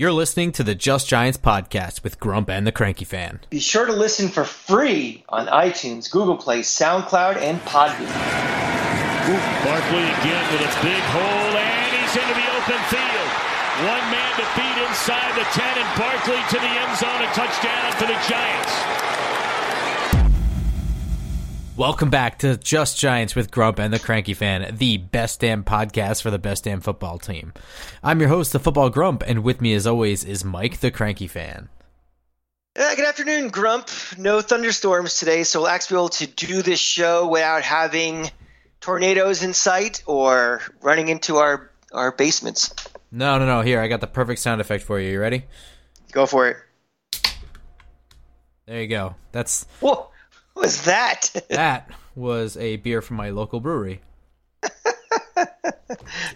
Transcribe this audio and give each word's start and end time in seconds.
You're 0.00 0.16
listening 0.16 0.52
to 0.52 0.64
the 0.64 0.72
Just 0.74 1.12
Giants 1.12 1.36
podcast 1.36 2.02
with 2.02 2.18
Grump 2.18 2.48
and 2.48 2.66
the 2.66 2.72
Cranky 2.72 3.04
Fan. 3.04 3.40
Be 3.50 3.60
sure 3.60 3.84
to 3.84 3.92
listen 3.92 4.30
for 4.30 4.44
free 4.44 5.24
on 5.28 5.44
iTunes, 5.48 6.10
Google 6.10 6.38
Play, 6.38 6.60
SoundCloud, 6.60 7.36
and 7.36 7.60
Podbean. 7.68 8.08
Barkley 9.60 10.08
again 10.08 10.44
with 10.56 10.64
a 10.64 10.72
big 10.80 11.04
hole, 11.12 11.52
and 11.52 11.92
he's 12.00 12.16
into 12.16 12.32
the 12.32 12.48
open 12.48 12.80
field. 12.88 13.30
One 13.92 14.04
man 14.08 14.32
to 14.40 14.46
beat 14.56 14.78
inside 14.88 15.36
the 15.36 15.44
10, 15.52 15.68
and 15.68 15.90
Barkley 15.92 16.40
to 16.48 16.56
the 16.56 16.72
end 16.80 16.96
zone, 16.96 17.20
a 17.20 17.28
touchdown 17.36 17.92
for 18.00 18.08
the 18.08 18.16
Giants. 18.24 18.72
Welcome 21.80 22.10
back 22.10 22.40
to 22.40 22.58
Just 22.58 22.98
Giants 22.98 23.34
with 23.34 23.50
Grump 23.50 23.78
and 23.78 23.90
the 23.90 23.98
Cranky 23.98 24.34
Fan, 24.34 24.76
the 24.76 24.98
best 24.98 25.40
damn 25.40 25.64
podcast 25.64 26.20
for 26.20 26.30
the 26.30 26.38
best 26.38 26.64
damn 26.64 26.82
football 26.82 27.18
team. 27.18 27.54
I'm 28.02 28.20
your 28.20 28.28
host, 28.28 28.52
the 28.52 28.58
Football 28.58 28.90
Grump, 28.90 29.22
and 29.26 29.42
with 29.42 29.62
me 29.62 29.72
as 29.72 29.86
always 29.86 30.22
is 30.22 30.44
Mike 30.44 30.80
the 30.80 30.90
Cranky 30.90 31.26
Fan. 31.26 31.70
Uh, 32.78 32.94
good 32.96 33.06
afternoon, 33.06 33.48
Grump. 33.48 33.88
No 34.18 34.42
thunderstorms 34.42 35.16
today, 35.18 35.42
so 35.42 35.60
we'll 35.60 35.70
actually 35.70 35.94
be 35.94 35.98
able 36.00 36.08
to 36.10 36.26
do 36.26 36.60
this 36.60 36.78
show 36.78 37.26
without 37.26 37.62
having 37.62 38.30
tornadoes 38.82 39.42
in 39.42 39.54
sight 39.54 40.02
or 40.04 40.60
running 40.82 41.08
into 41.08 41.38
our, 41.38 41.70
our 41.94 42.12
basements. 42.12 42.74
No, 43.10 43.38
no, 43.38 43.46
no. 43.46 43.62
Here, 43.62 43.80
I 43.80 43.88
got 43.88 44.02
the 44.02 44.06
perfect 44.06 44.40
sound 44.40 44.60
effect 44.60 44.84
for 44.84 45.00
you. 45.00 45.12
You 45.12 45.20
ready? 45.20 45.44
Go 46.12 46.26
for 46.26 46.46
it. 46.46 46.58
There 48.66 48.82
you 48.82 48.88
go. 48.88 49.14
That's 49.32 49.64
Whoa, 49.80 50.10
what 50.60 50.66
was 50.66 50.82
that? 50.82 51.32
that 51.48 51.90
was 52.14 52.58
a 52.58 52.76
beer 52.76 53.00
from 53.00 53.16
my 53.16 53.30
local 53.30 53.60
brewery. 53.60 54.02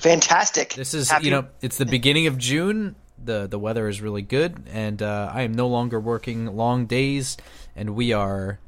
Fantastic. 0.00 0.72
This 0.72 0.94
is 0.94 1.10
Happy- 1.10 1.26
you 1.26 1.30
know 1.30 1.46
it's 1.60 1.76
the 1.76 1.84
beginning 1.84 2.26
of 2.26 2.38
June. 2.38 2.96
the 3.22 3.46
The 3.46 3.58
weather 3.58 3.86
is 3.86 4.00
really 4.00 4.22
good, 4.22 4.62
and 4.72 5.02
uh, 5.02 5.30
I 5.32 5.42
am 5.42 5.52
no 5.52 5.68
longer 5.68 6.00
working 6.00 6.46
long 6.56 6.86
days, 6.86 7.36
and 7.76 7.94
we 7.94 8.14
are 8.14 8.58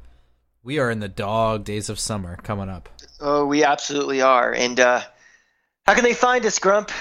we 0.63 0.77
are 0.77 0.91
in 0.91 0.99
the 0.99 1.07
dog 1.07 1.63
days 1.63 1.89
of 1.89 1.99
summer 1.99 2.37
coming 2.43 2.69
up. 2.69 2.87
Oh, 3.19 3.45
we 3.47 3.63
absolutely 3.63 4.21
are. 4.21 4.53
And 4.53 4.79
uh, 4.79 5.01
how 5.87 5.95
can 5.95 6.03
they 6.03 6.13
find 6.13 6.45
us, 6.45 6.59
Grump? 6.59 6.91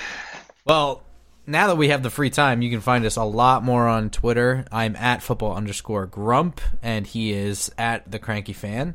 Well, 0.64 1.02
now 1.46 1.68
that 1.68 1.76
we 1.76 1.88
have 1.88 2.02
the 2.02 2.10
free 2.10 2.30
time, 2.30 2.62
you 2.62 2.70
can 2.70 2.80
find 2.80 3.04
us 3.04 3.16
a 3.16 3.22
lot 3.24 3.62
more 3.62 3.86
on 3.88 4.10
Twitter. 4.10 4.64
I'm 4.72 4.96
at 4.96 5.22
football 5.22 5.54
underscore 5.54 6.06
grump, 6.06 6.60
and 6.82 7.06
he 7.06 7.32
is 7.32 7.70
at 7.78 8.10
the 8.10 8.18
cranky 8.18 8.52
fan. 8.52 8.94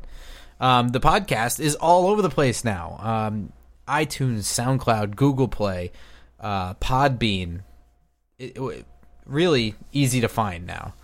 Um, 0.60 0.88
the 0.88 1.00
podcast 1.00 1.58
is 1.60 1.74
all 1.76 2.08
over 2.08 2.22
the 2.22 2.30
place 2.30 2.64
now. 2.64 2.98
Um, 3.00 3.52
iTunes, 3.88 4.40
SoundCloud, 4.44 5.16
Google 5.16 5.48
Play, 5.48 5.92
uh, 6.40 6.74
Podbean. 6.74 7.60
It, 8.38 8.56
it- 8.56 8.86
really 9.26 9.74
easy 9.92 10.20
to 10.20 10.28
find 10.28 10.66
now. 10.66 10.94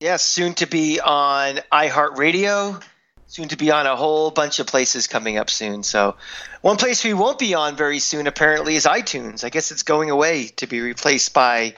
Yes, 0.00 0.24
soon 0.24 0.54
to 0.54 0.66
be 0.66 0.98
on 1.00 1.60
iHeartRadio. 1.72 2.82
Soon 3.30 3.48
to 3.48 3.56
be 3.56 3.70
on 3.70 3.86
a 3.86 3.94
whole 3.94 4.30
bunch 4.30 4.58
of 4.58 4.66
places 4.66 5.06
coming 5.06 5.36
up 5.36 5.50
soon. 5.50 5.82
So, 5.82 6.16
one 6.62 6.78
place 6.78 7.04
we 7.04 7.12
won't 7.12 7.38
be 7.38 7.54
on 7.54 7.76
very 7.76 7.98
soon 7.98 8.26
apparently 8.26 8.74
is 8.74 8.86
iTunes. 8.86 9.44
I 9.44 9.50
guess 9.50 9.70
it's 9.70 9.82
going 9.82 10.10
away 10.10 10.46
to 10.56 10.66
be 10.66 10.80
replaced 10.80 11.34
by 11.34 11.74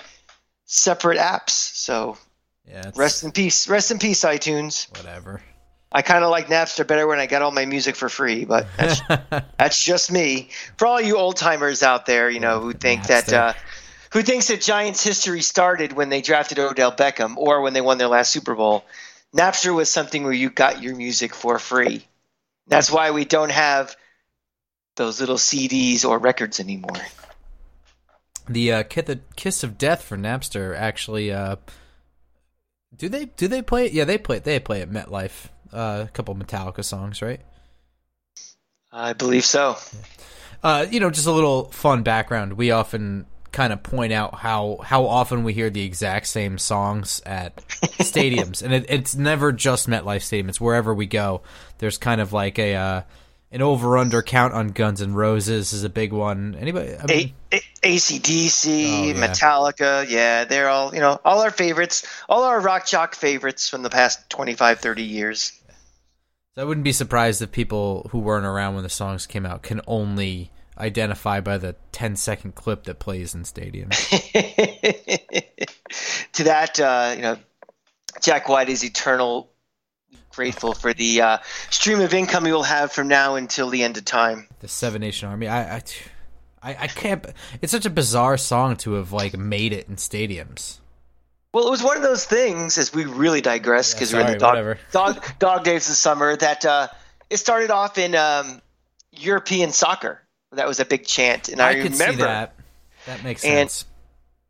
separate 0.66 1.18
apps. 1.18 1.50
So, 1.50 2.16
Yeah, 2.68 2.92
rest 2.94 3.24
in 3.24 3.32
peace. 3.32 3.68
Rest 3.68 3.90
in 3.90 3.98
peace, 3.98 4.20
iTunes. 4.22 4.88
whatever. 4.96 5.42
I 5.92 6.02
kind 6.02 6.22
of 6.22 6.30
like 6.30 6.46
Napster 6.46 6.86
better 6.86 7.04
when 7.08 7.18
I 7.18 7.26
got 7.26 7.42
all 7.42 7.50
my 7.50 7.66
music 7.66 7.96
for 7.96 8.08
free, 8.08 8.44
but 8.44 8.68
that's, 8.76 9.00
that's 9.58 9.82
just 9.82 10.12
me. 10.12 10.50
For 10.78 10.86
all 10.86 11.00
you 11.00 11.16
old 11.18 11.36
timers 11.36 11.82
out 11.82 12.06
there, 12.06 12.30
you 12.30 12.38
know, 12.38 12.60
who 12.60 12.72
think 12.72 13.08
that 13.08 13.32
uh, 13.32 13.54
who 14.12 14.22
thinks 14.22 14.48
that 14.48 14.60
Giants 14.60 15.02
history 15.02 15.40
started 15.40 15.92
when 15.92 16.08
they 16.08 16.20
drafted 16.20 16.60
Odell 16.60 16.92
Beckham 16.92 17.36
or 17.36 17.60
when 17.60 17.72
they 17.72 17.80
won 17.80 17.98
their 17.98 18.06
last 18.06 18.30
Super 18.30 18.54
Bowl, 18.54 18.84
Napster 19.34 19.74
was 19.74 19.90
something 19.90 20.24
where 20.24 20.32
you 20.32 20.50
got 20.50 20.82
your 20.82 20.96
music 20.96 21.34
for 21.34 21.58
free. 21.58 22.04
That's 22.66 22.90
why 22.90 23.10
we 23.10 23.24
don't 23.24 23.50
have 23.50 23.96
those 24.96 25.20
little 25.20 25.36
CDs 25.36 26.04
or 26.04 26.18
records 26.18 26.60
anymore. 26.60 26.96
The 28.48 28.72
uh, 28.72 28.82
Kiss, 29.36 29.62
of 29.62 29.78
Death 29.78 30.02
for 30.02 30.16
Napster 30.16 30.76
actually. 30.76 31.32
Uh, 31.32 31.56
do 32.96 33.08
they 33.08 33.26
do 33.26 33.46
they 33.46 33.62
play 33.62 33.86
it? 33.86 33.92
Yeah, 33.92 34.04
they 34.04 34.18
play 34.18 34.38
it. 34.38 34.44
They 34.44 34.58
play 34.58 34.80
it 34.80 34.90
MetLife. 34.90 35.48
Uh, 35.72 36.06
a 36.08 36.10
couple 36.12 36.34
Metallica 36.34 36.84
songs, 36.84 37.22
right? 37.22 37.40
I 38.90 39.12
believe 39.12 39.44
so. 39.44 39.76
Uh, 40.64 40.86
you 40.90 40.98
know, 40.98 41.10
just 41.10 41.28
a 41.28 41.32
little 41.32 41.66
fun 41.66 42.02
background. 42.02 42.54
We 42.54 42.72
often 42.72 43.26
kind 43.52 43.72
of 43.72 43.82
point 43.82 44.12
out 44.12 44.34
how 44.36 44.78
how 44.82 45.06
often 45.06 45.44
we 45.44 45.52
hear 45.52 45.70
the 45.70 45.82
exact 45.84 46.26
same 46.26 46.58
songs 46.58 47.20
at 47.26 47.56
stadiums, 48.00 48.62
and 48.62 48.72
it, 48.72 48.86
it's 48.88 49.14
never 49.14 49.52
just 49.52 49.88
MetLife 49.88 50.22
Stadium. 50.22 50.48
It's 50.48 50.60
wherever 50.60 50.94
we 50.94 51.06
go. 51.06 51.42
There's 51.78 51.98
kind 51.98 52.20
of 52.20 52.32
like 52.32 52.58
a 52.58 52.74
uh, 52.74 53.02
an 53.52 53.62
over 53.62 53.98
under 53.98 54.22
count 54.22 54.54
on 54.54 54.68
Guns 54.68 55.00
and 55.00 55.16
Roses 55.16 55.72
is 55.72 55.82
a 55.82 55.88
big 55.88 56.12
one. 56.12 56.54
Anybody? 56.54 56.94
I 56.96 57.06
mean, 57.06 57.34
A- 57.52 57.56
A- 57.82 57.96
ACDC, 57.96 58.68
Oh, 58.68 59.04
yeah. 59.06 59.14
Metallica, 59.14 60.08
yeah, 60.08 60.44
they're 60.44 60.68
all, 60.68 60.94
you 60.94 61.00
know, 61.00 61.20
all 61.24 61.40
our 61.40 61.50
favorites, 61.50 62.06
all 62.28 62.44
our 62.44 62.60
rock 62.60 62.86
jock 62.86 63.14
favorites 63.16 63.68
from 63.68 63.82
the 63.82 63.90
past 63.90 64.30
25, 64.30 64.78
30 64.78 65.02
years. 65.02 65.52
So 66.54 66.62
I 66.62 66.64
wouldn't 66.64 66.84
be 66.84 66.92
surprised 66.92 67.42
if 67.42 67.50
people 67.50 68.08
who 68.12 68.20
weren't 68.20 68.46
around 68.46 68.74
when 68.74 68.84
the 68.84 68.88
songs 68.88 69.26
came 69.26 69.44
out 69.44 69.62
can 69.62 69.80
only 69.86 70.52
identify 70.80 71.40
by 71.40 71.58
the 71.58 71.76
10 71.92 72.16
second 72.16 72.54
clip 72.54 72.84
that 72.84 72.98
plays 72.98 73.34
in 73.34 73.42
stadiums. 73.42 74.10
to 76.32 76.44
that, 76.44 76.80
uh, 76.80 77.12
you 77.14 77.22
know, 77.22 77.36
Jack 78.20 78.48
White 78.48 78.68
is 78.68 78.84
eternal 78.84 79.50
grateful 80.30 80.74
for 80.74 80.94
the 80.94 81.20
uh, 81.20 81.38
stream 81.70 82.00
of 82.00 82.14
income 82.14 82.44
he 82.44 82.52
will 82.52 82.62
have 82.62 82.92
from 82.92 83.08
now 83.08 83.34
until 83.34 83.68
the 83.68 83.82
end 83.82 83.96
of 83.96 84.04
time. 84.04 84.46
the 84.60 84.68
Seven 84.68 85.00
Nation 85.00 85.28
Army. 85.28 85.48
I, 85.48 85.76
I, 85.76 85.82
I, 86.62 86.76
I 86.80 86.86
can't. 86.86 87.26
It's 87.60 87.72
such 87.72 87.86
a 87.86 87.90
bizarre 87.90 88.36
song 88.36 88.76
to 88.78 88.94
have 88.94 89.12
like 89.12 89.36
made 89.36 89.72
it 89.72 89.88
in 89.88 89.96
stadiums. 89.96 90.78
Well, 91.52 91.66
it 91.66 91.70
was 91.70 91.82
one 91.82 91.96
of 91.96 92.02
those 92.02 92.24
things, 92.24 92.78
as 92.78 92.94
we 92.94 93.06
really 93.06 93.40
digress 93.40 93.92
because 93.92 94.14
we're 94.14 94.20
in 94.20 94.28
the 94.28 94.38
dog, 94.38 94.52
whatever. 94.52 94.78
dog, 94.92 95.24
dog 95.40 95.64
days 95.64 95.90
of 95.90 95.96
summer, 95.96 96.36
that 96.36 96.64
uh, 96.64 96.86
it 97.28 97.38
started 97.38 97.72
off 97.72 97.98
in 97.98 98.14
um, 98.14 98.62
European 99.10 99.72
soccer. 99.72 100.22
That 100.52 100.66
was 100.66 100.80
a 100.80 100.84
big 100.84 101.06
chant. 101.06 101.48
And 101.48 101.60
I, 101.60 101.70
I, 101.70 101.72
remember 101.74 101.94
see 101.96 102.16
that. 102.16 102.54
That 103.06 103.22
makes 103.22 103.44
And- 103.44 103.70
sense. 103.70 103.86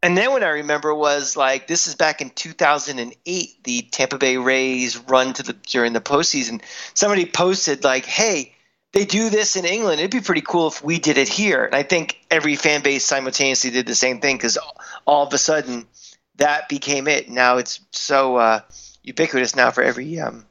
And 0.03 0.17
then 0.17 0.31
what 0.31 0.43
I 0.43 0.49
remember 0.49 0.95
was 0.95 1.37
like 1.37 1.67
this 1.67 1.87
is 1.87 1.95
back 1.95 2.23
in 2.23 2.31
2008, 2.31 3.65
the 3.65 3.83
Tampa 3.83 4.17
Bay 4.17 4.39
Rays 4.39 4.97
run 4.97 5.35
to 5.35 5.43
the 5.43 5.53
during 5.53 5.93
the 5.93 6.01
postseason. 6.01 6.63
Somebody 6.95 7.27
posted 7.27 7.85
like, 7.85 8.07
"Hey, 8.07 8.55
they 8.93 9.05
do 9.05 9.29
this 9.29 9.57
in 9.57 9.67
England. 9.67 10.01
It'd 10.01 10.11
be 10.11 10.23
pretty 10.23 10.41
cool 10.41 10.69
if 10.69 10.83
we 10.83 10.99
did 10.99 11.19
it 11.19 11.29
here." 11.29 11.67
And 11.67 11.75
I 11.75 11.83
think 11.83 12.19
every 12.31 12.57
fan 12.57 12.81
base 12.83 13.05
simultaneously 13.05 13.73
did 13.73 13.87
the 13.87 13.95
same 13.95 14.21
thing 14.23 14.37
because 14.37 14.57
all 15.07 15.27
of 15.27 15.35
a 15.35 15.39
sudden 15.39 15.87
that 16.37 16.71
became 16.71 17.07
it. 17.07 17.29
Now 17.29 17.59
it's 17.59 17.81
so 17.93 18.37
uh, 18.37 18.61
ubiquitous 19.03 19.55
now 19.55 19.71
for 19.71 19.83
every 19.83 20.19
um, 20.19 20.47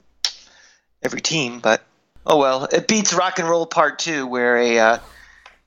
every 1.02 1.22
team. 1.22 1.60
But 1.60 1.82
oh 2.26 2.38
well, 2.38 2.66
it 2.66 2.88
beats 2.88 3.14
Rock 3.14 3.40
and 3.40 3.50
Roll 3.50 3.66
Part 3.66 3.98
Two, 3.98 4.28
where 4.28 4.58
a 4.58 4.78
uh, 4.78 5.00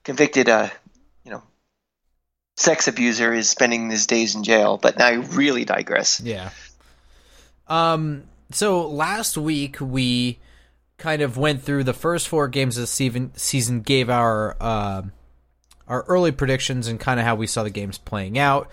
convicted 0.05 0.49
uh, 0.49 0.69
you 1.25 1.31
know 1.31 1.43
sex 2.57 2.89
abuser 2.89 3.33
is 3.33 3.49
spending 3.49 3.91
his 3.91 4.07
days 4.07 4.35
in 4.35 4.45
jail. 4.45 4.79
But 4.79 5.01
I 5.01 5.15
really 5.15 5.65
digress. 5.65 6.21
Yeah. 6.21 6.51
Um. 7.69 8.25
So 8.51 8.89
last 8.89 9.39
week 9.39 9.81
we 9.81 10.39
kind 10.99 11.23
of 11.23 11.37
went 11.37 11.63
through 11.63 11.85
the 11.85 11.95
first 11.95 12.29
four 12.29 12.49
games 12.49 12.77
of 12.77 12.83
the 12.83 12.87
season. 12.87 13.33
Season 13.35 13.81
gave 13.81 14.11
our 14.11 14.57
uh, 14.61 15.03
our 15.89 16.03
early 16.05 16.33
predictions 16.33 16.87
and 16.89 16.99
kind 17.01 17.19
of 17.19 17.27
how 17.27 17.35
we 17.35 17.47
saw 17.47 17.63
the 17.63 17.71
games 17.71 17.99
playing 17.99 18.39
out. 18.39 18.71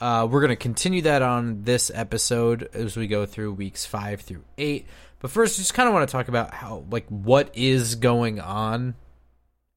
Uh, 0.00 0.28
we're 0.30 0.40
going 0.40 0.50
to 0.50 0.56
continue 0.56 1.02
that 1.02 1.22
on 1.22 1.64
this 1.64 1.90
episode 1.92 2.68
as 2.72 2.96
we 2.96 3.06
go 3.06 3.26
through 3.26 3.52
weeks 3.52 3.84
five 3.84 4.20
through 4.20 4.44
eight. 4.56 4.86
But 5.20 5.30
first, 5.30 5.56
just 5.56 5.74
kind 5.74 5.88
of 5.88 5.94
want 5.94 6.08
to 6.08 6.12
talk 6.12 6.28
about 6.28 6.54
how, 6.54 6.84
like, 6.90 7.06
what 7.08 7.50
is 7.54 7.96
going 7.96 8.38
on, 8.38 8.94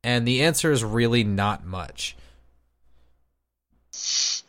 and 0.03 0.27
the 0.27 0.41
answer 0.43 0.71
is 0.71 0.83
really 0.83 1.23
not 1.23 1.65
much. 1.65 2.15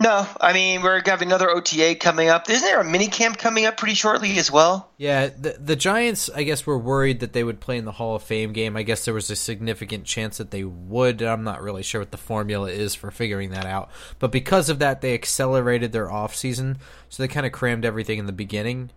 No, 0.00 0.26
I 0.40 0.52
mean 0.52 0.82
we're 0.82 1.02
having 1.04 1.28
another 1.28 1.50
OTA 1.50 1.96
coming 1.96 2.28
up. 2.28 2.48
Isn't 2.48 2.66
there 2.66 2.80
a 2.80 2.84
mini 2.84 3.06
camp 3.08 3.38
coming 3.38 3.66
up 3.66 3.76
pretty 3.76 3.94
shortly 3.94 4.38
as 4.38 4.50
well? 4.50 4.90
Yeah, 4.96 5.28
the 5.28 5.56
the 5.60 5.76
Giants, 5.76 6.30
I 6.30 6.42
guess, 6.42 6.66
were 6.66 6.78
worried 6.78 7.20
that 7.20 7.32
they 7.32 7.44
would 7.44 7.60
play 7.60 7.76
in 7.76 7.84
the 7.84 7.92
Hall 7.92 8.16
of 8.16 8.22
Fame 8.22 8.52
game. 8.52 8.76
I 8.76 8.82
guess 8.82 9.04
there 9.04 9.14
was 9.14 9.30
a 9.30 9.36
significant 9.36 10.04
chance 10.04 10.38
that 10.38 10.50
they 10.50 10.64
would. 10.64 11.22
I'm 11.22 11.44
not 11.44 11.62
really 11.62 11.82
sure 11.82 12.00
what 12.00 12.12
the 12.12 12.16
formula 12.16 12.68
is 12.68 12.94
for 12.94 13.10
figuring 13.10 13.50
that 13.50 13.66
out. 13.66 13.90
But 14.18 14.32
because 14.32 14.68
of 14.68 14.78
that, 14.80 15.00
they 15.00 15.14
accelerated 15.14 15.92
their 15.92 16.10
off 16.10 16.34
season, 16.34 16.78
so 17.08 17.22
they 17.22 17.28
kind 17.28 17.46
of 17.46 17.52
crammed 17.52 17.84
everything 17.84 18.18
in 18.18 18.26
the 18.26 18.32
beginning. 18.32 18.90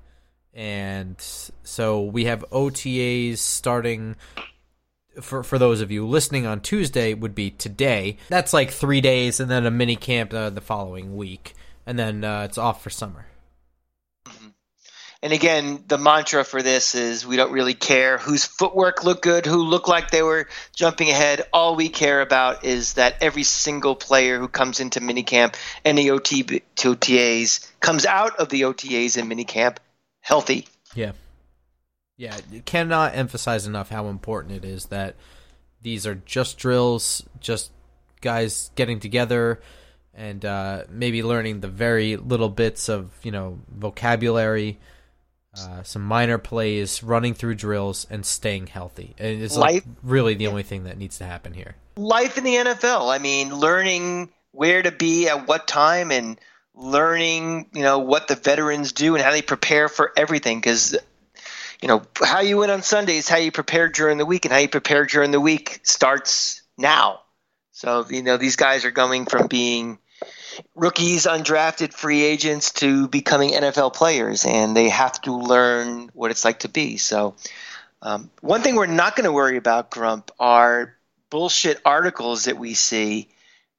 And 0.54 1.18
so 1.20 2.04
we 2.04 2.26
have 2.26 2.46
OTAs 2.52 3.40
starting 3.40 4.16
for 5.22 5.44
for 5.44 5.58
those 5.58 5.82
of 5.82 5.92
you 5.92 6.06
listening 6.06 6.46
on 6.46 6.62
Tuesday 6.62 7.14
would 7.14 7.36
be 7.36 7.52
today. 7.52 8.18
That's 8.30 8.54
like 8.54 8.72
three 8.72 9.02
days, 9.02 9.40
and 9.40 9.50
then 9.50 9.66
a 9.66 9.72
mini 9.72 9.96
camp 9.96 10.34
uh, 10.34 10.50
the 10.50 10.62
following 10.62 11.16
week. 11.16 11.54
and 11.86 12.00
then 12.00 12.24
uh, 12.24 12.44
it's 12.44 12.58
off 12.58 12.82
for 12.84 12.90
summer. 12.90 13.26
And 15.26 15.34
again, 15.34 15.84
the 15.88 15.98
mantra 15.98 16.44
for 16.44 16.62
this 16.62 16.94
is 16.94 17.26
we 17.26 17.36
don't 17.36 17.52
really 17.52 17.74
care 17.74 18.20
whose 18.20 18.46
footwork 18.46 19.04
looked 19.04 19.24
good, 19.24 19.48
who 19.48 19.64
looked 19.64 19.88
like 19.88 20.12
they 20.12 20.22
were 20.22 20.48
jumping 20.76 21.10
ahead. 21.10 21.42
All 21.52 21.76
we 21.76 21.90
care 21.90 22.22
about 22.22 22.64
is 22.64 22.94
that 22.94 23.16
every 23.22 23.42
single 23.42 23.96
player 23.96 24.38
who 24.38 24.48
comes 24.48 24.80
into 24.80 25.00
minicamp 25.00 25.56
and 25.84 25.98
the 25.98 26.12
OT, 26.12 26.44
OTAs 26.44 27.68
comes 27.80 28.06
out 28.06 28.36
of 28.36 28.50
the 28.50 28.62
OTAs 28.62 29.18
and 29.18 29.32
minicamp 29.32 29.78
healthy. 30.22 30.68
Yeah. 30.94 31.14
Yeah, 32.18 32.38
cannot 32.66 33.16
emphasize 33.16 33.68
enough 33.68 33.90
how 33.90 34.08
important 34.08 34.54
it 34.54 34.66
is 34.66 34.86
that 34.86 35.16
these 35.82 36.08
are 36.08 36.16
just 36.16 36.58
drills, 36.58 37.24
just 37.40 37.72
guys 38.22 38.72
getting 38.76 39.00
together 39.00 39.60
and 40.14 40.46
uh, 40.46 40.84
maybe 40.90 41.24
learning 41.24 41.60
the 41.60 41.68
very 41.68 42.16
little 42.16 42.50
bits 42.50 42.88
of, 42.88 43.12
you 43.22 43.32
know, 43.32 43.60
vocabulary 43.70 44.80
uh, 45.58 45.84
some 45.84 46.04
minor 46.04 46.38
plays, 46.38 47.04
running 47.04 47.34
through 47.34 47.56
drills, 47.56 48.06
and 48.10 48.26
staying 48.26 48.68
healthy. 48.68 49.16
And 49.18 49.42
it's 49.42 49.56
like 49.56 49.84
really 50.04 50.36
the 50.36 50.48
only 50.48 50.64
thing 50.64 50.84
that 50.84 50.98
needs 50.98 51.18
to 51.20 51.26
happen 51.26 51.54
here. 51.54 51.76
Life 51.96 52.38
in 52.38 52.44
the 52.44 52.56
NFL. 52.56 53.14
I 53.14 53.20
mean, 53.20 53.56
learning 53.56 54.32
where 54.52 54.82
to 54.82 54.92
be 54.92 55.28
at 55.30 55.48
what 55.48 55.68
time 55.68 56.12
and 56.12 56.40
learning, 56.74 57.70
you 57.74 57.84
know, 57.84 58.00
what 58.00 58.28
the 58.28 58.36
veterans 58.36 58.92
do 58.92 59.16
and 59.16 59.24
how 59.24 59.32
they 59.32 59.42
prepare 59.42 59.88
for 59.88 60.12
everything. 60.18 60.60
Because, 60.60 60.98
you 61.82 61.88
know, 61.88 62.04
how 62.24 62.42
you 62.42 62.58
win 62.58 62.70
on 62.70 62.82
Sundays, 62.84 63.28
how 63.28 63.38
you 63.38 63.52
prepared 63.52 63.94
during 63.94 64.18
the 64.18 64.26
week, 64.26 64.46
and 64.46 64.54
how 64.54 64.60
you 64.60 64.70
prepared 64.70 65.10
during 65.10 65.32
the 65.32 65.40
week 65.40 65.80
starts 65.84 66.62
now. 66.78 67.22
So, 67.72 68.06
you 68.10 68.24
know, 68.24 68.38
these 68.38 68.56
guys 68.56 68.86
are 68.86 68.92
going 68.92 69.26
from 69.26 69.48
being 69.48 70.00
rookies, 70.76 71.26
undrafted 71.26 71.94
free 71.94 72.24
agents 72.24 72.72
to 72.74 73.08
becoming 73.08 73.52
NFL 73.52 73.94
players, 73.94 74.46
and 74.46 74.76
they 74.76 74.90
have 74.90 75.20
to 75.22 75.36
learn 75.36 76.10
what 76.14 76.32
it's 76.32 76.46
like 76.46 76.60
to 76.60 76.70
be. 76.70 76.98
So, 76.98 77.36
um, 78.02 78.30
one 78.42 78.62
thing 78.62 78.76
we're 78.76 78.86
not 78.86 79.16
going 79.16 79.26
to 79.26 79.32
worry 79.32 79.58
about, 79.58 79.92
Grump, 79.92 80.32
are 80.40 80.96
bullshit 81.30 81.82
articles 81.86 82.46
that 82.46 82.58
we 82.58 82.74
see. 82.76 83.28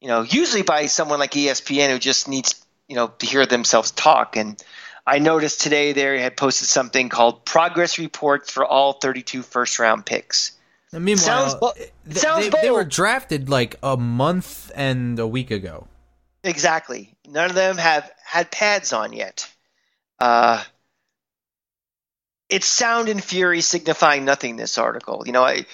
You 0.01 0.09
know, 0.09 0.23
usually 0.23 0.63
by 0.63 0.87
someone 0.87 1.19
like 1.19 1.31
ESPN 1.31 1.91
who 1.91 1.99
just 1.99 2.29
needs 2.29 2.67
you 2.89 2.97
know 2.97 3.09
to 3.09 3.27
hear 3.27 3.47
themselves 3.47 3.91
talk. 3.91 4.37
And 4.37 4.63
I 5.07 5.19
noticed 5.21 5.61
today 5.61 5.93
they 5.93 6.21
had 6.21 6.37
posted 6.37 6.67
something 6.67 7.09
called 7.09 7.45
progress 7.45 7.99
reports 7.99 8.51
for 8.51 8.65
all 8.65 8.95
32 8.95 9.43
first 9.43 9.79
round 9.79 10.05
picks. 10.05 10.53
And 10.93 11.05
meanwhile, 11.05 11.49
sounds, 11.49 11.75
they, 12.05 12.21
sounds 12.21 12.51
they, 12.51 12.63
they 12.63 12.71
were 12.71 12.85
drafted 12.85 13.49
like 13.49 13.77
a 13.83 13.97
month 13.97 14.73
and 14.75 15.19
a 15.19 15.27
week 15.27 15.51
ago. 15.51 15.87
Exactly. 16.43 17.15
None 17.27 17.51
of 17.51 17.55
them 17.55 17.77
have 17.77 18.11
had 18.25 18.51
pads 18.51 18.93
on 18.93 19.13
yet. 19.13 19.49
Uh, 20.19 20.63
it's 22.49 22.67
sound 22.67 23.09
and 23.09 23.23
fury 23.23 23.61
signifying 23.61 24.25
nothing. 24.25 24.57
This 24.57 24.79
article, 24.79 25.25
you 25.27 25.33
know, 25.33 25.43
I, 25.43 25.67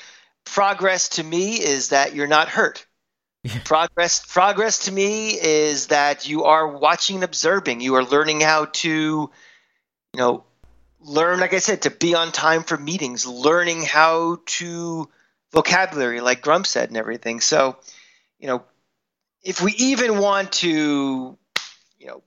progress 0.44 1.10
to 1.10 1.22
me 1.22 1.54
is 1.56 1.90
that 1.90 2.14
you're 2.14 2.26
not 2.26 2.48
hurt. 2.48 2.86
Progress, 3.64 4.24
progress 4.24 4.78
to 4.86 4.92
me 4.92 5.30
is 5.30 5.88
that 5.88 6.28
you 6.28 6.44
are 6.44 6.68
watching 6.68 7.16
and 7.16 7.24
observing. 7.24 7.80
You 7.80 7.96
are 7.96 8.04
learning 8.04 8.40
how 8.40 8.66
to, 8.66 8.88
you 8.88 9.30
know, 10.16 10.44
learn. 11.00 11.40
Like 11.40 11.52
I 11.52 11.58
said, 11.58 11.82
to 11.82 11.90
be 11.90 12.14
on 12.14 12.30
time 12.30 12.62
for 12.62 12.76
meetings. 12.76 13.26
Learning 13.26 13.82
how 13.82 14.38
to 14.46 15.08
vocabulary, 15.50 16.20
like 16.20 16.40
Grump 16.40 16.68
said, 16.68 16.88
and 16.88 16.96
everything. 16.96 17.40
So, 17.40 17.78
you 18.38 18.46
know, 18.46 18.62
if 19.42 19.60
we 19.60 19.72
even 19.72 20.18
want 20.18 20.52
to, 20.52 21.36
you 21.98 22.06
know, 22.06 22.22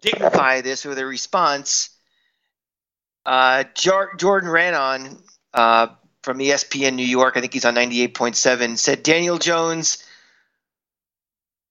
dignify 0.00 0.60
this 0.60 0.84
with 0.84 1.00
a 1.00 1.06
response, 1.06 1.90
uh, 3.26 3.64
Jordan 3.74 4.48
Raanan 4.48 5.20
uh, 5.52 5.88
from 6.22 6.38
ESPN 6.38 6.94
New 6.94 7.04
York, 7.04 7.36
I 7.36 7.40
think 7.40 7.52
he's 7.52 7.64
on 7.64 7.74
98.7, 7.74 8.78
said 8.78 9.02
Daniel 9.02 9.38
Jones 9.38 10.04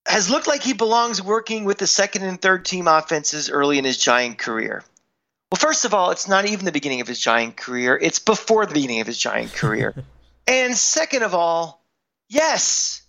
has 0.07 0.29
looked 0.29 0.47
like 0.47 0.63
he 0.63 0.73
belongs 0.73 1.21
working 1.21 1.65
with 1.65 1.77
the 1.77 1.87
second 1.87 2.23
and 2.23 2.41
third 2.41 2.65
team 2.65 2.87
offenses 2.87 3.49
early 3.49 3.77
in 3.77 3.85
his 3.85 3.97
Giant 3.97 4.37
career. 4.37 4.83
Well, 5.51 5.59
first 5.59 5.85
of 5.85 5.93
all, 5.93 6.11
it's 6.11 6.27
not 6.27 6.45
even 6.45 6.65
the 6.65 6.71
beginning 6.71 7.01
of 7.01 7.07
his 7.07 7.19
Giant 7.19 7.57
career, 7.57 7.97
it's 8.01 8.19
before 8.19 8.65
the 8.65 8.73
beginning 8.73 9.01
of 9.01 9.07
his 9.07 9.17
Giant 9.17 9.53
career. 9.53 9.93
and 10.47 10.75
second 10.75 11.23
of 11.23 11.35
all, 11.35 11.83
yes, 12.29 13.01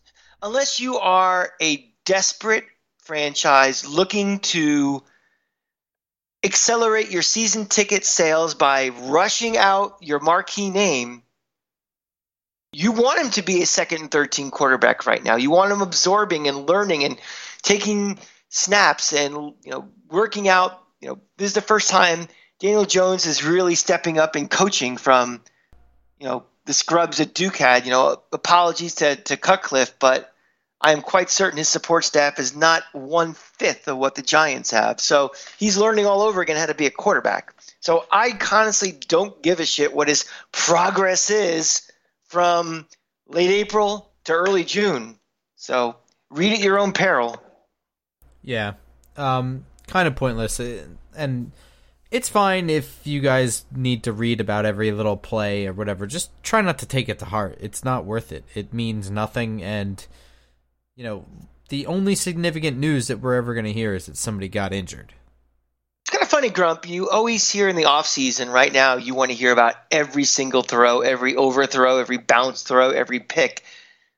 unless 0.43 0.81
you 0.81 0.99
are 0.99 1.53
a 1.63 1.93
desperate 2.05 2.65
franchise 3.03 3.87
looking 3.87 4.41
to 4.41 5.03
accelerate 6.45 7.11
your 7.11 7.23
season 7.23 7.67
ticket 7.67 8.05
sales 8.05 8.55
by 8.55 8.89
rushing 8.89 9.57
out 9.57 9.99
your 10.01 10.21
marquee 10.21 10.71
name, 10.71 11.23
you 12.73 12.93
want 12.93 13.21
him 13.21 13.31
to 13.31 13.43
be 13.43 13.63
a 13.63 13.67
second 13.67 14.03
and 14.03 14.11
13 14.11 14.51
quarterback 14.51 15.07
right 15.07 15.23
now. 15.23 15.37
You 15.37 15.51
want 15.51 15.73
him 15.73 15.81
absorbing 15.81 16.49
and 16.49 16.69
learning 16.69 17.05
and 17.05 17.19
taking 17.63 18.19
snaps 18.49 19.13
and 19.13 19.55
you 19.65 19.71
know 19.71 19.89
working 20.11 20.49
out. 20.49 20.83
You 21.01 21.09
know, 21.09 21.19
this 21.37 21.49
is 21.49 21.55
the 21.55 21.61
first 21.61 21.89
time 21.89 22.29
Daniel 22.59 22.85
Jones 22.85 23.27
is 23.27 23.45
really 23.45 23.75
stepping 23.75 24.19
up 24.19 24.37
and 24.37 24.51
coaching 24.51 24.97
from 24.97 25.41
you 26.19 26.27
know 26.27 26.45
the 26.67 26.75
scrubs 26.75 27.19
that 27.19 27.35
Duke 27.35 27.57
had. 27.57 27.85
You 27.87 27.93
know, 27.93 28.23
apologies 28.33 28.97
to, 28.97 29.17
to 29.17 29.37
Cutcliffe, 29.37 29.95
but 29.99 30.33
I 30.81 30.93
am 30.93 31.01
quite 31.01 31.31
certain 31.31 31.59
his 31.59 31.69
support 31.69 32.05
staff 32.05 32.39
is 32.39 32.55
not 32.55 32.83
one 32.93 33.35
fifth 33.35 33.89
of 33.89 33.97
what 33.97 34.15
the 34.15 34.23
Giants 34.23 34.71
have. 34.71 35.01
So 35.01 35.33
he's 35.59 35.79
learning 35.79 36.07
all 36.07 36.21
over 36.21 36.41
again 36.43 36.57
how 36.57 36.67
to 36.67 36.75
be 36.75 36.87
a 36.87 36.91
quarterback. 36.91 37.55
So 37.81 38.05
I 38.13 38.39
honestly 38.53 38.93
don't 38.93 39.43
give 39.43 39.61
a 39.61 39.67
shit 39.67 39.95
what 39.95 40.09
his 40.09 40.27
progress 40.53 41.31
is 41.31 41.88
from 42.29 42.87
late 43.27 43.51
April 43.51 44.11
to 44.25 44.33
early 44.33 44.65
June. 44.65 45.19
So 45.57 45.97
read 46.31 46.53
at 46.53 46.61
your 46.61 46.79
own 46.79 46.93
peril. 46.93 47.43
Yeah. 48.43 48.75
Um, 49.17 49.65
kind 49.87 50.07
of 50.07 50.17
pointless. 50.17 50.61
And 51.17 51.53
it's 52.11 52.29
fine 52.29 52.71
if 52.71 53.07
you 53.07 53.21
guys 53.21 53.65
need 53.75 54.05
to 54.05 54.13
read 54.13 54.41
about 54.41 54.65
every 54.65 54.93
little 54.93 55.17
play 55.17 55.67
or 55.67 55.73
whatever. 55.73 56.07
Just 56.07 56.31
try 56.43 56.61
not 56.61 56.79
to 56.79 56.87
take 56.87 57.09
it 57.09 57.19
to 57.19 57.27
heart. 57.27 57.59
It's 57.61 57.85
not 57.85 58.05
worth 58.05 58.33
it. 58.33 58.45
It 58.55 58.73
means 58.73 59.11
nothing 59.11 59.63
and 59.63 60.07
you 60.99 61.05
know, 61.05 61.27
the 61.69 61.87
only 61.87 62.17
significant 62.17 62.77
news 62.77 63.07
that 63.07 63.21
we're 63.21 63.37
ever 63.37 63.55
going 63.55 63.67
to 63.67 63.73
hear 63.73 63.95
is 63.95 64.07
that 64.07 64.17
somebody 64.17 64.49
got 64.49 64.73
injured. 64.73 65.15
It's 66.09 66.17
kind 66.17 66.23
of 66.23 66.31
funny, 66.31 66.49
Grump. 66.49 66.89
You 66.89 67.11
always 67.11 67.51
hear 67.51 67.69
in 67.69 67.77
the 67.77 67.85
off 67.85 68.07
season 68.07 68.49
right 68.49 68.73
now, 68.73 68.97
you 68.97 69.15
want 69.15 69.31
to 69.31 69.37
hear 69.37 69.53
about 69.53 69.75
every 69.91 70.25
single 70.25 70.63
throw, 70.63 71.03
every 71.03 71.37
overthrow, 71.37 71.99
every 71.99 72.17
bounce 72.17 72.63
throw, 72.63 72.93
every 72.93 73.21
pick. 73.21 73.63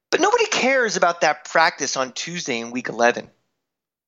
But 0.08 0.20
nobody 0.20 0.46
cares 0.46 0.96
about 0.96 1.22
that 1.22 1.46
practice 1.46 1.96
on 1.96 2.12
Tuesday 2.12 2.60
in 2.60 2.70
week 2.70 2.90
11. 2.90 3.28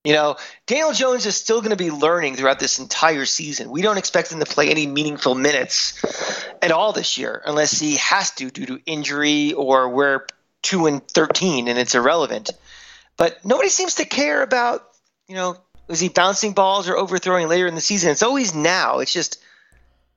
You 0.04 0.12
know, 0.12 0.36
Daniel 0.68 0.92
Jones 0.92 1.26
is 1.26 1.34
still 1.34 1.60
going 1.60 1.70
to 1.70 1.76
be 1.76 1.90
learning 1.90 2.36
throughout 2.36 2.60
this 2.60 2.78
entire 2.78 3.26
season. 3.26 3.68
We 3.68 3.82
don't 3.82 3.98
expect 3.98 4.30
him 4.30 4.38
to 4.38 4.46
play 4.46 4.70
any 4.70 4.86
meaningful 4.86 5.34
minutes 5.34 6.00
at 6.62 6.70
all 6.70 6.92
this 6.92 7.18
year 7.18 7.42
unless 7.44 7.80
he 7.80 7.96
has 7.96 8.30
to 8.36 8.48
due 8.48 8.66
to 8.66 8.80
injury 8.86 9.54
or 9.54 9.88
we're 9.88 10.28
2 10.62 10.86
and 10.86 11.08
13 11.08 11.66
and 11.66 11.80
it's 11.80 11.96
irrelevant. 11.96 12.52
But 13.16 13.44
nobody 13.44 13.70
seems 13.70 13.96
to 13.96 14.04
care 14.04 14.40
about, 14.40 14.88
you 15.26 15.34
know, 15.34 15.56
is 15.88 16.00
he 16.00 16.08
bouncing 16.08 16.52
balls 16.52 16.88
or 16.88 16.96
overthrowing 16.96 17.48
later 17.48 17.66
in 17.66 17.74
the 17.74 17.80
season? 17.80 18.10
It's 18.10 18.22
always 18.22 18.54
now. 18.54 19.00
It's 19.00 19.12
just 19.12 19.42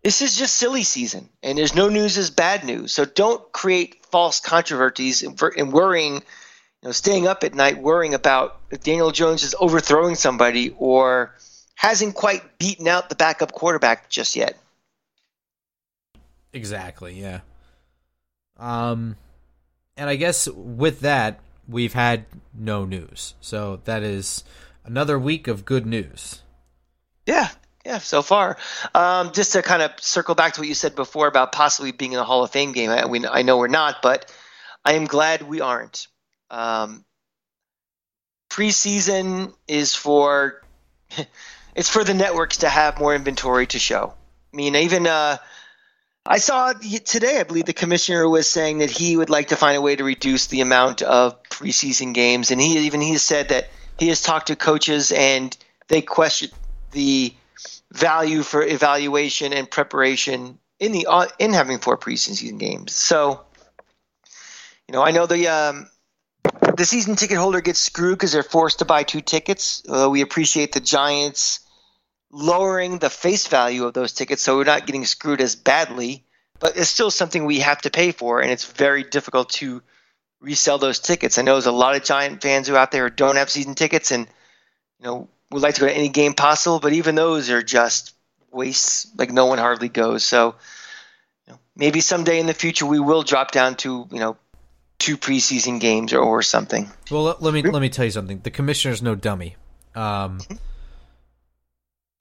this 0.03 0.21
is 0.21 0.37
just 0.37 0.55
silly 0.55 0.83
season, 0.83 1.29
and 1.41 1.57
there's 1.57 1.75
no 1.75 1.89
news 1.89 2.17
is 2.17 2.29
bad 2.29 2.63
news. 2.63 2.91
So 2.91 3.05
don't 3.05 3.51
create 3.51 4.05
false 4.05 4.39
controversies 4.39 5.23
and, 5.23 5.41
and 5.57 5.73
worrying 5.73 6.21
know, 6.85 6.91
staying 6.91 7.27
up 7.27 7.43
at 7.43 7.53
night 7.53 7.79
worrying 7.79 8.13
about 8.13 8.59
if 8.71 8.81
Daniel 8.81 9.11
Jones 9.11 9.43
is 9.43 9.55
overthrowing 9.59 10.15
somebody 10.15 10.73
or 10.77 11.35
hasn't 11.73 12.15
quite 12.15 12.57
beaten 12.57 12.87
out 12.87 13.09
the 13.09 13.15
backup 13.15 13.51
quarterback 13.51 14.09
just 14.09 14.35
yet. 14.35 14.57
Exactly, 16.53 17.19
yeah. 17.19 17.41
Um 18.57 19.17
and 19.97 20.09
I 20.09 20.15
guess 20.15 20.47
with 20.47 21.01
that 21.01 21.39
we've 21.67 21.93
had 21.93 22.25
no 22.53 22.85
news. 22.85 23.33
So 23.41 23.81
that 23.85 24.03
is 24.03 24.43
another 24.85 25.19
week 25.19 25.47
of 25.47 25.65
good 25.65 25.85
news. 25.85 26.41
Yeah, 27.25 27.49
yeah, 27.85 27.97
so 27.97 28.21
far. 28.21 28.57
Um, 28.93 29.31
just 29.31 29.53
to 29.53 29.61
kind 29.61 29.81
of 29.81 29.91
circle 29.99 30.35
back 30.35 30.53
to 30.53 30.61
what 30.61 30.67
you 30.67 30.75
said 30.75 30.95
before 30.95 31.27
about 31.27 31.51
possibly 31.51 31.91
being 31.91 32.13
in 32.13 32.17
the 32.17 32.23
Hall 32.23 32.43
of 32.43 32.51
Fame 32.51 32.71
game. 32.71 32.89
I, 32.89 33.05
we, 33.05 33.25
I 33.27 33.41
know 33.41 33.57
we're 33.57 33.67
not, 33.67 34.01
but 34.01 34.31
I 34.83 34.93
am 34.93 35.05
glad 35.05 35.41
we 35.41 35.61
aren't. 35.61 36.07
Um, 36.49 37.03
preseason 38.49 39.53
is 39.67 39.95
for 39.95 40.61
it's 41.75 41.89
for 41.89 42.03
the 42.03 42.13
networks 42.13 42.57
to 42.57 42.69
have 42.69 42.99
more 42.99 43.13
inventory 43.13 43.67
to 43.67 43.79
show. 43.79 44.13
I 44.53 44.55
mean, 44.55 44.75
even 44.75 45.07
uh, 45.07 45.37
I 46.25 46.37
saw 46.37 46.73
today. 46.73 47.39
I 47.39 47.43
believe 47.43 47.65
the 47.65 47.73
commissioner 47.73 48.27
was 48.27 48.49
saying 48.49 48.79
that 48.79 48.89
he 48.89 49.17
would 49.17 49.29
like 49.29 49.49
to 49.49 49.55
find 49.55 49.77
a 49.77 49.81
way 49.81 49.95
to 49.95 50.03
reduce 50.03 50.47
the 50.47 50.61
amount 50.61 51.01
of 51.01 51.43
preseason 51.43 52.13
games, 52.13 52.51
and 52.51 52.61
he 52.61 52.79
even 52.85 53.01
he 53.01 53.17
said 53.17 53.49
that 53.49 53.67
he 53.97 54.09
has 54.09 54.21
talked 54.21 54.47
to 54.47 54.55
coaches 54.55 55.11
and 55.11 55.55
they 55.87 56.01
question 56.01 56.49
the 56.91 57.33
value 57.91 58.43
for 58.43 58.63
evaluation 58.63 59.53
and 59.53 59.69
preparation 59.69 60.57
in 60.79 60.91
the 60.91 61.07
uh, 61.07 61.27
in 61.39 61.53
having 61.53 61.79
four 61.79 61.97
preseason 61.97 62.59
games. 62.59 62.93
So, 62.93 63.41
you 64.87 64.93
know, 64.93 65.01
I 65.01 65.11
know 65.11 65.25
the 65.25 65.47
um, 65.47 65.89
the 66.75 66.85
season 66.85 67.15
ticket 67.15 67.37
holder 67.37 67.61
gets 67.61 67.79
screwed 67.79 68.17
because 68.17 68.31
they're 68.31 68.43
forced 68.43 68.79
to 68.79 68.85
buy 68.85 69.03
two 69.03 69.21
tickets. 69.21 69.81
Uh, 69.87 70.09
we 70.09 70.21
appreciate 70.21 70.73
the 70.73 70.79
Giants 70.79 71.61
lowering 72.31 72.97
the 72.97 73.09
face 73.09 73.47
value 73.47 73.85
of 73.85 73.93
those 73.93 74.11
tickets, 74.11 74.43
so 74.43 74.57
we're 74.57 74.65
not 74.65 74.85
getting 74.85 75.05
screwed 75.05 75.41
as 75.41 75.55
badly. 75.55 76.25
But 76.59 76.77
it's 76.77 76.89
still 76.89 77.11
something 77.11 77.45
we 77.45 77.59
have 77.59 77.81
to 77.81 77.89
pay 77.89 78.11
for, 78.11 78.41
and 78.41 78.49
it's 78.49 78.65
very 78.65 79.03
difficult 79.03 79.49
to 79.51 79.81
resell 80.41 80.77
those 80.77 80.99
tickets. 80.99 81.37
I 81.37 81.41
know 81.41 81.53
there's 81.53 81.65
a 81.65 81.71
lot 81.71 81.95
of 81.95 82.03
Giant 82.03 82.41
fans 82.41 82.67
who 82.67 82.75
out 82.75 82.91
there 82.91 83.05
who 83.09 83.15
don't 83.15 83.35
have 83.37 83.49
season 83.49 83.75
tickets, 83.75 84.11
and 84.11 84.27
you 84.99 85.05
know 85.05 85.27
would 85.51 85.61
like 85.61 85.75
to 85.75 85.81
go 85.81 85.87
to 85.87 85.93
any 85.95 86.09
game 86.09 86.33
possible, 86.33 86.79
but 86.79 86.93
even 86.93 87.15
those 87.15 87.49
are 87.49 87.61
just 87.63 88.13
wastes. 88.51 89.07
Like 89.17 89.31
no 89.31 89.45
one 89.45 89.57
hardly 89.57 89.89
goes. 89.89 90.25
So 90.25 90.55
you 91.47 91.53
know, 91.53 91.59
maybe 91.75 92.01
someday 92.01 92.39
in 92.39 92.45
the 92.47 92.53
future 92.53 92.85
we 92.85 92.99
will 92.99 93.23
drop 93.23 93.51
down 93.51 93.75
to 93.77 94.07
you 94.11 94.19
know 94.19 94.37
two 94.97 95.17
preseason 95.17 95.79
games 95.79 96.13
or, 96.13 96.19
or 96.19 96.41
something. 96.41 96.89
Well, 97.11 97.23
let, 97.23 97.41
let 97.41 97.53
me 97.53 97.61
let 97.61 97.81
me 97.81 97.89
tell 97.89 98.05
you 98.05 98.11
something. 98.11 98.39
The 98.43 98.51
commissioner's 98.51 99.01
no 99.01 99.15
dummy. 99.15 99.55
Um, 99.93 100.39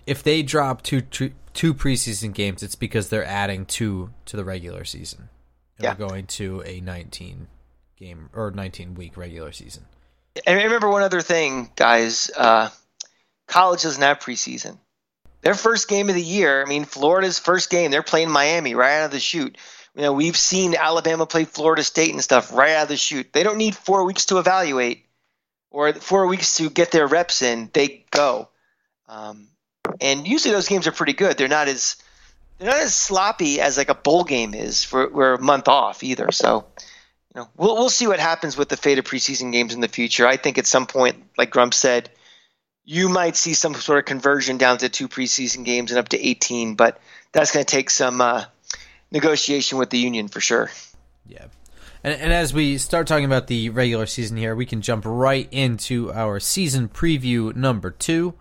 if 0.06 0.22
they 0.22 0.42
drop 0.42 0.82
two, 0.82 1.00
two 1.00 1.32
two 1.54 1.72
preseason 1.74 2.34
games, 2.34 2.62
it's 2.62 2.74
because 2.74 3.08
they're 3.08 3.24
adding 3.24 3.64
two 3.64 4.10
to 4.26 4.36
the 4.36 4.44
regular 4.44 4.84
season. 4.84 5.28
And 5.78 5.84
Yeah. 5.84 5.90
we're 5.92 6.08
going 6.08 6.26
to 6.26 6.62
a 6.66 6.80
19 6.80 7.48
game 7.96 8.30
or 8.32 8.50
19 8.50 8.94
week 8.94 9.16
regular 9.16 9.52
season. 9.52 9.84
And 10.46 10.56
remember 10.62 10.88
one 10.88 11.02
other 11.02 11.20
thing, 11.20 11.70
guys. 11.76 12.30
Uh, 12.36 12.70
college 13.46 13.82
doesn't 13.82 14.02
have 14.02 14.18
preseason. 14.18 14.78
Their 15.42 15.54
first 15.54 15.88
game 15.88 16.08
of 16.08 16.14
the 16.14 16.22
year. 16.22 16.62
I 16.62 16.68
mean, 16.68 16.84
Florida's 16.84 17.38
first 17.38 17.70
game. 17.70 17.90
They're 17.90 18.02
playing 18.02 18.30
Miami 18.30 18.74
right 18.74 19.00
out 19.00 19.06
of 19.06 19.10
the 19.10 19.20
chute. 19.20 19.56
You 19.94 20.02
know, 20.02 20.12
we've 20.12 20.36
seen 20.36 20.74
Alabama 20.74 21.26
play 21.26 21.44
Florida 21.44 21.84
State 21.84 22.12
and 22.12 22.24
stuff 22.24 22.52
right 22.52 22.72
out 22.72 22.84
of 22.84 22.88
the 22.88 22.96
chute. 22.96 23.32
They 23.32 23.42
don't 23.42 23.58
need 23.58 23.76
four 23.76 24.04
weeks 24.04 24.26
to 24.26 24.38
evaluate 24.38 25.06
or 25.70 25.92
four 25.92 26.26
weeks 26.26 26.56
to 26.56 26.70
get 26.70 26.90
their 26.90 27.06
reps 27.06 27.42
in. 27.42 27.70
They 27.72 28.04
go. 28.10 28.48
Um, 29.08 29.48
and 30.00 30.26
usually 30.26 30.52
those 30.52 30.68
games 30.68 30.86
are 30.86 30.92
pretty 30.92 31.12
good. 31.12 31.36
They're 31.36 31.48
not 31.48 31.68
as 31.68 31.96
they're 32.58 32.70
not 32.70 32.80
as 32.80 32.94
sloppy 32.94 33.60
as 33.60 33.76
like 33.76 33.88
a 33.88 33.94
bowl 33.94 34.24
game 34.24 34.54
is 34.54 34.82
for 34.82 35.08
we're 35.10 35.34
a 35.34 35.40
month 35.40 35.68
off 35.68 36.02
either. 36.02 36.32
So 36.32 36.66
you 37.34 37.40
know, 37.40 37.48
we'll 37.56 37.74
we'll 37.74 37.90
see 37.90 38.06
what 38.06 38.20
happens 38.20 38.56
with 38.56 38.68
the 38.68 38.76
fate 38.76 38.98
of 38.98 39.04
preseason 39.04 39.52
games 39.52 39.74
in 39.74 39.80
the 39.80 39.88
future. 39.88 40.26
I 40.26 40.36
think 40.36 40.58
at 40.58 40.66
some 40.66 40.86
point, 40.86 41.22
like 41.36 41.50
Grump 41.50 41.74
said, 41.74 42.10
you 42.84 43.08
might 43.08 43.36
see 43.36 43.54
some 43.54 43.74
sort 43.74 43.98
of 43.98 44.04
conversion 44.04 44.58
down 44.58 44.78
to 44.78 44.88
two 44.88 45.08
preseason 45.08 45.64
games 45.64 45.90
and 45.90 45.98
up 45.98 46.10
to 46.10 46.26
18, 46.26 46.74
but 46.74 47.00
that's 47.32 47.50
going 47.50 47.64
to 47.64 47.70
take 47.70 47.90
some 47.90 48.20
uh, 48.20 48.44
negotiation 49.10 49.78
with 49.78 49.90
the 49.90 49.98
union 49.98 50.28
for 50.28 50.40
sure. 50.40 50.70
Yeah. 51.26 51.46
And, 52.04 52.20
and 52.20 52.32
as 52.32 52.52
we 52.52 52.76
start 52.76 53.06
talking 53.06 53.24
about 53.24 53.46
the 53.46 53.70
regular 53.70 54.06
season 54.06 54.36
here, 54.36 54.54
we 54.54 54.66
can 54.66 54.82
jump 54.82 55.04
right 55.06 55.48
into 55.50 56.12
our 56.12 56.38
season 56.38 56.88
preview 56.88 57.56
number 57.56 57.90
two, 57.90 58.34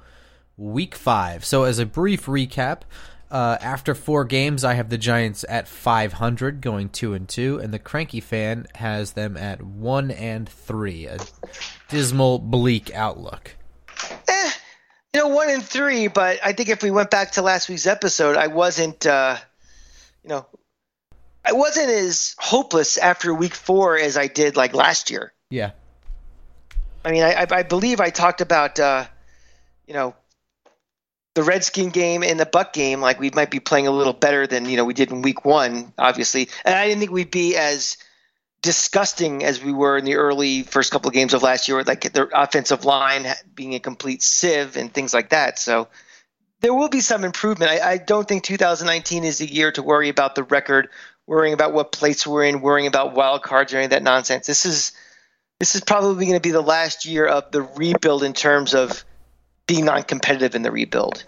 week 0.58 0.94
five. 0.94 1.46
So, 1.46 1.64
as 1.64 1.80
a 1.80 1.86
brief 1.86 2.26
recap, 2.26 2.82
uh, 3.34 3.58
after 3.62 3.96
four 3.96 4.24
games, 4.26 4.64
I 4.64 4.76
have 4.76 4.90
the 4.90 4.98
Giants 4.98 5.44
at 5.50 5.68
500, 5.68 6.62
going 6.62 6.88
two 6.90 7.14
and 7.14 7.28
two, 7.28 7.60
and 7.60 7.74
the 7.74 7.80
cranky 7.80 8.20
fan 8.22 8.68
has 8.76 9.14
them 9.14 9.36
at 9.36 9.62
one 9.62 10.12
and 10.12 10.48
three. 10.48 11.08
A 11.08 11.18
dismal, 11.90 12.38
bleak 12.40 12.94
outlook. 12.94 13.56
Eh, 14.28 14.52
you 15.16 15.22
know, 15.22 15.28
one 15.30 15.50
and 15.50 15.64
three, 15.64 16.08
but 16.08 16.40
I 16.46 16.54
think 16.54 16.70
if 16.70 16.84
we 16.84 16.92
went 16.92 17.10
back 17.10 17.32
to 17.32 17.42
last 17.42 17.68
week's 17.70 17.88
episode, 17.88 18.38
I 18.38 18.48
wasn't, 18.48 19.06
uh, 19.06 19.38
you 20.24 20.30
know, 20.30 20.46
I 21.44 21.54
wasn't 21.54 21.90
as 21.90 22.36
hopeless 22.38 22.98
after 22.98 23.34
week 23.34 23.54
four 23.56 23.98
as 23.98 24.16
I 24.16 24.28
did 24.28 24.56
like 24.56 24.74
last 24.74 25.10
year. 25.12 25.34
Yeah. 25.50 25.72
I 27.04 27.12
mean, 27.12 27.24
I, 27.24 27.34
I- 27.42 27.48
I 27.50 27.64
believe 27.64 28.00
I 28.00 28.12
talked 28.12 28.42
about, 28.42 28.80
uh, 28.80 29.06
you 29.88 29.94
know, 29.94 30.16
the 31.36 31.44
Redskin 31.44 31.90
game 31.90 32.24
and 32.24 32.40
the 32.40 32.46
Buck 32.46 32.74
game. 32.74 33.02
Like 33.02 33.20
we 33.20 33.30
might 33.32 33.52
be 33.52 33.60
playing 33.60 33.88
a 33.88 33.92
little 33.92 34.14
better 34.14 34.48
than 34.48 34.66
you 34.66 34.78
know 34.78 34.86
we 34.86 34.94
did 34.94 35.12
in 35.12 35.22
Week 35.22 35.46
One, 35.46 35.94
obviously. 35.98 36.50
And 36.66 36.76
I 36.76 36.88
didn't 36.88 37.00
think 37.00 37.12
we'd 37.12 37.32
be 37.32 37.56
as 37.56 37.98
disgusting 38.62 39.44
as 39.44 39.62
we 39.62 39.74
were 39.74 39.98
in 39.98 40.06
the 40.06 40.16
early 40.16 40.64
first 40.64 40.92
couple 40.92 41.10
of 41.10 41.14
games 41.14 41.34
of 41.34 41.44
last 41.44 41.68
year, 41.68 41.84
like 41.84 42.14
the 42.14 42.30
offensive 42.34 42.86
line 42.86 43.28
being 43.54 43.76
a 43.76 43.80
complete 43.80 44.24
sieve 44.24 44.78
and 44.78 44.94
things 44.94 45.14
like 45.14 45.30
that. 45.30 45.60
So 45.60 45.90
there 46.62 46.74
will 46.74 46.88
be 46.88 47.02
some 47.02 47.26
improvement. 47.26 47.72
I, 47.72 47.92
I 47.92 47.98
don't 47.98 48.26
think 48.26 48.44
2019 48.44 49.26
is 49.26 49.40
the 49.40 49.46
year 49.46 49.74
to 49.74 49.84
worry 49.84 50.08
about 50.08 50.36
the 50.36 50.44
record, 50.44 50.88
worrying 51.28 51.54
about 51.54 51.74
what 51.74 51.92
place 51.92 52.26
we're 52.26 52.46
in, 52.46 52.62
worrying 52.62 52.88
about 52.88 53.14
wild 53.14 53.44
cards 53.44 53.74
or 53.74 53.78
any 53.78 53.86
of 53.86 53.92
that 53.92 54.02
nonsense. 54.02 54.48
This 54.48 54.66
is 54.66 54.94
this 55.60 55.76
is 55.76 55.82
probably 55.82 56.26
going 56.26 56.38
to 56.38 56.42
be 56.42 56.52
the 56.52 56.62
last 56.62 57.06
year 57.06 57.26
of 57.26 57.52
the 57.52 57.62
rebuild 57.62 58.24
in 58.24 58.34
terms 58.34 58.74
of 58.74 59.04
being 59.68 59.86
non-competitive 59.86 60.56
in 60.56 60.62
the 60.62 60.72
rebuild. 60.72 61.24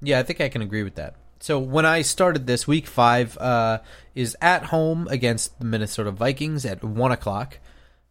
Yeah, 0.00 0.18
I 0.18 0.22
think 0.22 0.40
I 0.40 0.48
can 0.48 0.62
agree 0.62 0.82
with 0.82 0.94
that. 0.96 1.14
So 1.40 1.58
when 1.58 1.84
I 1.84 2.02
started 2.02 2.46
this, 2.46 2.66
week 2.66 2.86
five 2.86 3.36
uh, 3.38 3.80
is 4.14 4.36
at 4.40 4.66
home 4.66 5.06
against 5.10 5.58
the 5.58 5.66
Minnesota 5.66 6.10
Vikings 6.10 6.64
at 6.64 6.82
one 6.82 7.12
o'clock. 7.12 7.58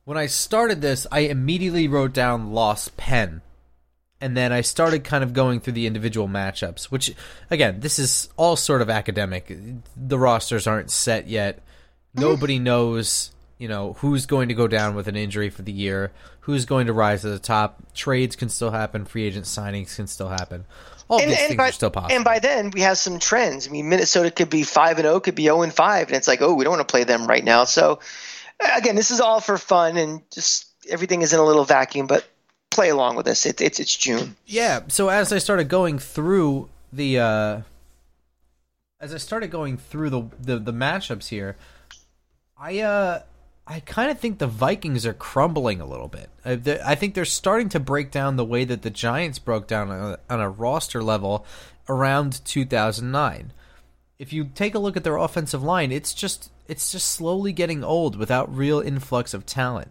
When 0.06 0.18
I 0.18 0.28
started 0.28 0.82
this, 0.82 1.08
I 1.12 1.22
immediately 1.22 1.88
wrote 1.88 2.14
down 2.14 2.52
loss 2.52 2.90
pen, 2.98 3.42
and 4.22 4.38
then 4.38 4.52
I 4.52 4.62
started 4.62 5.04
kind 5.04 5.24
of 5.24 5.34
going 5.34 5.62
through 5.62 5.74
the 5.74 5.88
individual 5.88 6.28
matchups. 6.28 6.86
Which, 6.86 7.14
again, 7.50 7.80
this 7.80 7.98
is 7.98 8.30
all 8.38 8.56
sort 8.56 8.82
of 8.82 8.90
academic. 8.90 9.52
The 9.98 10.20
rosters 10.20 10.68
aren't 10.68 10.92
set 10.92 11.28
yet. 11.28 11.62
Nobody 12.14 12.60
knows, 12.60 13.32
you 13.64 13.70
know, 13.70 13.94
who's 14.00 14.26
going 14.26 14.50
to 14.50 14.54
go 14.54 14.68
down 14.68 14.94
with 14.94 15.08
an 15.08 15.16
injury 15.16 15.50
for 15.50 15.62
the 15.62 15.72
year, 15.72 16.12
who's 16.42 16.66
going 16.66 16.88
to 16.88 16.92
rise 16.92 17.22
to 17.22 17.30
the 17.30 17.40
top. 17.40 17.82
Trades 17.94 18.36
can 18.36 18.50
still 18.50 18.72
happen. 18.72 19.06
Free 19.06 19.24
agent 19.24 19.46
signings 19.46 19.96
can 19.96 20.06
still 20.06 20.28
happen. 20.28 20.66
All 21.08 21.22
And, 21.22 21.32
these 21.32 21.38
and 21.40 21.48
things 21.48 21.58
by, 21.58 21.70
are 21.70 21.72
still 21.72 21.90
possible. 21.90 22.14
and 22.14 22.26
by 22.26 22.40
then 22.40 22.72
we 22.72 22.82
have 22.82 22.98
some 22.98 23.20
trends. 23.20 23.66
I 23.66 23.72
mean, 23.72 23.88
Minnesota 23.88 24.32
could 24.32 24.50
be 24.50 24.64
five 24.64 24.98
and 24.98 25.06
zero, 25.06 25.22
could 25.22 25.36
be 25.36 25.44
zero 25.44 25.62
and 25.62 25.74
five, 25.74 26.08
and 26.08 26.18
it's 26.18 26.28
like, 26.28 26.42
oh, 26.42 26.54
we 26.54 26.66
don't 26.66 26.76
want 26.76 26.86
to 26.86 26.92
play 26.92 27.06
them 27.06 27.26
right 27.26 27.44
now. 27.44 27.64
So, 27.64 28.02
again, 28.76 28.98
this 28.98 29.12
is 29.12 29.22
all 29.22 29.40
for 29.40 29.58
fun 29.58 29.96
and 29.96 30.30
just 30.30 30.68
everything 30.90 31.22
is 31.22 31.32
in 31.32 31.40
a 31.40 31.44
little 31.46 31.64
vacuum. 31.64 32.06
But 32.06 32.26
play 32.70 32.90
along 32.90 33.16
with 33.16 33.30
us. 33.30 33.46
It, 33.46 33.62
it's 33.62 33.80
it's 33.80 33.96
June. 33.96 34.36
Yeah. 34.46 34.82
So 34.90 35.08
as 35.08 35.32
I 35.32 35.38
started 35.38 35.70
going 35.70 36.00
through 36.00 36.68
the, 36.92 37.20
uh, 37.20 37.62
as 39.00 39.14
I 39.14 39.18
started 39.20 39.52
going 39.52 39.78
through 39.78 40.10
the 40.10 40.24
the, 40.38 40.60
the 40.60 40.74
matchups 40.74 41.30
here, 41.30 41.56
I 42.58 42.80
uh, 42.80 43.22
I 43.66 43.80
kind 43.80 44.12
of 44.12 44.20
think 44.20 44.40
the 44.40 44.48
Vikings 44.48 45.06
are 45.06 45.14
crumbling 45.14 45.80
a 45.80 45.86
little 45.86 46.10
bit. 46.10 46.30
Uh, 46.46 46.52
I, 46.52 46.56
th- 46.58 46.82
I 46.86 46.96
think 46.96 47.14
they're 47.14 47.26
starting 47.26 47.70
to 47.70 47.80
break 47.80 48.12
down 48.12 48.36
the 48.36 48.46
way 48.46 48.66
that 48.66 48.82
the 48.82 48.90
Giants 48.90 49.40
broke 49.40 49.68
down 49.68 49.90
on 49.90 50.12
a, 50.12 50.20
on 50.30 50.42
a 50.42 50.50
roster 50.50 51.02
level 51.02 51.46
around 51.88 52.44
2009. 52.46 53.54
If 54.20 54.34
you 54.34 54.46
take 54.46 54.76
a 54.76 54.80
look 54.80 54.98
at 54.98 55.04
their 55.04 55.18
offensive 55.18 55.64
line, 55.64 55.92
it's 55.92 56.14
just 56.14 56.52
it's 56.68 56.92
just 56.92 57.08
slowly 57.08 57.52
getting 57.52 57.84
old 57.84 58.16
without 58.16 58.54
real 58.56 58.80
influx 58.80 59.34
of 59.34 59.46
talent 59.46 59.90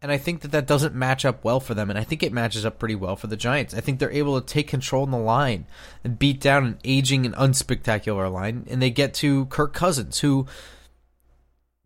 and 0.00 0.12
I 0.12 0.18
think 0.18 0.42
that 0.42 0.52
that 0.52 0.66
doesn't 0.66 0.94
match 0.94 1.24
up 1.24 1.42
well 1.44 1.58
for 1.58 1.74
them. 1.74 1.90
And 1.90 1.98
I 1.98 2.04
think 2.04 2.22
it 2.22 2.32
matches 2.32 2.64
up 2.64 2.78
pretty 2.78 2.94
well 2.94 3.16
for 3.16 3.26
the 3.26 3.36
Giants. 3.36 3.74
I 3.74 3.80
think 3.80 3.98
they're 3.98 4.12
able 4.12 4.40
to 4.40 4.46
take 4.46 4.68
control 4.68 5.04
in 5.04 5.10
the 5.10 5.18
line 5.18 5.66
and 6.04 6.18
beat 6.18 6.40
down 6.40 6.64
an 6.64 6.78
aging 6.84 7.26
and 7.26 7.34
unspectacular 7.34 8.30
line, 8.30 8.64
and 8.68 8.80
they 8.80 8.90
get 8.90 9.12
to 9.14 9.46
Kirk 9.46 9.72
Cousins, 9.74 10.20
who 10.20 10.46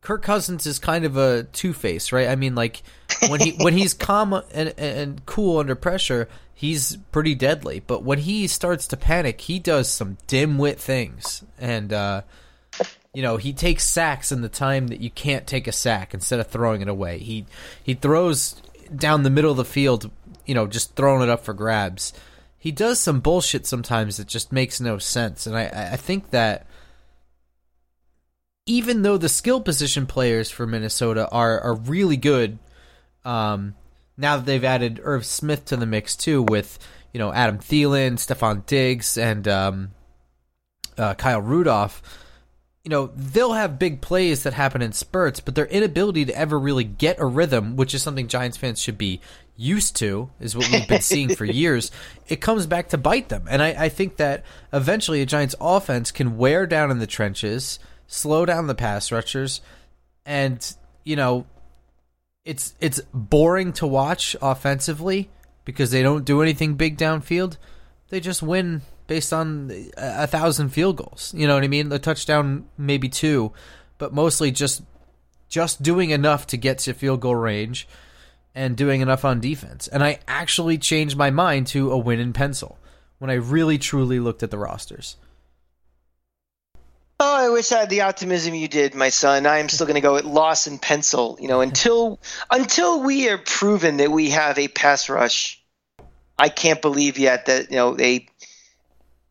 Kirk 0.02 0.22
Cousins 0.22 0.66
is 0.66 0.78
kind 0.78 1.04
of 1.04 1.16
a 1.16 1.44
two 1.44 1.72
face, 1.72 2.12
right? 2.12 2.28
I 2.28 2.36
mean, 2.36 2.54
like 2.54 2.82
when 3.28 3.40
he 3.40 3.52
when 3.52 3.72
he's 3.74 3.94
calm 3.94 4.34
and 4.52 4.74
and 4.76 5.24
cool 5.26 5.58
under 5.58 5.74
pressure, 5.74 6.28
he's 6.52 6.96
pretty 7.12 7.34
deadly. 7.34 7.80
But 7.86 8.02
when 8.02 8.18
he 8.18 8.46
starts 8.48 8.86
to 8.88 8.96
panic, 8.96 9.40
he 9.40 9.58
does 9.58 9.88
some 9.88 10.18
dimwit 10.26 10.76
things, 10.76 11.44
and 11.56 11.92
uh, 11.92 12.22
you 13.14 13.22
know 13.22 13.36
he 13.36 13.52
takes 13.52 13.84
sacks 13.84 14.32
in 14.32 14.42
the 14.42 14.48
time 14.48 14.88
that 14.88 15.00
you 15.00 15.10
can't 15.10 15.46
take 15.46 15.66
a 15.66 15.72
sack 15.72 16.14
instead 16.14 16.40
of 16.40 16.46
throwing 16.46 16.80
it 16.80 16.88
away 16.88 17.18
he 17.18 17.44
he 17.82 17.94
throws 17.94 18.60
down 18.94 19.22
the 19.22 19.30
middle 19.30 19.50
of 19.50 19.56
the 19.56 19.64
field 19.64 20.10
you 20.46 20.54
know 20.54 20.66
just 20.66 20.96
throwing 20.96 21.22
it 21.22 21.28
up 21.28 21.44
for 21.44 21.52
grabs 21.52 22.12
he 22.58 22.72
does 22.72 22.98
some 22.98 23.20
bullshit 23.20 23.66
sometimes 23.66 24.16
that 24.16 24.26
just 24.26 24.52
makes 24.52 24.80
no 24.80 24.98
sense 24.98 25.46
and 25.46 25.56
i 25.56 25.90
i 25.92 25.96
think 25.96 26.30
that 26.30 26.66
even 28.66 29.02
though 29.02 29.16
the 29.16 29.28
skill 29.28 29.60
position 29.60 30.06
players 30.06 30.50
for 30.50 30.66
minnesota 30.66 31.28
are 31.30 31.60
are 31.60 31.74
really 31.74 32.16
good 32.16 32.58
um 33.24 33.74
now 34.16 34.36
that 34.36 34.44
they've 34.46 34.64
added 34.64 35.00
Irv 35.02 35.24
Smith 35.24 35.64
to 35.66 35.76
the 35.76 35.86
mix 35.86 36.16
too 36.16 36.42
with 36.42 36.78
you 37.12 37.18
know 37.18 37.32
Adam 37.32 37.58
Thielen, 37.58 38.12
Stefon 38.12 38.64
Diggs 38.66 39.16
and 39.16 39.48
um 39.48 39.90
uh, 40.98 41.14
Kyle 41.14 41.40
Rudolph 41.40 42.02
you 42.84 42.90
know, 42.90 43.12
they'll 43.14 43.52
have 43.52 43.78
big 43.78 44.00
plays 44.00 44.42
that 44.42 44.54
happen 44.54 44.82
in 44.82 44.92
spurts, 44.92 45.38
but 45.38 45.54
their 45.54 45.66
inability 45.66 46.24
to 46.24 46.36
ever 46.36 46.58
really 46.58 46.82
get 46.82 47.20
a 47.20 47.26
rhythm, 47.26 47.76
which 47.76 47.94
is 47.94 48.02
something 48.02 48.26
Giants 48.26 48.56
fans 48.56 48.80
should 48.80 48.98
be 48.98 49.20
used 49.56 49.94
to, 49.96 50.30
is 50.40 50.56
what 50.56 50.68
we've 50.70 50.88
been 50.88 51.00
seeing 51.00 51.34
for 51.34 51.44
years, 51.44 51.92
it 52.26 52.40
comes 52.40 52.66
back 52.66 52.88
to 52.88 52.98
bite 52.98 53.28
them. 53.28 53.46
And 53.48 53.62
I, 53.62 53.84
I 53.84 53.88
think 53.88 54.16
that 54.16 54.44
eventually 54.72 55.22
a 55.22 55.26
Giants 55.26 55.54
offense 55.60 56.10
can 56.10 56.36
wear 56.36 56.66
down 56.66 56.90
in 56.90 56.98
the 56.98 57.06
trenches, 57.06 57.78
slow 58.12 58.44
down 58.44 58.66
the 58.66 58.74
pass 58.74 59.10
rushers, 59.10 59.60
and, 60.26 60.74
you 61.04 61.16
know, 61.16 61.46
it's 62.44 62.74
it's 62.80 63.00
boring 63.14 63.72
to 63.74 63.86
watch 63.86 64.36
offensively 64.42 65.30
because 65.64 65.90
they 65.90 66.02
don't 66.02 66.24
do 66.24 66.42
anything 66.42 66.74
big 66.74 66.98
downfield. 66.98 67.56
They 68.10 68.20
just 68.20 68.42
win 68.42 68.82
based 69.06 69.32
on 69.32 69.70
a, 69.96 70.24
a 70.24 70.26
thousand 70.26 70.70
field 70.70 70.96
goals. 70.96 71.32
You 71.36 71.46
know 71.46 71.54
what 71.54 71.64
I 71.64 71.68
mean? 71.68 71.88
The 71.88 71.98
touchdown, 71.98 72.66
maybe 72.76 73.08
two, 73.08 73.52
but 73.98 74.12
mostly 74.12 74.50
just 74.50 74.82
just 75.48 75.82
doing 75.82 76.10
enough 76.10 76.46
to 76.48 76.56
get 76.56 76.78
to 76.78 76.94
field 76.94 77.20
goal 77.20 77.36
range 77.36 77.86
and 78.54 78.76
doing 78.76 79.00
enough 79.00 79.24
on 79.24 79.40
defense. 79.40 79.86
And 79.88 80.02
I 80.02 80.18
actually 80.26 80.78
changed 80.78 81.16
my 81.16 81.30
mind 81.30 81.68
to 81.68 81.92
a 81.92 81.98
win 81.98 82.20
in 82.20 82.32
pencil 82.32 82.78
when 83.18 83.30
I 83.30 83.34
really 83.34 83.78
truly 83.78 84.18
looked 84.18 84.42
at 84.42 84.50
the 84.50 84.58
rosters. 84.58 85.16
Oh, 87.24 87.36
I 87.36 87.50
wish 87.50 87.70
I 87.70 87.78
had 87.78 87.88
the 87.88 88.00
optimism 88.00 88.52
you 88.52 88.66
did, 88.66 88.96
my 88.96 89.08
son. 89.08 89.46
I 89.46 89.58
am 89.58 89.68
still 89.68 89.86
going 89.86 89.94
to 89.94 90.00
go 90.00 90.14
with 90.14 90.24
loss 90.24 90.66
in 90.66 90.80
pencil. 90.80 91.38
You 91.40 91.46
know, 91.46 91.60
until 91.60 92.18
until 92.50 93.00
we 93.00 93.28
are 93.28 93.38
proven 93.38 93.98
that 93.98 94.10
we 94.10 94.30
have 94.30 94.58
a 94.58 94.66
pass 94.66 95.08
rush, 95.08 95.62
I 96.36 96.48
can't 96.48 96.82
believe 96.82 97.18
yet 97.18 97.46
that 97.46 97.70
you 97.70 97.76
know 97.76 97.96
a 97.96 98.26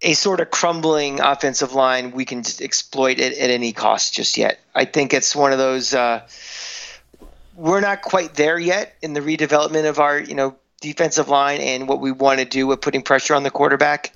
a 0.01 0.13
sort 0.13 0.39
of 0.39 0.50
crumbling 0.50 1.19
offensive 1.19 1.74
line 1.74 2.12
we 2.12 2.24
can 2.24 2.43
exploit 2.62 3.19
it 3.19 3.38
at 3.38 3.50
any 3.50 3.74
cost 3.74 4.13
just 4.13 4.38
yet. 4.38 4.62
I 4.74 4.86
think 4.86 5.13
it's 5.13 5.36
one 5.36 5.51
of 5.51 5.57
those. 5.57 5.93
Uh, 5.93 6.25
we're 7.57 7.81
not 7.81 8.03
quite 8.03 8.36
there 8.36 8.57
yet 8.57 8.95
in 9.01 9.12
the 9.12 9.19
redevelopment 9.19 9.89
of 9.89 10.00
our 10.00 10.17
you 10.17 10.36
know 10.36 10.55
defensive 10.79 11.27
line 11.27 11.60
and 11.60 11.89
what 11.89 12.00
we 12.00 12.13
want 12.13 12.39
to 12.39 12.45
do 12.45 12.67
with 12.67 12.79
putting 12.79 13.01
pressure 13.01 13.36
on 13.36 13.43
the 13.43 13.51
quarterback. 13.51 14.13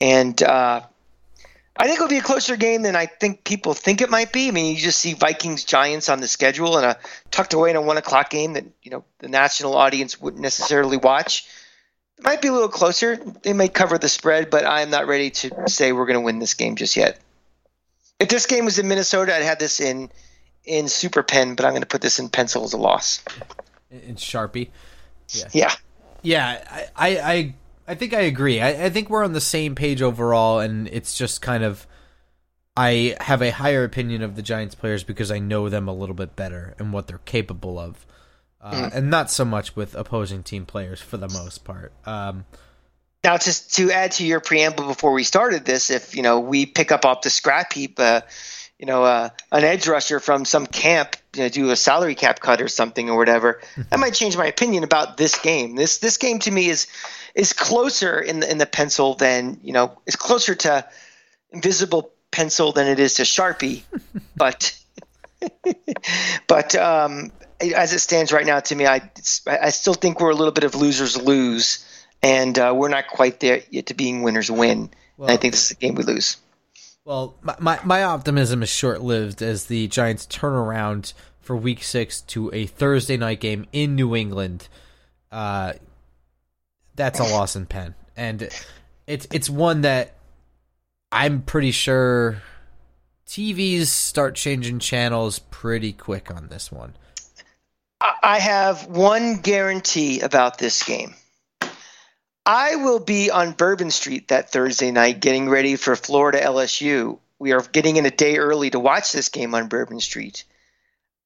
And 0.00 0.42
uh, 0.42 0.80
I 1.76 1.84
think 1.84 1.96
it'll 1.96 2.08
be 2.08 2.18
a 2.18 2.22
closer 2.22 2.56
game 2.56 2.82
than 2.82 2.94
I 2.96 3.06
think 3.06 3.44
people 3.44 3.72
think 3.74 4.02
it 4.02 4.10
might 4.10 4.32
be. 4.32 4.48
I 4.48 4.50
mean, 4.50 4.74
you 4.74 4.80
just 4.80 5.00
see 5.00 5.14
Vikings 5.14 5.64
Giants 5.64 6.08
on 6.08 6.20
the 6.20 6.28
schedule 6.28 6.76
and 6.76 6.84
a 6.84 6.98
tucked 7.30 7.54
away 7.54 7.70
in 7.70 7.76
a 7.76 7.80
one 7.80 7.96
o'clock 7.96 8.30
game 8.30 8.52
that 8.54 8.64
you 8.82 8.90
know 8.90 9.04
the 9.18 9.28
national 9.28 9.74
audience 9.74 10.20
wouldn't 10.20 10.42
necessarily 10.42 10.98
watch. 10.98 11.46
It 12.18 12.24
might 12.24 12.42
be 12.42 12.48
a 12.48 12.52
little 12.52 12.68
closer. 12.68 13.16
They 13.16 13.54
may 13.54 13.68
cover 13.68 13.98
the 13.98 14.08
spread, 14.08 14.50
but 14.50 14.66
I'm 14.66 14.90
not 14.90 15.06
ready 15.06 15.30
to 15.30 15.68
say 15.68 15.92
we're 15.92 16.06
going 16.06 16.18
to 16.18 16.24
win 16.24 16.38
this 16.38 16.54
game 16.54 16.76
just 16.76 16.94
yet. 16.96 17.18
If 18.20 18.28
this 18.28 18.46
game 18.46 18.66
was 18.66 18.78
in 18.78 18.86
Minnesota, 18.86 19.34
I'd 19.34 19.42
have 19.42 19.58
this 19.58 19.80
in 19.80 20.10
in 20.64 20.88
super 20.88 21.22
pen, 21.22 21.54
but 21.54 21.64
I'm 21.64 21.72
going 21.72 21.82
to 21.82 21.88
put 21.88 22.02
this 22.02 22.18
in 22.18 22.28
pencil 22.28 22.64
as 22.64 22.74
a 22.74 22.76
loss. 22.76 23.24
In 23.90 24.16
Sharpie. 24.16 24.68
Yeah. 25.30 25.48
Yeah. 25.52 25.74
Yeah. 26.22 26.88
I, 26.96 27.08
I, 27.16 27.32
I 27.32 27.54
think 27.94 28.14
I 28.14 28.22
agree. 28.22 28.60
I, 28.60 28.86
I 28.86 28.90
think 28.90 29.10
we're 29.10 29.24
on 29.24 29.32
the 29.32 29.40
same 29.40 29.74
page 29.74 30.02
overall, 30.02 30.60
and 30.60 30.88
it's 30.88 31.16
just 31.16 31.42
kind 31.42 31.64
of. 31.64 31.86
I 32.74 33.16
have 33.20 33.42
a 33.42 33.50
higher 33.50 33.84
opinion 33.84 34.22
of 34.22 34.34
the 34.34 34.40
Giants 34.40 34.74
players 34.74 35.04
because 35.04 35.30
I 35.30 35.38
know 35.38 35.68
them 35.68 35.88
a 35.88 35.92
little 35.92 36.14
bit 36.14 36.34
better 36.36 36.74
and 36.78 36.90
what 36.90 37.06
they're 37.06 37.18
capable 37.18 37.78
of, 37.78 38.06
uh, 38.62 38.72
mm. 38.72 38.94
and 38.94 39.10
not 39.10 39.30
so 39.30 39.44
much 39.44 39.76
with 39.76 39.94
opposing 39.94 40.42
team 40.42 40.64
players 40.64 40.98
for 40.98 41.18
the 41.18 41.28
most 41.28 41.64
part. 41.64 41.92
Um, 42.06 42.46
now, 43.24 43.36
just 43.36 43.74
to 43.74 43.92
add 43.92 44.12
to 44.12 44.26
your 44.26 44.40
preamble 44.40 44.86
before 44.86 45.12
we 45.12 45.22
started 45.22 45.64
this, 45.64 45.90
if 45.90 46.16
you 46.16 46.22
know 46.22 46.40
we 46.40 46.66
pick 46.66 46.90
up 46.90 47.04
off 47.04 47.22
the 47.22 47.30
scrap 47.30 47.72
heap, 47.72 48.00
uh, 48.00 48.22
you 48.82 48.86
know, 48.86 49.04
uh, 49.04 49.28
an 49.52 49.62
edge 49.62 49.86
rusher 49.86 50.18
from 50.18 50.44
some 50.44 50.66
camp, 50.66 51.14
you 51.36 51.44
know, 51.44 51.48
do 51.48 51.70
a 51.70 51.76
salary 51.76 52.16
cap 52.16 52.40
cut 52.40 52.60
or 52.60 52.66
something 52.66 53.08
or 53.08 53.16
whatever, 53.16 53.60
that 53.90 54.00
might 54.00 54.12
change 54.12 54.36
my 54.36 54.46
opinion 54.46 54.82
about 54.82 55.16
this 55.16 55.38
game. 55.38 55.76
This 55.76 55.98
this 55.98 56.16
game 56.16 56.40
to 56.40 56.50
me 56.50 56.68
is 56.68 56.88
is 57.32 57.52
closer 57.52 58.18
in 58.18 58.40
the 58.40 58.50
in 58.50 58.58
the 58.58 58.66
pencil 58.66 59.14
than 59.14 59.60
you 59.62 59.72
know 59.72 59.96
is 60.04 60.16
closer 60.16 60.56
to 60.56 60.84
invisible 61.52 62.10
pencil 62.32 62.72
than 62.72 62.88
it 62.88 62.98
is 62.98 63.14
to 63.14 63.22
Sharpie, 63.22 63.82
but 64.36 64.76
but 66.48 66.74
um, 66.74 67.30
as 67.60 67.92
it 67.92 68.00
stands 68.00 68.32
right 68.32 68.44
now, 68.44 68.58
to 68.58 68.74
me, 68.74 68.84
I 68.88 69.08
I 69.46 69.70
still 69.70 69.94
think 69.94 70.18
we're 70.18 70.30
a 70.30 70.34
little 70.34 70.52
bit 70.52 70.64
of 70.64 70.74
losers 70.74 71.16
lose, 71.16 71.86
and 72.20 72.58
uh, 72.58 72.74
we're 72.76 72.88
not 72.88 73.06
quite 73.06 73.38
there 73.38 73.62
yet 73.70 73.86
to 73.86 73.94
being 73.94 74.22
winners 74.22 74.50
win. 74.50 74.90
Well, 75.16 75.30
I 75.30 75.36
think 75.36 75.54
this 75.54 75.66
is 75.66 75.70
a 75.70 75.76
game 75.76 75.94
we 75.94 76.02
lose. 76.02 76.38
Well, 77.04 77.36
my, 77.42 77.56
my, 77.58 77.80
my 77.84 78.02
optimism 78.04 78.62
is 78.62 78.68
short 78.68 79.02
lived 79.02 79.42
as 79.42 79.66
the 79.66 79.88
Giants 79.88 80.24
turn 80.26 80.52
around 80.52 81.12
for 81.40 81.56
Week 81.56 81.82
Six 81.82 82.20
to 82.22 82.52
a 82.54 82.66
Thursday 82.66 83.16
night 83.16 83.40
game 83.40 83.66
in 83.72 83.96
New 83.96 84.14
England. 84.14 84.68
Uh, 85.30 85.72
that's 86.94 87.18
a 87.18 87.24
loss 87.24 87.56
in 87.56 87.66
pen, 87.66 87.94
and 88.16 88.48
it's 89.06 89.26
it's 89.32 89.48
one 89.48 89.80
that 89.80 90.14
I'm 91.10 91.42
pretty 91.42 91.70
sure 91.70 92.42
TVs 93.26 93.86
start 93.86 94.34
changing 94.34 94.78
channels 94.78 95.38
pretty 95.38 95.92
quick 95.92 96.30
on 96.30 96.48
this 96.48 96.70
one. 96.70 96.94
I 98.22 98.38
have 98.38 98.86
one 98.86 99.36
guarantee 99.36 100.20
about 100.20 100.58
this 100.58 100.82
game. 100.82 101.14
I 102.44 102.76
will 102.76 102.98
be 102.98 103.30
on 103.30 103.52
Bourbon 103.52 103.90
Street 103.90 104.28
that 104.28 104.50
Thursday 104.50 104.90
night 104.90 105.20
getting 105.20 105.48
ready 105.48 105.76
for 105.76 105.94
Florida 105.94 106.40
LSU. 106.40 107.18
We 107.38 107.52
are 107.52 107.62
getting 107.62 107.96
in 107.96 108.06
a 108.06 108.10
day 108.10 108.38
early 108.38 108.70
to 108.70 108.80
watch 108.80 109.12
this 109.12 109.28
game 109.28 109.54
on 109.54 109.68
Bourbon 109.68 110.00
Street. 110.00 110.44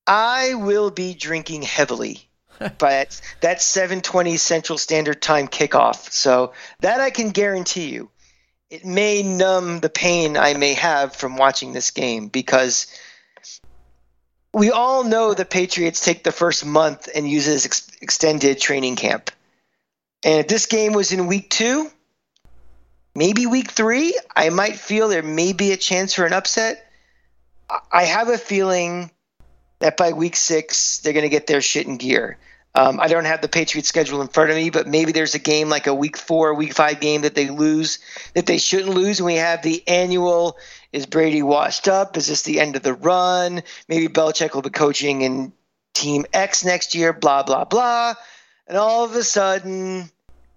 I 0.06 0.54
will 0.54 0.90
be 0.90 1.14
drinking 1.14 1.62
heavily 1.62 2.28
by 2.78 3.06
that's 3.40 3.76
7:20 3.76 4.38
Central 4.38 4.78
Standard 4.78 5.22
Time 5.22 5.48
kickoff. 5.48 6.12
So 6.12 6.52
that 6.80 7.00
I 7.00 7.10
can 7.10 7.30
guarantee 7.30 7.88
you. 7.88 8.10
It 8.68 8.84
may 8.84 9.22
numb 9.22 9.80
the 9.80 9.88
pain 9.88 10.36
I 10.36 10.54
may 10.54 10.74
have 10.74 11.14
from 11.14 11.36
watching 11.36 11.72
this 11.72 11.92
game 11.92 12.28
because 12.28 12.88
we 14.52 14.70
all 14.70 15.04
know 15.04 15.34
the 15.34 15.44
Patriots 15.44 16.00
take 16.00 16.24
the 16.24 16.32
first 16.32 16.66
month 16.66 17.08
and 17.14 17.28
use 17.28 17.46
it 17.46 17.54
as 17.54 17.66
ex- 17.66 17.90
extended 18.00 18.60
training 18.60 18.96
camp. 18.96 19.30
And 20.26 20.40
if 20.40 20.48
this 20.48 20.66
game 20.66 20.92
was 20.92 21.12
in 21.12 21.28
week 21.28 21.50
two, 21.50 21.88
maybe 23.14 23.46
week 23.46 23.70
three, 23.70 24.18
I 24.34 24.50
might 24.50 24.74
feel 24.74 25.06
there 25.06 25.22
may 25.22 25.52
be 25.52 25.70
a 25.70 25.76
chance 25.76 26.14
for 26.14 26.26
an 26.26 26.32
upset. 26.32 26.84
I 27.92 28.02
have 28.02 28.28
a 28.28 28.36
feeling 28.36 29.12
that 29.78 29.96
by 29.96 30.14
week 30.14 30.34
six, 30.34 30.98
they're 30.98 31.12
going 31.12 31.22
to 31.22 31.28
get 31.28 31.46
their 31.46 31.60
shit 31.60 31.86
in 31.86 31.96
gear. 31.96 32.38
Um, 32.74 32.98
I 32.98 33.06
don't 33.06 33.24
have 33.24 33.40
the 33.40 33.48
Patriots 33.48 33.88
schedule 33.88 34.20
in 34.20 34.26
front 34.26 34.50
of 34.50 34.56
me, 34.56 34.70
but 34.70 34.88
maybe 34.88 35.12
there's 35.12 35.36
a 35.36 35.38
game 35.38 35.68
like 35.68 35.86
a 35.86 35.94
week 35.94 36.16
four, 36.16 36.54
week 36.54 36.74
five 36.74 36.98
game 36.98 37.22
that 37.22 37.36
they 37.36 37.48
lose 37.48 38.00
that 38.34 38.46
they 38.46 38.58
shouldn't 38.58 38.96
lose. 38.96 39.20
And 39.20 39.26
we 39.26 39.36
have 39.36 39.62
the 39.62 39.86
annual 39.86 40.58
is 40.92 41.06
Brady 41.06 41.44
washed 41.44 41.86
up? 41.86 42.16
Is 42.16 42.26
this 42.26 42.42
the 42.42 42.58
end 42.58 42.74
of 42.74 42.82
the 42.82 42.94
run? 42.94 43.62
Maybe 43.88 44.08
Belichick 44.08 44.54
will 44.54 44.62
be 44.62 44.70
coaching 44.70 45.22
in 45.22 45.52
Team 45.94 46.26
X 46.32 46.64
next 46.64 46.96
year, 46.96 47.12
blah, 47.12 47.44
blah, 47.44 47.64
blah. 47.64 48.14
And 48.66 48.76
all 48.76 49.04
of 49.04 49.14
a 49.14 49.22
sudden, 49.22 50.10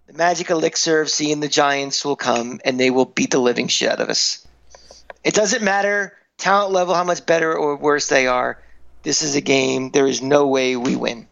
the 0.09 0.17
magic 0.17 0.49
elixir 0.49 1.01
of 1.01 1.09
seeing 1.09 1.39
the 1.39 1.47
Giants 1.47 2.03
will 2.03 2.15
come 2.15 2.59
and 2.65 2.79
they 2.79 2.89
will 2.89 3.05
beat 3.05 3.29
the 3.29 3.37
living 3.37 3.67
shit 3.67 3.91
out 3.91 4.01
of 4.01 4.09
us. 4.09 4.45
It 5.23 5.35
doesn't 5.35 5.63
matter 5.63 6.17
talent 6.39 6.71
level, 6.71 6.95
how 6.95 7.03
much 7.03 7.25
better 7.27 7.55
or 7.55 7.75
worse 7.75 8.09
they 8.09 8.25
are. 8.25 8.59
This 9.03 9.21
is 9.21 9.35
a 9.35 9.41
game. 9.41 9.91
There 9.91 10.07
is 10.07 10.21
no 10.21 10.47
way 10.47 10.75
we 10.75 10.95
win. 10.95 11.27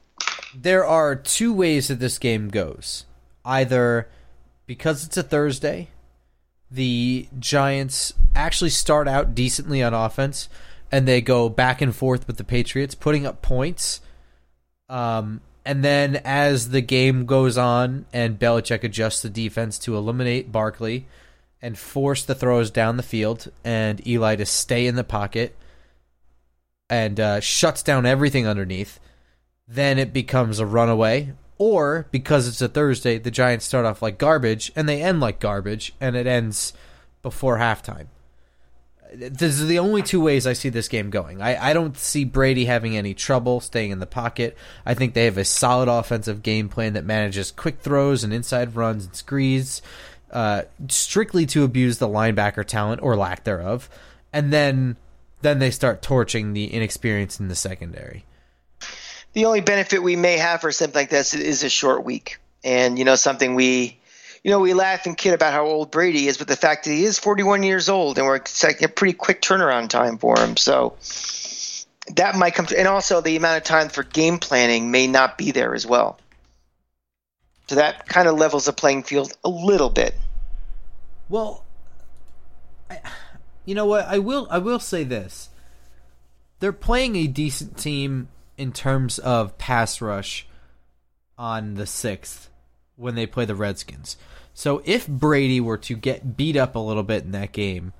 There 0.53 0.85
are 0.85 1.15
two 1.15 1.53
ways 1.53 1.87
that 1.87 1.99
this 1.99 2.19
game 2.19 2.49
goes. 2.49 3.05
Either 3.43 4.09
because 4.67 5.03
it's 5.05 5.17
a 5.17 5.23
Thursday, 5.23 5.87
the 6.69 7.27
Giants 7.39 8.13
actually 8.35 8.69
start 8.69 9.07
out 9.07 9.33
decently 9.33 9.81
on 9.81 9.95
offense 9.95 10.49
and 10.91 11.07
they 11.07 11.21
go 11.21 11.49
back 11.49 11.81
and 11.81 11.95
forth 11.95 12.27
with 12.27 12.37
the 12.37 12.43
Patriots, 12.43 12.93
putting 12.93 13.25
up 13.25 13.41
points. 13.41 14.01
Um, 14.87 15.41
and 15.67 15.83
then 15.83 16.21
as 16.23 16.69
the 16.69 16.79
game 16.79 17.25
goes 17.25 17.57
on 17.57 18.05
and 18.13 18.39
Belichick 18.39 18.85
adjusts 18.85 19.21
the 19.21 19.29
defense 19.29 19.77
to 19.79 19.97
eliminate 19.97 20.49
Barkley 20.49 21.07
and 21.61 21.77
force 21.77 22.23
the 22.23 22.33
throws 22.33 22.71
down 22.71 22.95
the 22.95 23.03
field 23.03 23.51
and 23.65 24.05
Eli 24.07 24.37
to 24.37 24.45
stay 24.45 24.87
in 24.87 24.95
the 24.95 25.03
pocket 25.03 25.57
and 26.89 27.19
uh, 27.19 27.41
shuts 27.41 27.83
down 27.83 28.05
everything 28.05 28.47
underneath, 28.47 29.01
then 29.67 29.99
it 29.99 30.13
becomes 30.13 30.59
a 30.59 30.65
runaway. 30.65 31.33
Or 31.57 32.07
because 32.11 32.47
it's 32.47 32.61
a 32.61 32.69
Thursday, 32.69 33.17
the 33.17 33.29
Giants 33.29 33.65
start 33.65 33.85
off 33.85 34.01
like 34.01 34.17
garbage 34.17 34.71
and 34.73 34.87
they 34.87 35.01
end 35.01 35.19
like 35.19 35.41
garbage 35.41 35.93
and 35.99 36.15
it 36.15 36.27
ends 36.27 36.71
before 37.21 37.57
halftime. 37.57 38.07
This 39.13 39.59
is 39.59 39.67
the 39.67 39.79
only 39.79 40.01
two 40.01 40.21
ways 40.21 40.45
I 40.45 40.53
see 40.53 40.69
this 40.69 40.87
game 40.87 41.09
going. 41.09 41.41
I, 41.41 41.69
I 41.69 41.73
don't 41.73 41.97
see 41.97 42.25
Brady 42.25 42.65
having 42.65 42.97
any 42.97 43.13
trouble 43.13 43.59
staying 43.59 43.91
in 43.91 43.99
the 43.99 44.05
pocket. 44.05 44.57
I 44.85 44.93
think 44.93 45.13
they 45.13 45.25
have 45.25 45.37
a 45.37 45.45
solid 45.45 45.87
offensive 45.87 46.43
game 46.43 46.67
plan 46.67 46.93
that 46.93 47.05
manages 47.05 47.51
quick 47.51 47.79
throws 47.79 48.23
and 48.23 48.33
inside 48.33 48.75
runs 48.75 49.05
and 49.05 49.15
screens, 49.15 49.81
uh, 50.31 50.63
strictly 50.89 51.45
to 51.47 51.63
abuse 51.63 51.99
the 51.99 52.07
linebacker 52.07 52.65
talent 52.65 53.01
or 53.01 53.15
lack 53.15 53.43
thereof. 53.43 53.89
And 54.33 54.51
then 54.51 54.97
then 55.41 55.59
they 55.59 55.71
start 55.71 56.01
torching 56.01 56.53
the 56.53 56.73
inexperienced 56.73 57.39
in 57.39 57.47
the 57.47 57.55
secondary. 57.55 58.25
The 59.33 59.45
only 59.45 59.61
benefit 59.61 60.01
we 60.01 60.15
may 60.15 60.37
have 60.37 60.61
for 60.61 60.71
something 60.71 60.99
like 60.99 61.09
this 61.09 61.33
is 61.33 61.63
a 61.63 61.69
short 61.69 62.03
week, 62.03 62.39
and 62.63 62.97
you 62.97 63.05
know 63.05 63.15
something 63.15 63.53
we, 63.55 63.96
you 64.47 64.53
know, 64.53 64.59
we 64.59 64.73
laugh 64.73 65.05
and 65.05 65.17
kid 65.17 65.33
about 65.33 65.51
how 65.51 65.65
old 65.65 65.91
Brady 65.91 66.25
is, 66.25 66.37
but 66.37 66.47
the 66.47 66.55
fact 66.55 66.85
that 66.85 66.91
he 66.91 67.03
is 67.03 67.19
41 67.19 67.63
years 67.63 67.89
old, 67.89 68.17
and 68.17 68.25
we're 68.25 68.37
expecting 68.37 68.85
a 68.85 68.87
pretty 68.87 69.11
quick 69.11 69.41
turnaround 69.41 69.89
time 69.89 70.17
for 70.17 70.39
him, 70.39 70.55
so 70.55 70.95
that 72.15 72.33
might 72.37 72.55
come. 72.55 72.65
To, 72.67 72.79
and 72.79 72.87
also 72.87 73.19
the 73.19 73.35
amount 73.35 73.57
of 73.57 73.65
time 73.65 73.89
for 73.89 74.03
game 74.03 74.37
planning 74.37 74.89
may 74.89 75.05
not 75.05 75.37
be 75.37 75.51
there 75.51 75.75
as 75.75 75.85
well. 75.85 76.17
So 77.67 77.75
that 77.75 78.07
kind 78.07 78.29
of 78.29 78.37
levels 78.37 78.67
the 78.67 78.71
playing 78.71 79.03
field 79.03 79.33
a 79.43 79.49
little 79.49 79.89
bit. 79.89 80.15
Well, 81.27 81.65
I, 82.89 83.01
you 83.65 83.75
know 83.75 83.85
what? 83.85 84.05
I 84.07 84.17
will. 84.17 84.47
I 84.49 84.59
will 84.59 84.79
say 84.79 85.03
this: 85.03 85.49
they're 86.61 86.71
playing 86.71 87.17
a 87.17 87.27
decent 87.27 87.77
team 87.77 88.29
in 88.57 88.71
terms 88.71 89.19
of 89.19 89.57
pass 89.57 89.99
rush 89.99 90.47
on 91.37 91.73
the 91.73 91.85
sixth 91.85 92.49
when 92.95 93.15
they 93.15 93.25
play 93.25 93.43
the 93.43 93.53
Redskins. 93.53 94.15
So 94.57 94.81
if 94.85 95.07
Brady 95.07 95.61
were 95.61 95.77
to 95.77 95.95
get 95.95 96.35
beat 96.35 96.57
up 96.57 96.75
a 96.75 96.79
little 96.79 97.03
bit 97.03 97.23
in 97.23 97.31
that 97.33 97.51
game, 97.51 97.93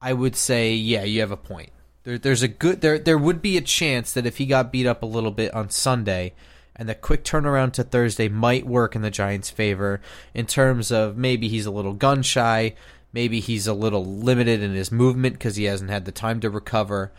I 0.00 0.12
would 0.12 0.36
say, 0.36 0.72
yeah, 0.72 1.02
you 1.02 1.18
have 1.18 1.32
a 1.32 1.36
point. 1.36 1.70
There, 2.04 2.16
there's 2.16 2.44
a 2.44 2.48
good 2.48 2.80
there. 2.80 2.96
There 2.96 3.18
would 3.18 3.42
be 3.42 3.56
a 3.56 3.60
chance 3.60 4.12
that 4.12 4.24
if 4.24 4.36
he 4.36 4.46
got 4.46 4.70
beat 4.70 4.86
up 4.86 5.02
a 5.02 5.06
little 5.06 5.32
bit 5.32 5.52
on 5.52 5.68
Sunday, 5.68 6.32
and 6.76 6.88
the 6.88 6.94
quick 6.94 7.24
turnaround 7.24 7.72
to 7.72 7.82
Thursday 7.82 8.28
might 8.28 8.68
work 8.68 8.94
in 8.94 9.02
the 9.02 9.10
Giants' 9.10 9.50
favor 9.50 10.00
in 10.32 10.46
terms 10.46 10.92
of 10.92 11.16
maybe 11.16 11.48
he's 11.48 11.66
a 11.66 11.72
little 11.72 11.92
gun 11.92 12.22
shy, 12.22 12.76
maybe 13.12 13.40
he's 13.40 13.66
a 13.66 13.74
little 13.74 14.04
limited 14.04 14.62
in 14.62 14.74
his 14.74 14.92
movement 14.92 15.34
because 15.34 15.56
he 15.56 15.64
hasn't 15.64 15.90
had 15.90 16.04
the 16.04 16.12
time 16.12 16.38
to 16.38 16.50
recover. 16.50 17.10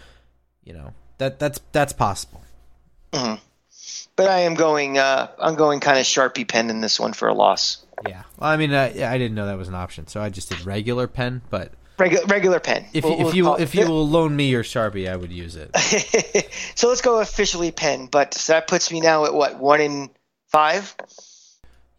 You 0.64 0.72
know 0.72 0.94
that 1.18 1.40
that's 1.40 1.60
that's 1.74 1.92
possible. 1.92 2.42
Mm-hmm. 3.12 3.44
But 4.16 4.30
I 4.30 4.40
am 4.40 4.56
going. 4.56 4.98
Uh, 4.98 5.28
I'm 5.38 5.56
going 5.56 5.82
kind 5.82 6.00
of 6.00 6.06
sharpie 6.06 6.48
pen 6.48 6.70
in 6.70 6.80
this 6.80 7.02
one 7.02 7.12
for 7.12 7.28
a 7.28 7.34
loss. 7.34 7.84
Yeah, 8.08 8.24
well, 8.38 8.50
I 8.50 8.58
mean, 8.58 8.74
uh, 8.74 8.92
I 8.96 9.18
didn't 9.18 9.36
know 9.36 9.48
that 9.48 9.58
was 9.58 9.68
an 9.68 9.76
option, 9.76 10.08
so 10.08 10.22
I 10.22 10.30
just 10.30 10.50
did 10.50 10.66
regular 10.66 11.08
pen. 11.08 11.42
But 11.50 11.72
regular 11.98 12.26
regular 12.26 12.60
pen. 12.60 12.86
If, 12.94 13.04
we'll, 13.04 13.14
if 13.14 13.20
we'll 13.26 13.36
you 13.36 13.56
if 13.58 13.76
you 13.76 13.88
will 13.88 14.08
loan 14.08 14.36
me 14.36 14.50
your 14.50 14.64
sharpie, 14.64 15.10
I 15.10 15.16
would 15.16 15.32
use 15.32 15.56
it. 15.56 15.76
so 16.76 16.90
let's 16.90 17.02
go 17.02 17.20
officially 17.20 17.72
pen. 17.72 18.08
But 18.08 18.34
so 18.34 18.54
that 18.54 18.68
puts 18.68 18.92
me 18.92 19.02
now 19.02 19.26
at 19.26 19.34
what 19.34 19.58
one 19.58 19.82
in 19.82 20.10
five. 20.48 20.96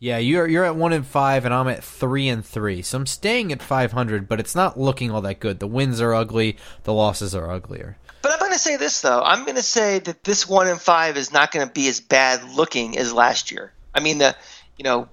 Yeah, 0.00 0.18
you're 0.18 0.46
you're 0.46 0.64
at 0.64 0.76
one 0.76 0.92
in 0.92 1.02
five, 1.02 1.44
and 1.44 1.52
I'm 1.52 1.68
at 1.68 1.82
three 1.82 2.28
and 2.28 2.44
three. 2.44 2.82
So 2.82 2.98
I'm 2.98 3.06
staying 3.06 3.50
at 3.50 3.62
500, 3.62 4.28
but 4.28 4.38
it's 4.38 4.54
not 4.54 4.78
looking 4.78 5.10
all 5.10 5.20
that 5.22 5.40
good. 5.40 5.58
The 5.58 5.66
wins 5.66 6.00
are 6.00 6.14
ugly, 6.14 6.56
the 6.84 6.92
losses 6.92 7.34
are 7.34 7.50
uglier. 7.50 7.96
But 8.22 8.32
I'm 8.32 8.38
going 8.38 8.52
to 8.52 8.58
say 8.58 8.76
this 8.76 9.00
though. 9.00 9.20
I'm 9.20 9.44
going 9.44 9.56
to 9.56 9.62
say 9.62 9.98
that 9.98 10.22
this 10.22 10.48
one 10.48 10.68
in 10.68 10.76
five 10.76 11.16
is 11.16 11.32
not 11.32 11.50
going 11.50 11.66
to 11.66 11.72
be 11.72 11.88
as 11.88 12.00
bad 12.00 12.44
looking 12.44 12.96
as 12.96 13.12
last 13.12 13.50
year. 13.50 13.72
I 13.92 14.00
mean, 14.00 14.18
the 14.18 14.36
you 14.76 14.84
know, 14.84 15.08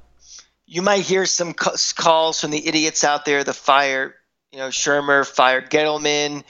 you 0.67 0.81
might 0.81 1.01
hear 1.01 1.25
some 1.25 1.53
calls 1.53 2.41
from 2.41 2.51
the 2.51 2.67
idiots 2.67 3.03
out 3.03 3.25
there. 3.25 3.43
The 3.43 3.53
fire, 3.53 4.15
you 4.51 4.57
know, 4.57 4.69
Shurmur 4.69 5.25
fired 5.25 5.69
Gettleman. 5.69 6.43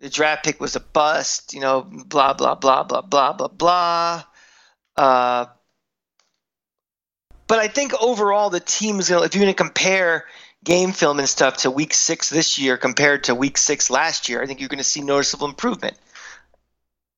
The 0.00 0.10
draft 0.10 0.44
pick 0.44 0.60
was 0.60 0.76
a 0.76 0.80
bust. 0.80 1.54
You 1.54 1.60
know, 1.60 1.82
blah 1.82 2.34
blah 2.34 2.54
blah 2.54 2.82
blah 2.82 3.02
blah 3.02 3.32
blah 3.32 3.48
blah. 3.48 4.24
Uh, 4.96 5.46
but 7.46 7.58
I 7.58 7.68
think 7.68 7.92
overall 8.00 8.50
the 8.50 8.60
team 8.60 8.98
is 8.98 9.08
going 9.08 9.20
to, 9.20 9.26
if 9.26 9.34
you're 9.34 9.46
to 9.46 9.54
compare 9.54 10.24
game 10.62 10.92
film 10.92 11.18
and 11.18 11.28
stuff 11.28 11.58
to 11.58 11.70
week 11.70 11.92
six 11.92 12.30
this 12.30 12.58
year 12.58 12.76
compared 12.76 13.24
to 13.24 13.34
week 13.34 13.58
six 13.58 13.90
last 13.90 14.28
year, 14.28 14.42
I 14.42 14.46
think 14.46 14.60
you're 14.60 14.68
going 14.68 14.78
to 14.78 14.84
see 14.84 15.02
noticeable 15.02 15.46
improvement. 15.46 15.96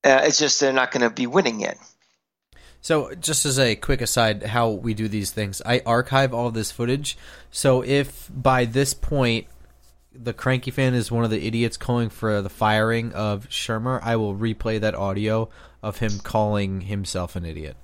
Uh, 0.03 0.21
it's 0.23 0.39
just 0.39 0.59
they're 0.59 0.73
not 0.73 0.91
going 0.91 1.01
to 1.01 1.09
be 1.09 1.27
winning 1.27 1.61
yet. 1.61 1.77
So, 2.87 3.13
just 3.15 3.45
as 3.45 3.59
a 3.59 3.75
quick 3.75 3.99
aside, 3.99 4.43
how 4.43 4.69
we 4.69 4.93
do 4.93 5.09
these 5.09 5.31
things, 5.31 5.61
I 5.65 5.81
archive 5.85 6.33
all 6.33 6.51
this 6.51 6.71
footage. 6.71 7.17
So, 7.51 7.83
if 7.83 8.31
by 8.33 8.63
this 8.63 8.93
point 8.93 9.47
the 10.13 10.31
cranky 10.31 10.71
fan 10.71 10.93
is 10.93 11.11
one 11.11 11.25
of 11.25 11.29
the 11.29 11.45
idiots 11.45 11.75
calling 11.75 12.09
for 12.09 12.41
the 12.41 12.47
firing 12.47 13.11
of 13.11 13.49
Shurmur, 13.49 13.99
I 14.01 14.15
will 14.15 14.33
replay 14.33 14.79
that 14.79 14.95
audio 14.95 15.49
of 15.83 15.97
him 15.97 16.19
calling 16.19 16.79
himself 16.79 17.35
an 17.35 17.43
idiot. 17.43 17.75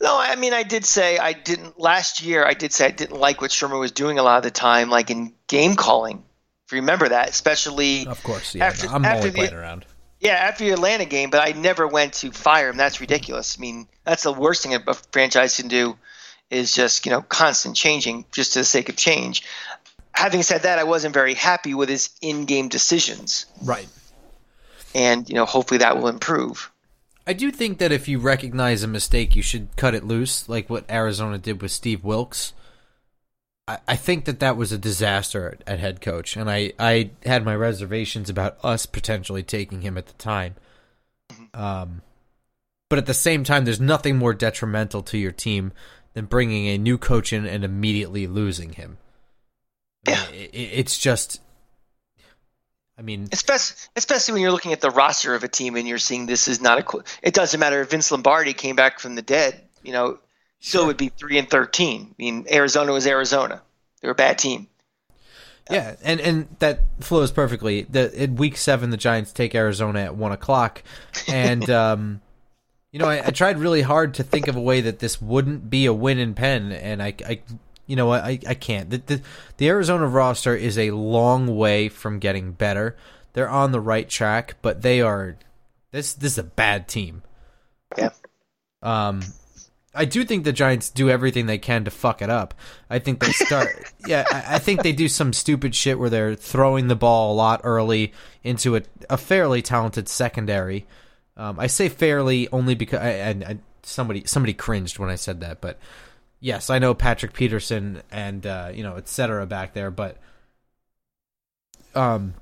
No, 0.00 0.16
I 0.16 0.36
mean, 0.36 0.52
I 0.52 0.62
did 0.62 0.84
say 0.84 1.18
I 1.18 1.32
didn't 1.32 1.80
last 1.80 2.22
year. 2.22 2.46
I 2.46 2.54
did 2.54 2.72
say 2.72 2.86
I 2.86 2.92
didn't 2.92 3.18
like 3.18 3.40
what 3.40 3.50
Shurmur 3.50 3.80
was 3.80 3.90
doing 3.90 4.20
a 4.20 4.22
lot 4.22 4.36
of 4.36 4.44
the 4.44 4.52
time, 4.52 4.90
like 4.90 5.10
in 5.10 5.34
game 5.48 5.74
calling. 5.74 6.22
If 6.66 6.72
you 6.72 6.78
remember 6.78 7.08
that, 7.08 7.30
especially 7.30 8.06
of 8.06 8.22
course, 8.22 8.54
yeah. 8.54 8.66
After, 8.66 8.86
no, 8.86 8.92
I'm 8.92 9.04
after 9.04 9.26
only 9.26 9.30
playing 9.32 9.54
around. 9.54 9.86
Yeah, 10.24 10.32
after 10.32 10.64
the 10.64 10.70
Atlanta 10.70 11.04
game, 11.04 11.28
but 11.28 11.46
I 11.46 11.52
never 11.52 11.86
went 11.86 12.14
to 12.14 12.32
fire 12.32 12.70
him. 12.70 12.78
That's 12.78 12.98
ridiculous. 12.98 13.58
I 13.58 13.60
mean, 13.60 13.86
that's 14.04 14.22
the 14.22 14.32
worst 14.32 14.62
thing 14.62 14.74
a 14.74 14.94
franchise 15.12 15.56
can 15.56 15.68
do 15.68 15.98
is 16.50 16.72
just 16.72 17.04
you 17.04 17.12
know 17.12 17.20
constant 17.20 17.76
changing 17.76 18.24
just 18.32 18.54
for 18.54 18.60
the 18.60 18.64
sake 18.64 18.88
of 18.88 18.96
change. 18.96 19.42
Having 20.12 20.44
said 20.44 20.62
that, 20.62 20.78
I 20.78 20.84
wasn't 20.84 21.12
very 21.12 21.34
happy 21.34 21.74
with 21.74 21.90
his 21.90 22.08
in-game 22.22 22.68
decisions. 22.68 23.44
Right. 23.62 23.88
And 24.94 25.28
you 25.28 25.34
know, 25.34 25.44
hopefully 25.44 25.78
that 25.78 25.98
will 25.98 26.08
improve. 26.08 26.70
I 27.26 27.34
do 27.34 27.50
think 27.50 27.78
that 27.78 27.92
if 27.92 28.08
you 28.08 28.18
recognize 28.18 28.82
a 28.82 28.88
mistake, 28.88 29.36
you 29.36 29.42
should 29.42 29.76
cut 29.76 29.94
it 29.94 30.04
loose, 30.04 30.48
like 30.48 30.70
what 30.70 30.90
Arizona 30.90 31.36
did 31.36 31.60
with 31.60 31.70
Steve 31.70 32.02
Wilks. 32.02 32.54
I, 33.66 33.78
I 33.88 33.96
think 33.96 34.24
that 34.26 34.40
that 34.40 34.56
was 34.56 34.72
a 34.72 34.78
disaster 34.78 35.50
at, 35.50 35.74
at 35.74 35.80
head 35.80 36.00
coach, 36.00 36.36
and 36.36 36.50
I, 36.50 36.72
I 36.78 37.10
had 37.24 37.44
my 37.44 37.54
reservations 37.54 38.30
about 38.30 38.58
us 38.62 38.86
potentially 38.86 39.42
taking 39.42 39.82
him 39.82 39.96
at 39.98 40.06
the 40.06 40.14
time. 40.14 40.54
Um, 41.52 42.02
but 42.88 42.98
at 42.98 43.06
the 43.06 43.14
same 43.14 43.44
time, 43.44 43.64
there's 43.64 43.80
nothing 43.80 44.16
more 44.16 44.34
detrimental 44.34 45.02
to 45.02 45.18
your 45.18 45.32
team 45.32 45.72
than 46.12 46.26
bringing 46.26 46.66
a 46.66 46.78
new 46.78 46.98
coach 46.98 47.32
in 47.32 47.46
and 47.46 47.64
immediately 47.64 48.26
losing 48.26 48.72
him. 48.74 48.98
Yeah. 50.06 50.24
It, 50.30 50.50
it's 50.52 50.98
just 50.98 51.40
I 52.98 53.02
mean, 53.02 53.28
especially 53.32 53.76
especially 53.96 54.34
when 54.34 54.42
you're 54.42 54.52
looking 54.52 54.72
at 54.72 54.80
the 54.80 54.90
roster 54.90 55.34
of 55.34 55.42
a 55.42 55.48
team 55.48 55.76
and 55.76 55.86
you're 55.86 55.98
seeing 55.98 56.26
this 56.26 56.46
is 56.46 56.60
not 56.60 56.78
a. 56.78 57.04
It 57.22 57.34
doesn't 57.34 57.58
matter 57.58 57.80
if 57.80 57.90
Vince 57.90 58.10
Lombardi 58.10 58.52
came 58.52 58.76
back 58.76 59.00
from 59.00 59.16
the 59.16 59.22
dead. 59.22 59.60
You 59.82 59.92
know, 59.92 60.18
still 60.64 60.82
sure. 60.82 60.86
would 60.86 60.96
be 60.96 61.10
three 61.10 61.38
and 61.38 61.48
thirteen. 61.48 62.08
I 62.10 62.14
mean, 62.18 62.46
Arizona 62.50 62.92
was 62.92 63.06
Arizona. 63.06 63.62
They 64.00 64.08
were 64.08 64.12
a 64.12 64.16
bad 64.16 64.38
team. 64.38 64.68
Yeah, 65.70 65.96
and 66.02 66.20
and 66.20 66.48
that 66.58 66.80
flows 67.00 67.30
perfectly. 67.30 67.82
The 67.82 68.12
in 68.22 68.36
week 68.36 68.56
seven, 68.56 68.90
the 68.90 68.96
Giants 68.96 69.32
take 69.32 69.54
Arizona 69.54 70.00
at 70.00 70.16
one 70.16 70.32
o'clock, 70.32 70.82
and 71.28 71.68
um, 71.70 72.20
you 72.92 72.98
know, 72.98 73.08
I, 73.08 73.26
I, 73.26 73.30
tried 73.30 73.58
really 73.58 73.82
hard 73.82 74.14
to 74.14 74.22
think 74.22 74.48
of 74.48 74.56
a 74.56 74.60
way 74.60 74.80
that 74.82 75.00
this 75.00 75.20
wouldn't 75.20 75.68
be 75.68 75.86
a 75.86 75.92
win 75.92 76.18
in 76.18 76.34
pen, 76.34 76.72
and 76.72 77.02
I, 77.02 77.14
I 77.26 77.40
you 77.86 77.96
know? 77.96 78.12
I, 78.12 78.38
I 78.46 78.54
can't. 78.54 78.90
The, 78.90 78.98
the, 78.98 79.22
the 79.58 79.68
Arizona 79.68 80.06
roster 80.06 80.54
is 80.54 80.78
a 80.78 80.92
long 80.92 81.56
way 81.56 81.88
from 81.88 82.18
getting 82.18 82.52
better. 82.52 82.96
They're 83.32 83.48
on 83.48 83.72
the 83.72 83.80
right 83.80 84.08
track, 84.08 84.56
but 84.62 84.82
they 84.82 85.00
are 85.00 85.36
this 85.90 86.14
this 86.14 86.32
is 86.32 86.38
a 86.38 86.44
bad 86.44 86.88
team. 86.88 87.22
Yeah. 87.98 88.10
Um 88.82 89.22
I 89.94 90.04
do 90.04 90.24
think 90.24 90.44
the 90.44 90.52
Giants 90.52 90.90
do 90.90 91.08
everything 91.08 91.46
they 91.46 91.58
can 91.58 91.84
to 91.84 91.90
fuck 91.90 92.20
it 92.20 92.30
up. 92.30 92.54
I 92.90 92.98
think 92.98 93.20
they 93.20 93.32
start 93.32 93.68
yeah, 94.06 94.24
I, 94.30 94.56
I, 94.56 94.58
think 94.58 94.82
they 94.82 94.92
do 94.92 95.08
some 95.08 95.32
stupid 95.32 95.74
shit 95.74 95.98
where 95.98 96.10
they're 96.10 96.34
throwing 96.34 96.88
the 96.88 96.96
ball 96.96 97.32
a 97.32 97.36
lot 97.36 97.60
early 97.64 98.12
into 98.42 98.76
a, 98.76 98.82
a 99.08 99.16
fairly 99.16 99.62
talented 99.62 100.08
secondary. 100.08 100.86
Um, 101.36 101.58
I 101.58 101.68
say 101.68 101.88
fairly 101.88 102.48
only 102.50 102.74
because 102.74 103.00
I, 103.00 103.10
I, 103.10 103.28
I 103.28 103.58
somebody 103.82 104.24
somebody 104.26 104.54
cringed 104.54 104.98
when 104.98 105.10
I 105.10 105.16
said 105.16 105.40
that, 105.40 105.60
but 105.60 105.78
yes, 106.40 106.70
I 106.70 106.78
know 106.78 106.94
Patrick 106.94 107.32
Peterson 107.32 108.02
and 108.10 108.46
uh, 108.46 108.70
you 108.72 108.82
know, 108.82 108.96
etc. 108.96 109.46
back 109.46 109.74
there, 109.74 109.90
but 109.90 110.18
um, 111.94 112.34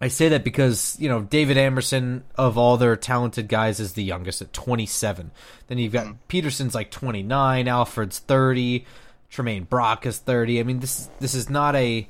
I 0.00 0.08
say 0.08 0.28
that 0.28 0.44
because 0.44 0.96
you 0.98 1.08
know 1.08 1.22
David 1.22 1.56
Amerson 1.56 2.24
of 2.36 2.58
all 2.58 2.76
their 2.76 2.96
talented 2.96 3.48
guys 3.48 3.80
is 3.80 3.94
the 3.94 4.04
youngest 4.04 4.42
at 4.42 4.52
27. 4.52 5.30
Then 5.68 5.78
you've 5.78 5.92
got 5.92 6.06
mm. 6.06 6.16
Peterson's 6.28 6.74
like 6.74 6.90
29, 6.90 7.68
Alfred's 7.68 8.18
30, 8.18 8.84
Tramaine 9.30 9.68
Brock 9.68 10.04
is 10.06 10.18
30. 10.18 10.60
I 10.60 10.62
mean 10.64 10.80
this 10.80 11.08
this 11.20 11.34
is 11.34 11.48
not 11.48 11.74
a 11.74 12.08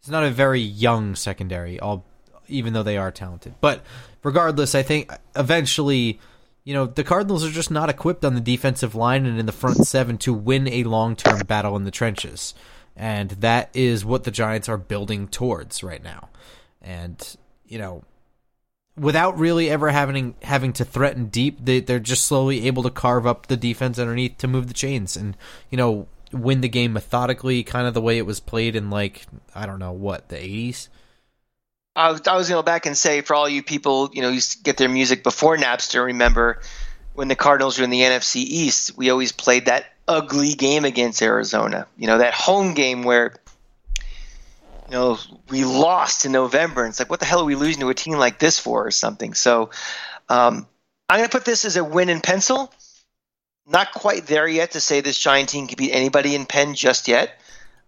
it's 0.00 0.10
not 0.10 0.24
a 0.24 0.30
very 0.30 0.60
young 0.60 1.14
secondary, 1.14 1.80
all 1.80 2.04
even 2.46 2.74
though 2.74 2.82
they 2.82 2.98
are 2.98 3.10
talented. 3.10 3.54
But 3.62 3.82
regardless, 4.22 4.74
I 4.74 4.82
think 4.82 5.10
eventually 5.34 6.20
you 6.64 6.72
know, 6.72 6.86
the 6.86 7.04
Cardinals 7.04 7.44
are 7.44 7.50
just 7.50 7.70
not 7.70 7.90
equipped 7.90 8.24
on 8.24 8.34
the 8.34 8.40
defensive 8.40 8.94
line 8.94 9.26
and 9.26 9.38
in 9.38 9.46
the 9.46 9.52
front 9.52 9.86
seven 9.86 10.16
to 10.18 10.32
win 10.32 10.66
a 10.68 10.84
long 10.84 11.14
term 11.14 11.40
battle 11.46 11.76
in 11.76 11.84
the 11.84 11.90
trenches. 11.90 12.54
And 12.96 13.30
that 13.30 13.70
is 13.74 14.04
what 14.04 14.24
the 14.24 14.30
Giants 14.30 14.68
are 14.68 14.76
building 14.76 15.28
towards 15.28 15.82
right 15.82 16.02
now. 16.02 16.28
And, 16.80 17.36
you 17.66 17.78
know, 17.78 18.04
without 18.96 19.38
really 19.38 19.68
ever 19.68 19.90
having 19.90 20.36
having 20.42 20.72
to 20.74 20.84
threaten 20.84 21.26
deep, 21.26 21.58
they, 21.64 21.80
they're 21.80 21.98
just 21.98 22.24
slowly 22.24 22.66
able 22.66 22.82
to 22.84 22.90
carve 22.90 23.26
up 23.26 23.46
the 23.46 23.56
defense 23.56 23.98
underneath 23.98 24.38
to 24.38 24.48
move 24.48 24.68
the 24.68 24.74
chains 24.74 25.16
and, 25.16 25.36
you 25.70 25.76
know, 25.76 26.06
win 26.32 26.60
the 26.60 26.68
game 26.68 26.92
methodically, 26.92 27.62
kind 27.62 27.86
of 27.86 27.94
the 27.94 28.00
way 28.00 28.18
it 28.18 28.26
was 28.26 28.40
played 28.40 28.76
in, 28.76 28.90
like, 28.90 29.26
I 29.54 29.66
don't 29.66 29.78
know, 29.78 29.92
what, 29.92 30.28
the 30.28 30.36
80s? 30.36 30.88
I 31.96 32.10
was, 32.10 32.26
I 32.26 32.36
was 32.36 32.48
going 32.48 32.58
to 32.58 32.62
go 32.62 32.66
back 32.66 32.86
and 32.86 32.98
say 32.98 33.20
for 33.20 33.34
all 33.34 33.48
you 33.48 33.62
people, 33.62 34.10
you 34.12 34.22
know, 34.22 34.28
used 34.28 34.52
to 34.52 34.62
get 34.62 34.76
their 34.76 34.88
music 34.88 35.22
before 35.22 35.56
Napster. 35.56 36.04
Remember 36.06 36.60
when 37.14 37.28
the 37.28 37.36
Cardinals 37.36 37.78
were 37.78 37.84
in 37.84 37.90
the 37.90 38.00
NFC 38.00 38.36
East, 38.36 38.96
we 38.96 39.10
always 39.10 39.30
played 39.30 39.66
that 39.66 39.86
ugly 40.06 40.54
game 40.54 40.84
against 40.84 41.22
Arizona. 41.22 41.86
You 41.96 42.06
know, 42.06 42.18
that 42.18 42.34
home 42.34 42.74
game 42.74 43.02
where 43.02 43.34
you 44.88 44.92
know 44.92 45.18
we 45.48 45.64
lost 45.64 46.24
in 46.24 46.32
November. 46.32 46.84
And 46.84 46.90
it's 46.90 46.98
like, 46.98 47.10
what 47.10 47.20
the 47.20 47.26
hell 47.26 47.40
are 47.40 47.44
we 47.44 47.54
losing 47.54 47.80
to 47.80 47.88
a 47.88 47.94
team 47.94 48.18
like 48.18 48.38
this 48.38 48.58
for, 48.58 48.86
or 48.86 48.90
something? 48.90 49.34
So 49.34 49.70
um, 50.28 50.66
I'm 51.08 51.18
going 51.18 51.28
to 51.28 51.36
put 51.36 51.44
this 51.44 51.64
as 51.64 51.76
a 51.76 51.84
win 51.84 52.08
in 52.08 52.20
pencil. 52.20 52.72
Not 53.66 53.92
quite 53.92 54.26
there 54.26 54.46
yet 54.46 54.72
to 54.72 54.80
say 54.80 55.00
this 55.00 55.18
Giant 55.18 55.48
team 55.48 55.66
can 55.66 55.76
beat 55.76 55.92
anybody 55.92 56.34
in 56.34 56.44
pen 56.44 56.74
just 56.74 57.08
yet. 57.08 57.40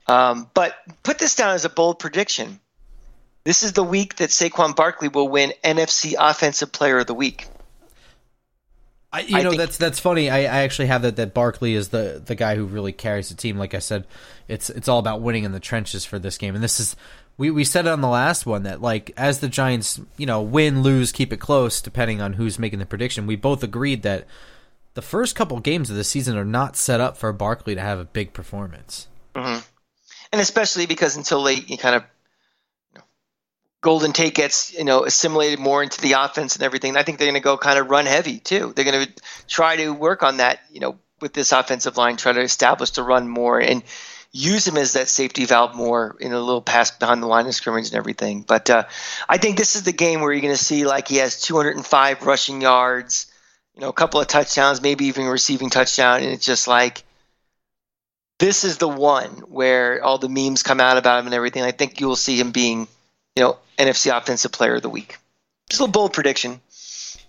Um, 0.06 0.48
but 0.54 0.74
put 1.02 1.18
this 1.18 1.34
down 1.34 1.54
as 1.54 1.64
a 1.64 1.68
bold 1.68 1.98
prediction. 1.98 2.60
This 3.44 3.62
is 3.62 3.72
the 3.72 3.84
week 3.84 4.16
that 4.16 4.30
Saquon 4.30 4.74
Barkley 4.74 5.08
will 5.08 5.28
win 5.28 5.52
NFC 5.62 6.14
Offensive 6.18 6.72
Player 6.72 6.98
of 6.98 7.06
the 7.06 7.14
Week. 7.14 7.46
I, 9.16 9.20
you 9.20 9.38
I 9.38 9.42
know 9.42 9.50
think, 9.50 9.60
that's 9.60 9.78
that's 9.78 9.98
funny. 9.98 10.28
I, 10.28 10.40
I 10.40 10.62
actually 10.62 10.88
have 10.88 11.00
that 11.00 11.16
that 11.16 11.32
Barkley 11.32 11.74
is 11.74 11.88
the 11.88 12.20
the 12.22 12.34
guy 12.34 12.54
who 12.54 12.66
really 12.66 12.92
carries 12.92 13.30
the 13.30 13.34
team. 13.34 13.56
Like 13.56 13.72
I 13.72 13.78
said, 13.78 14.06
it's 14.46 14.68
it's 14.68 14.88
all 14.88 14.98
about 14.98 15.22
winning 15.22 15.44
in 15.44 15.52
the 15.52 15.60
trenches 15.60 16.04
for 16.04 16.18
this 16.18 16.36
game, 16.36 16.54
and 16.54 16.62
this 16.62 16.78
is 16.78 16.96
we 17.38 17.50
we 17.50 17.64
said 17.64 17.86
it 17.86 17.90
on 17.90 18.02
the 18.02 18.08
last 18.08 18.44
one 18.44 18.64
that 18.64 18.82
like 18.82 19.12
as 19.16 19.40
the 19.40 19.48
Giants 19.48 19.98
you 20.18 20.26
know 20.26 20.42
win 20.42 20.82
lose 20.82 21.12
keep 21.12 21.32
it 21.32 21.38
close 21.38 21.80
depending 21.80 22.20
on 22.20 22.34
who's 22.34 22.58
making 22.58 22.78
the 22.78 22.84
prediction. 22.84 23.26
We 23.26 23.36
both 23.36 23.62
agreed 23.62 24.02
that 24.02 24.26
the 24.92 25.00
first 25.00 25.34
couple 25.34 25.60
games 25.60 25.88
of 25.88 25.96
the 25.96 26.04
season 26.04 26.36
are 26.36 26.44
not 26.44 26.76
set 26.76 27.00
up 27.00 27.16
for 27.16 27.32
Barkley 27.32 27.74
to 27.74 27.80
have 27.80 27.98
a 27.98 28.04
big 28.04 28.34
performance. 28.34 29.08
Mm-hmm. 29.34 29.60
And 30.32 30.40
especially 30.42 30.84
because 30.84 31.16
until 31.16 31.40
late, 31.40 31.70
you 31.70 31.78
kind 31.78 31.96
of 31.96 32.04
Golden 33.86 34.12
Tate 34.12 34.34
gets 34.34 34.74
you 34.74 34.82
know 34.82 35.04
assimilated 35.04 35.60
more 35.60 35.80
into 35.80 36.00
the 36.00 36.14
offense 36.14 36.56
and 36.56 36.64
everything. 36.64 36.96
I 36.96 37.04
think 37.04 37.18
they're 37.18 37.28
going 37.28 37.40
to 37.40 37.44
go 37.44 37.56
kind 37.56 37.78
of 37.78 37.88
run 37.88 38.06
heavy 38.06 38.40
too. 38.40 38.72
They're 38.74 38.84
going 38.84 39.06
to 39.06 39.12
try 39.46 39.76
to 39.76 39.90
work 39.90 40.24
on 40.24 40.38
that, 40.38 40.58
you 40.72 40.80
know, 40.80 40.98
with 41.20 41.32
this 41.32 41.52
offensive 41.52 41.96
line, 41.96 42.16
try 42.16 42.32
to 42.32 42.40
establish 42.40 42.90
the 42.90 43.04
run 43.04 43.28
more 43.28 43.60
and 43.60 43.84
use 44.32 44.66
him 44.66 44.76
as 44.76 44.94
that 44.94 45.06
safety 45.06 45.44
valve 45.44 45.76
more 45.76 46.16
in 46.18 46.32
a 46.32 46.40
little 46.40 46.62
pass 46.62 46.90
behind 46.90 47.22
the 47.22 47.28
line 47.28 47.46
of 47.46 47.54
scrimmage 47.54 47.86
and 47.86 47.94
everything. 47.94 48.42
But 48.42 48.68
uh, 48.70 48.86
I 49.28 49.38
think 49.38 49.56
this 49.56 49.76
is 49.76 49.84
the 49.84 49.92
game 49.92 50.20
where 50.20 50.32
you're 50.32 50.42
going 50.42 50.52
to 50.52 50.64
see 50.64 50.84
like 50.84 51.06
he 51.06 51.18
has 51.18 51.40
205 51.42 52.26
rushing 52.26 52.60
yards, 52.60 53.30
you 53.76 53.82
know, 53.82 53.90
a 53.90 53.92
couple 53.92 54.20
of 54.20 54.26
touchdowns, 54.26 54.82
maybe 54.82 55.04
even 55.04 55.26
a 55.26 55.30
receiving 55.30 55.70
touchdown, 55.70 56.24
and 56.24 56.32
it's 56.32 56.44
just 56.44 56.66
like 56.66 57.04
this 58.40 58.64
is 58.64 58.78
the 58.78 58.88
one 58.88 59.30
where 59.46 60.02
all 60.02 60.18
the 60.18 60.28
memes 60.28 60.64
come 60.64 60.80
out 60.80 60.96
about 60.96 61.20
him 61.20 61.26
and 61.26 61.36
everything. 61.36 61.62
I 61.62 61.70
think 61.70 62.00
you 62.00 62.08
will 62.08 62.16
see 62.16 62.40
him 62.40 62.50
being 62.50 62.88
you 63.36 63.42
know, 63.42 63.58
NFC 63.78 64.16
Offensive 64.16 64.52
Player 64.52 64.76
of 64.76 64.82
the 64.82 64.88
Week. 64.88 65.18
Just 65.68 65.82
a 65.82 65.86
bold 65.86 66.12
prediction. 66.12 66.60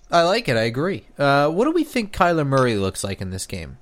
I 0.09 0.23
like 0.23 0.47
it. 0.47 0.55
I 0.55 0.63
agree. 0.63 1.03
Uh, 1.17 1.49
what 1.49 1.65
do 1.65 1.71
we 1.71 1.83
think 1.83 2.13
Kyler 2.13 2.47
Murray 2.47 2.75
looks 2.75 3.03
like 3.03 3.19
in 3.19 3.29
this 3.29 3.45
game? 3.45 3.77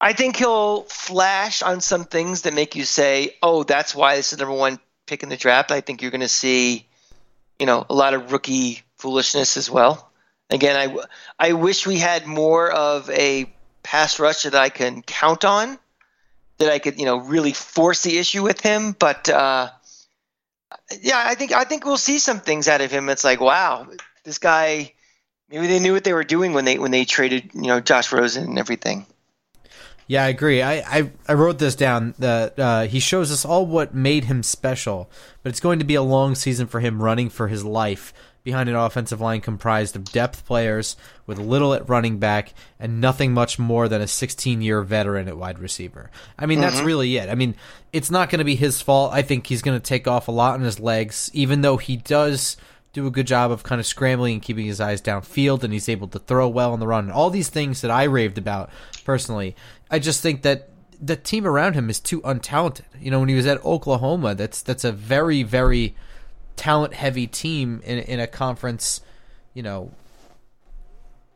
I 0.00 0.12
think 0.12 0.36
he'll 0.36 0.82
flash 0.82 1.62
on 1.62 1.80
some 1.80 2.04
things 2.04 2.42
that 2.42 2.52
make 2.52 2.74
you 2.74 2.84
say, 2.84 3.36
"Oh, 3.42 3.62
that's 3.62 3.94
why 3.94 4.16
this 4.16 4.32
is 4.32 4.38
number 4.38 4.54
one 4.54 4.80
pick 5.06 5.22
in 5.22 5.28
the 5.28 5.36
draft." 5.36 5.70
I 5.70 5.80
think 5.80 6.02
you're 6.02 6.10
going 6.10 6.20
to 6.20 6.28
see, 6.28 6.86
you 7.58 7.66
know, 7.66 7.86
a 7.88 7.94
lot 7.94 8.12
of 8.12 8.32
rookie 8.32 8.82
foolishness 8.96 9.56
as 9.56 9.70
well. 9.70 10.10
Again, 10.50 10.76
I 10.76 11.48
I 11.48 11.52
wish 11.52 11.86
we 11.86 11.98
had 11.98 12.26
more 12.26 12.70
of 12.70 13.08
a 13.08 13.50
pass 13.82 14.18
rush 14.18 14.42
that 14.42 14.54
I 14.54 14.68
can 14.68 15.00
count 15.02 15.44
on 15.44 15.78
that 16.58 16.70
I 16.70 16.78
could, 16.78 16.98
you 16.98 17.04
know, 17.04 17.18
really 17.18 17.52
force 17.52 18.02
the 18.02 18.18
issue 18.18 18.42
with 18.42 18.60
him. 18.60 18.92
But 18.98 19.28
uh, 19.28 19.70
yeah, 21.00 21.22
I 21.24 21.34
think 21.34 21.52
I 21.52 21.64
think 21.64 21.84
we'll 21.84 21.96
see 21.96 22.18
some 22.18 22.40
things 22.40 22.68
out 22.68 22.80
of 22.80 22.90
him. 22.90 23.08
It's 23.08 23.24
like, 23.24 23.40
wow, 23.40 23.86
this 24.24 24.38
guy. 24.38 24.92
Maybe 25.50 25.66
they 25.66 25.78
knew 25.78 25.92
what 25.92 26.04
they 26.04 26.14
were 26.14 26.24
doing 26.24 26.54
when 26.54 26.64
they 26.64 26.78
when 26.78 26.90
they 26.90 27.04
traded, 27.04 27.50
you 27.54 27.68
know, 27.68 27.78
Josh 27.78 28.12
Rosen 28.12 28.44
and 28.44 28.58
everything. 28.58 29.06
Yeah, 30.06 30.24
I 30.24 30.28
agree. 30.28 30.60
I, 30.62 30.74
I, 30.98 31.10
I 31.28 31.34
wrote 31.34 31.58
this 31.58 31.74
down 31.74 32.14
that 32.18 32.58
uh, 32.58 32.82
he 32.82 33.00
shows 33.00 33.32
us 33.32 33.44
all 33.44 33.64
what 33.64 33.94
made 33.94 34.24
him 34.24 34.42
special, 34.42 35.10
but 35.42 35.50
it's 35.50 35.60
going 35.60 35.78
to 35.78 35.84
be 35.84 35.94
a 35.94 36.02
long 36.02 36.34
season 36.34 36.66
for 36.66 36.80
him 36.80 37.02
running 37.02 37.30
for 37.30 37.48
his 37.48 37.64
life 37.64 38.12
behind 38.44 38.68
an 38.68 38.74
offensive 38.74 39.22
line 39.22 39.40
comprised 39.40 39.96
of 39.96 40.04
depth 40.04 40.44
players 40.44 40.96
with 41.26 41.38
little 41.38 41.72
at 41.72 41.88
running 41.88 42.18
back 42.18 42.52
and 42.78 43.00
nothing 43.00 43.32
much 43.32 43.58
more 43.58 43.88
than 43.88 44.02
a 44.02 44.06
16 44.06 44.60
year 44.60 44.82
veteran 44.82 45.26
at 45.26 45.36
wide 45.36 45.58
receiver. 45.58 46.10
I 46.38 46.44
mean, 46.44 46.60
mm-hmm. 46.60 46.70
that's 46.70 46.82
really 46.82 47.16
it. 47.16 47.30
I 47.30 47.34
mean, 47.34 47.56
it's 47.92 48.10
not 48.10 48.28
going 48.28 48.40
to 48.40 48.44
be 48.44 48.54
his 48.54 48.82
fault. 48.82 49.14
I 49.14 49.22
think 49.22 49.46
he's 49.46 49.62
going 49.62 49.80
to 49.80 49.84
take 49.84 50.06
off 50.06 50.28
a 50.28 50.32
lot 50.32 50.54
on 50.54 50.60
his 50.60 50.78
legs, 50.78 51.30
even 51.32 51.62
though 51.62 51.78
he 51.78 51.96
does 51.96 52.58
do 52.92 53.06
a 53.06 53.10
good 53.10 53.26
job 53.26 53.50
of 53.50 53.62
kind 53.62 53.80
of 53.80 53.86
scrambling 53.86 54.34
and 54.34 54.42
keeping 54.42 54.66
his 54.66 54.80
eyes 54.80 55.00
downfield 55.00 55.64
and 55.64 55.72
he's 55.72 55.88
able 55.88 56.06
to 56.08 56.18
throw 56.18 56.46
well 56.46 56.74
on 56.74 56.80
the 56.80 56.86
run. 56.86 57.10
All 57.10 57.30
these 57.30 57.48
things 57.48 57.80
that 57.80 57.90
I 57.90 58.04
raved 58.04 58.36
about 58.36 58.70
personally. 59.04 59.56
I 59.90 59.98
just 59.98 60.22
think 60.22 60.42
that 60.42 60.68
the 61.00 61.16
team 61.16 61.46
around 61.46 61.74
him 61.74 61.88
is 61.88 61.98
too 61.98 62.20
untalented. 62.22 62.84
You 63.00 63.10
know, 63.10 63.20
when 63.20 63.28
he 63.30 63.34
was 63.34 63.46
at 63.46 63.64
Oklahoma, 63.64 64.34
that's 64.34 64.62
that's 64.62 64.84
a 64.84 64.92
very 64.92 65.42
very 65.42 65.94
talent 66.56 66.94
heavy 66.94 67.26
team 67.26 67.80
in 67.84 67.98
in 67.98 68.20
a 68.20 68.26
conference, 68.26 69.00
you 69.52 69.62
know, 69.62 69.90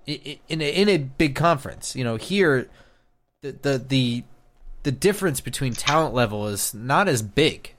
in 0.06 0.38
in 0.48 0.60
a, 0.60 0.70
in 0.70 0.88
a 0.88 0.98
big 0.98 1.34
conference. 1.34 1.94
You 1.94 2.04
know, 2.04 2.16
here 2.16 2.68
the 3.42 3.52
the 3.52 3.78
the 3.78 4.24
the 4.82 4.92
difference 4.92 5.40
between 5.40 5.74
talent 5.74 6.14
level 6.14 6.46
is 6.48 6.72
not 6.74 7.08
as 7.08 7.22
big. 7.22 7.74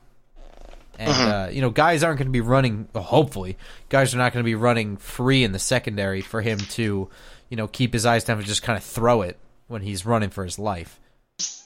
And 0.98 1.10
uh-huh. 1.10 1.30
uh, 1.30 1.50
you 1.50 1.62
know, 1.62 1.70
guys 1.70 2.04
aren't 2.04 2.20
going 2.20 2.28
to 2.28 2.32
be 2.32 2.42
running. 2.42 2.88
Hopefully, 2.94 3.58
guys 3.88 4.14
are 4.14 4.18
not 4.18 4.34
going 4.34 4.44
to 4.44 4.48
be 4.48 4.56
running 4.56 4.98
free 4.98 5.44
in 5.44 5.54
the 5.54 5.60
secondary 5.60 6.22
for 6.22 6.42
him 6.42 6.60
to, 6.60 7.10
you 7.50 7.58
know, 7.58 7.68
keep 7.68 7.94
his 7.94 8.06
eyes 8.06 8.26
down 8.26 8.38
and 8.38 8.46
just 8.46 8.64
kind 8.64 8.78
of 8.78 8.84
throw 8.84 9.22
it 9.22 9.38
when 9.68 9.82
he's 9.82 10.06
running 10.06 10.30
for 10.30 10.44
his 10.44 10.60
life. 10.60 11.00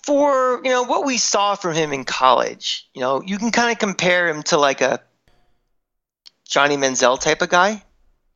For 0.04 0.62
you 0.64 0.70
know 0.70 0.84
what 0.84 1.06
we 1.06 1.18
saw 1.18 1.56
from 1.56 1.74
him 1.74 1.94
in 1.94 2.06
college, 2.06 2.88
you 2.94 3.02
know, 3.02 3.24
you 3.24 3.40
can 3.40 3.52
kind 3.52 3.72
of 3.72 3.80
compare 3.80 4.28
him 4.28 4.44
to 4.44 4.58
like 4.58 4.82
a 4.82 5.02
Johnny 6.48 6.78
Manziel 6.78 7.20
type 7.20 7.42
of 7.42 7.50
guy. 7.50 7.84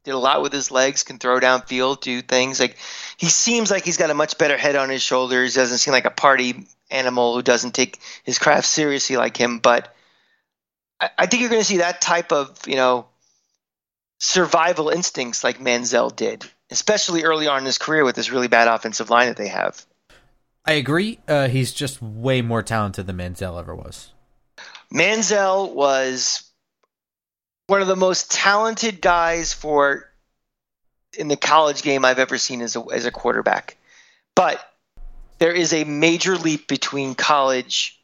Did 0.04 0.14
a 0.14 0.18
lot 0.18 0.42
with 0.42 0.54
his 0.54 0.72
legs, 0.72 1.04
can 1.04 1.20
throw 1.20 1.40
downfield, 1.40 2.02
do 2.02 2.22
things. 2.22 2.60
Like 2.60 2.78
he 3.18 3.28
seems 3.28 3.70
like 3.70 3.84
he's 3.84 3.98
got 3.98 4.10
a 4.10 4.14
much 4.14 4.38
better 4.38 4.58
head 4.58 4.76
on 4.76 4.90
his 4.90 5.02
shoulders. 5.02 5.56
Doesn't 5.56 5.80
seem 5.80 5.92
like 5.92 6.06
a 6.06 6.12
party 6.12 6.66
animal 6.90 7.36
who 7.36 7.42
doesn't 7.42 7.74
take 7.74 8.00
his 8.24 8.40
craft 8.40 8.68
seriously 8.68 9.18
like 9.18 9.36
him. 9.36 9.60
But 9.60 9.94
I, 11.00 11.10
I 11.18 11.26
think 11.26 11.42
you're 11.42 11.50
going 11.50 11.62
to 11.62 11.68
see 11.68 11.78
that 11.78 12.00
type 12.00 12.32
of 12.32 12.58
you 12.66 12.76
know 12.76 13.08
survival 14.20 14.90
instincts 14.90 15.44
like 15.44 15.60
Manziel 15.60 16.16
did, 16.16 16.46
especially 16.72 17.24
early 17.24 17.48
on 17.48 17.60
in 17.60 17.66
his 17.66 17.78
career 17.78 18.04
with 18.04 18.16
this 18.16 18.32
really 18.32 18.48
bad 18.48 18.68
offensive 18.68 19.10
line 19.10 19.28
that 19.28 19.38
they 19.38 19.50
have. 19.50 19.86
I 20.66 20.74
agree. 20.74 21.20
Uh, 21.28 21.48
he's 21.48 21.72
just 21.72 22.02
way 22.02 22.42
more 22.42 22.62
talented 22.62 23.08
than 23.08 23.18
Manziel 23.18 23.60
ever 23.60 23.76
was. 23.76 24.12
Manziel 24.94 25.74
was 25.74 26.47
one 27.68 27.82
of 27.82 27.88
the 27.88 27.96
most 27.96 28.32
talented 28.32 29.02
guys 29.02 29.54
for 29.54 30.10
in 31.18 31.28
the 31.28 31.36
college 31.38 31.84
game 31.84 32.06
I've 32.06 32.20
ever 32.20 32.38
seen 32.38 32.62
as 32.62 32.76
a, 32.76 32.84
as 32.92 33.06
a 33.06 33.12
quarterback. 33.12 33.78
But 34.36 34.64
there 35.40 35.52
is 35.52 35.74
a 35.74 35.84
major 35.84 36.36
leap 36.38 36.68
between 36.68 37.16
college 37.16 38.00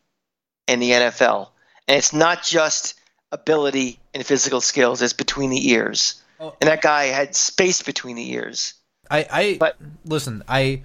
and 0.67 0.81
the 0.81 0.91
NFL. 0.91 1.49
And 1.87 1.97
it's 1.97 2.13
not 2.13 2.43
just 2.43 2.95
ability 3.31 3.99
and 4.13 4.25
physical 4.25 4.61
skills, 4.61 5.01
it's 5.01 5.13
between 5.13 5.49
the 5.49 5.71
ears. 5.71 6.21
Oh. 6.39 6.55
And 6.59 6.67
that 6.67 6.81
guy 6.81 7.05
had 7.05 7.35
space 7.35 7.81
between 7.81 8.15
the 8.15 8.31
ears. 8.31 8.73
I, 9.09 9.27
I 9.29 9.57
but 9.59 9.77
listen, 10.05 10.43
I 10.47 10.83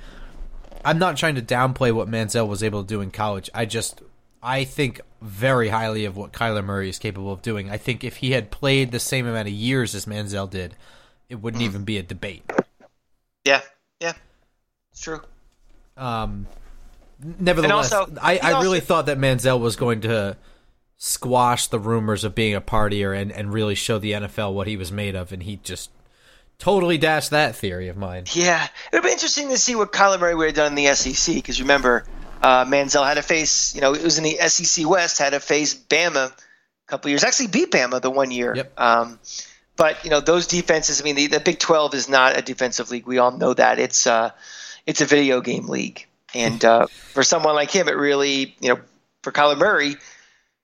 I'm 0.85 0.99
not 0.99 1.17
trying 1.17 1.35
to 1.37 1.43
downplay 1.43 1.93
what 1.93 2.09
Manziel 2.09 2.49
was 2.49 2.63
able 2.63 2.83
to 2.83 2.89
do 2.89 3.01
in 3.01 3.11
college. 3.11 3.51
I 3.55 3.65
just 3.65 4.03
I 4.43 4.65
think 4.65 5.01
very 5.21 5.69
highly 5.69 6.05
of 6.05 6.17
what 6.17 6.33
Kyler 6.33 6.65
Murray 6.65 6.89
is 6.89 6.99
capable 6.99 7.33
of 7.33 7.43
doing. 7.43 7.71
I 7.71 7.77
think 7.77 8.05
if 8.05 8.17
he 8.19 8.33
had 8.33 8.51
played 8.51 8.91
the 8.93 9.01
same 9.01 9.27
amount 9.27 9.49
of 9.49 9.55
years 9.55 9.95
as 9.95 10.07
Manziel 10.07 10.49
did, 10.49 10.77
it 11.29 11.37
wouldn't 11.37 11.63
even 11.63 11.85
be 11.85 11.99
a 11.99 12.03
debate. 12.03 12.45
Yeah, 13.45 13.63
yeah, 14.01 14.15
it's 14.93 15.01
true. 15.01 15.21
Um, 15.97 16.47
nevertheless, 17.39 17.93
also, 17.93 18.15
I, 18.23 18.39
I 18.39 18.63
really 18.63 18.81
thought 18.81 19.07
that 19.07 19.19
Manziel 19.19 19.61
was 19.61 19.77
going 19.77 20.03
to 20.03 20.37
squash 20.97 21.67
the 21.69 21.79
rumors 21.79 22.25
of 22.25 22.35
being 22.35 22.55
a 22.55 22.61
partier 22.61 23.21
and, 23.21 23.33
and 23.33 23.53
really 23.53 23.75
show 23.75 23.99
the 23.99 24.13
NFL 24.13 24.53
what 24.53 24.67
he 24.67 24.77
was 24.77 24.93
made 24.93 25.17
of, 25.17 25.33
and 25.33 25.43
he 25.43 25.57
just 25.63 25.91
totally 26.59 26.99
dashed 26.99 27.31
that 27.31 27.57
theory 27.57 27.89
of 27.89 27.97
mine. 27.97 28.25
Yeah, 28.33 28.65
it 28.65 28.97
would 28.97 29.03
be 29.03 29.11
interesting 29.11 29.49
to 29.49 29.59
see 29.59 29.75
what 29.75 29.93
Kyler 29.93 30.21
Murray 30.21 30.35
would 30.35 30.47
have 30.47 30.55
done 30.55 30.77
in 30.77 30.85
the 30.85 30.95
SEC 30.95 31.35
because 31.37 31.61
remember 31.61 32.05
uh, 32.43 32.65
Manziel 32.65 33.07
had 33.07 33.15
to 33.15 33.23
face, 33.23 33.75
you 33.75 33.81
know, 33.81 33.95
it 33.95 34.03
was 34.03 34.19
in 34.19 34.25
the 34.25 34.37
SEC 34.49 34.89
West, 34.89 35.19
had 35.19 35.31
to 35.31 35.41
face 35.41 35.75
Bama 35.75 36.31
a 36.31 36.33
couple 36.87 37.11
years. 37.11 37.25
Actually, 37.25 37.49
beat 37.49 37.71
Bama 37.71 38.01
the 38.01 38.11
one 38.11 38.31
year. 38.31 38.55
Yep. 38.55 38.81
Um, 38.81 39.19
but 39.77 40.05
you 40.05 40.11
know 40.11 40.21
those 40.21 40.49
defenses. 40.49 41.01
I 41.01 41.05
mean, 41.05 41.15
the, 41.15 41.29
the, 41.29 41.41
Big 41.41 41.59
Twelve 41.59 41.95
is 41.95 42.09
not 42.09 42.37
a 42.37 42.43
defensive 42.43 42.91
league. 42.91 43.07
We 43.07 43.19
all 43.19 43.31
know 43.31 43.55
that. 43.55 43.79
It's 43.79 44.07
uh, 44.07 44.33
it's 44.85 45.01
a 45.01 45.07
video 45.07 45.41
game 45.41 45.69
league. 45.69 46.07
And 46.35 46.63
uh, 46.65 46.87
for 46.87 47.23
someone 47.23 47.55
like 47.55 47.71
him, 47.71 47.89
it 47.89 47.97
really, 47.97 48.55
you 48.61 48.75
know, 48.75 48.81
for 49.23 49.33
Kyler 49.33 49.57
Murray, 49.57 49.97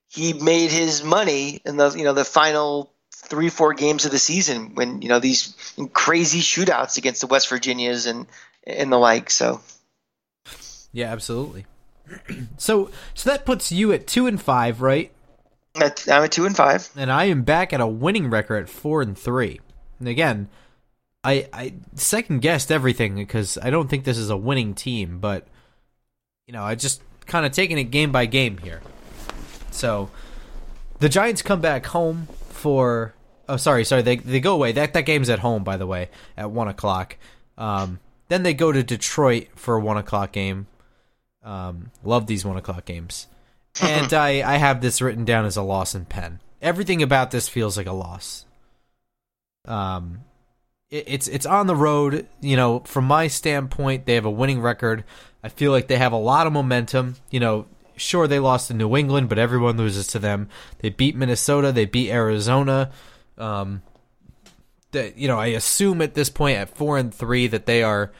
he 0.09 0.33
made 0.35 0.71
his 0.71 1.03
money 1.03 1.61
in 1.65 1.77
the 1.77 1.91
you 1.91 2.05
know 2.05 2.13
the 2.13 2.25
final 2.25 2.93
three 3.13 3.49
four 3.49 3.73
games 3.73 4.05
of 4.05 4.11
the 4.11 4.19
season 4.19 4.75
when 4.75 5.01
you 5.01 5.09
know 5.09 5.21
these 5.21 5.55
crazy 5.93 6.41
shootouts 6.41 6.99
against 6.99 7.21
the 7.21 7.27
West 7.27 7.49
Virginias 7.49 8.07
and 8.07 8.27
and 8.67 8.93
the 8.93 8.99
like. 8.99 9.31
So 9.31 9.61
yeah, 10.95 11.13
absolutely. 11.13 11.67
so 12.57 12.91
so 13.13 13.29
that 13.29 13.45
puts 13.45 13.71
you 13.71 13.93
at 13.93 14.07
two 14.07 14.27
and 14.27 14.41
five, 14.41 14.81
right? 14.81 15.13
I'm 15.77 15.83
at 16.23 16.31
two 16.33 16.47
and 16.47 16.57
five, 16.57 16.89
and 16.97 17.11
I 17.11 17.25
am 17.25 17.43
back 17.43 17.73
at 17.73 17.81
a 17.81 17.87
winning 17.87 18.31
record 18.31 18.63
at 18.63 18.69
four 18.69 19.03
and 19.03 19.19
three. 19.19 19.61
And 19.99 20.09
again, 20.09 20.49
I 21.25 21.49
I 21.53 21.75
second 21.97 22.41
guessed 22.43 22.71
everything 22.71 23.17
because 23.17 23.59
I 23.61 23.71
don't 23.71 23.89
think 23.89 24.05
this 24.05 24.19
is 24.19 24.31
a 24.31 24.37
winning 24.37 24.75
team, 24.75 25.19
but 25.19 25.47
you 26.47 26.53
know 26.53 26.63
I 26.63 26.77
just 26.77 27.03
kind 27.27 27.45
of 27.45 27.53
taking 27.53 27.77
it 27.77 27.85
game 27.85 28.13
by 28.13 28.27
game 28.27 28.59
here. 28.59 28.81
So 29.73 30.11
the 31.01 31.09
Giants 31.09 31.43
come 31.43 31.61
back 31.61 31.87
home 31.87 32.29
for. 32.51 33.15
Oh, 33.49 33.57
sorry, 33.57 33.85
sorry. 33.85 34.03
They 34.03 34.17
they 34.17 34.41
go 34.41 34.55
away. 34.55 34.73
That 34.73 34.95
that 34.95 35.03
game's 35.03 35.29
at 35.29 35.41
home, 35.41 35.65
by 35.65 35.77
the 35.77 35.87
way, 35.87 36.09
at 36.37 36.53
one 36.53 36.69
o'clock. 36.69 37.17
Um, 37.59 37.99
then 38.29 38.43
they 38.43 38.55
go 38.55 38.71
to 38.71 38.83
Detroit 38.83 39.49
for 39.57 39.75
a 39.75 39.81
one 39.81 39.97
o'clock 39.97 40.33
game. 40.33 40.67
Um, 41.45 41.91
love 42.03 42.27
these 42.27 42.45
one 42.45 42.57
o'clock 42.57 42.85
games. 42.85 43.27
and 43.83 44.13
I 44.13 44.55
I 44.55 44.57
have 44.57 44.81
this 44.81 45.01
written 45.03 45.25
down 45.25 45.45
as 45.45 45.57
a 45.57 45.63
loss 45.63 45.95
in 45.95 46.07
pen. 46.07 46.41
Everything 46.63 47.03
about 47.03 47.31
this 47.31 47.49
feels 47.49 47.77
like 47.77 47.87
a 47.87 47.93
loss. 47.93 48.47
Um, 49.67 50.21
it, 50.91 51.05
it's 51.07 51.29
it's 51.29 51.47
on 51.47 51.67
the 51.67 51.77
road. 51.77 52.27
You 52.41 52.57
know, 52.57 52.81
from 52.81 53.05
my 53.05 53.27
standpoint, 53.29 54.07
they 54.07 54.15
have 54.15 54.25
a 54.25 54.31
winning 54.31 54.61
record. 54.61 55.05
I 55.43 55.49
feel 55.49 55.73
like 55.73 55.89
they 55.89 55.99
have 55.99 56.13
a 56.13 56.17
lot 56.17 56.47
of 56.47 56.53
momentum. 56.53 57.17
You 57.31 57.41
know, 57.41 57.67
sure 57.97 58.27
they 58.27 58.39
lost 58.39 58.69
to 58.69 58.75
New 58.75 58.97
England, 58.97 59.29
but 59.29 59.39
everyone 59.39 59.77
loses 59.77 60.07
to 60.09 60.19
them. 60.19 60.49
They 60.79 60.91
beat 60.91 61.17
Minnesota. 61.17 61.73
They 61.73 61.85
beat 61.85 62.11
Arizona. 62.11 62.91
Um, 63.37 63.83
that 64.93 65.19
you 65.19 65.29
know, 65.29 65.39
I 65.39 65.49
assume 65.49 66.01
at 66.01 66.15
this 66.15 66.31
point 66.31 66.59
at 66.59 66.75
four 66.77 66.97
and 66.97 67.13
three 67.13 67.47
that 67.49 67.67
they 67.67 67.83
are 67.83 68.13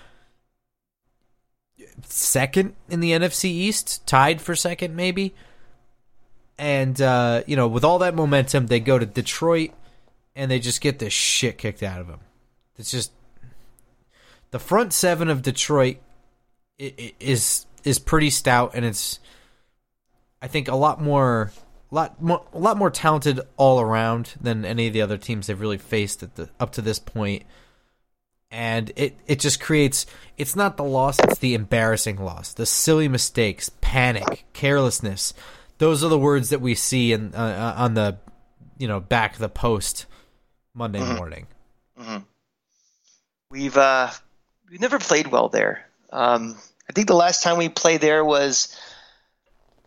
second 2.07 2.75
in 2.89 3.01
the 3.01 3.13
NFC 3.13 3.47
East, 3.47 4.07
tied 4.07 4.41
for 4.41 4.55
second 4.55 4.95
maybe. 4.97 5.35
And 6.59 7.01
uh, 7.01 7.43
you 7.47 7.57
know, 7.57 7.67
with 7.67 7.85
all 7.85 7.99
that 8.01 8.15
momentum, 8.15 8.67
they 8.67 8.81
go 8.81 8.99
to 8.99 9.07
Detroit 9.07 9.73
and 10.37 10.51
they 10.51 10.59
just 10.59 10.81
get 10.81 10.99
the 10.99 11.11
shit 11.11 11.59
kicked 11.59 11.83
out 11.83 12.01
of 12.01 12.07
them. 12.07 12.21
It's 12.77 12.91
just 12.91 13.13
the 14.51 14.59
front 14.59 14.93
seven 14.93 15.29
of 15.29 15.43
Detroit 15.43 15.97
is 16.79 17.67
is 17.83 17.99
pretty 17.99 18.31
stout, 18.31 18.73
and 18.75 18.85
it's 18.85 19.19
I 20.41 20.49
think 20.49 20.69
a 20.69 20.77
lot 20.77 21.01
more 21.01 21.53
lot 21.91 22.21
more 22.21 22.45
a 22.53 22.59
lot 22.59 22.77
more 22.77 22.91
talented 22.91 23.41
all 23.57 23.81
around 23.81 24.35
than 24.41 24.65
any 24.65 24.89
of 24.89 24.93
the 24.93 25.03
other 25.03 25.17
teams 25.17 25.47
they've 25.47 25.61
really 25.61 25.79
faced 25.79 26.23
at 26.23 26.35
the 26.35 26.51
up 26.59 26.73
to 26.73 26.83
this 26.83 26.99
point. 26.99 27.45
And 28.55 28.93
it 28.95 29.19
it 29.27 29.41
just 29.41 29.61
creates 29.61 30.07
it's 30.39 30.55
not 30.55 30.77
the 30.77 30.85
loss, 30.85 31.19
it's 31.19 31.39
the 31.39 31.55
embarrassing 31.55 32.19
loss. 32.19 32.53
The 32.53 32.67
silly 32.67 33.09
mistakes, 33.09 33.69
panic, 33.81 34.45
carelessness. 34.53 35.35
Those 35.79 36.05
are 36.05 36.09
the 36.09 36.19
words 36.19 36.51
that 36.51 36.61
we 36.61 36.77
see 36.77 37.13
in 37.13 37.35
uh, 37.35 37.75
uh 37.77 37.83
on 37.83 37.95
the 37.95 38.19
you 38.79 38.87
know 38.87 39.01
back 39.01 39.33
of 39.33 39.41
the 39.41 39.49
post 39.49 40.07
Monday 40.73 41.01
mm-hmm. 41.01 41.17
morning. 41.17 41.47
Mm-hmm. 41.99 42.19
We've 43.51 43.77
uh 43.77 44.11
we've 44.71 44.81
never 44.81 45.01
played 45.01 45.27
well 45.27 45.49
there. 45.49 45.89
Um, 46.13 46.57
I 46.89 46.93
think 46.93 47.09
the 47.09 47.15
last 47.15 47.43
time 47.43 47.59
we 47.59 47.69
played 47.69 48.01
there 48.01 48.25
was 48.25 48.77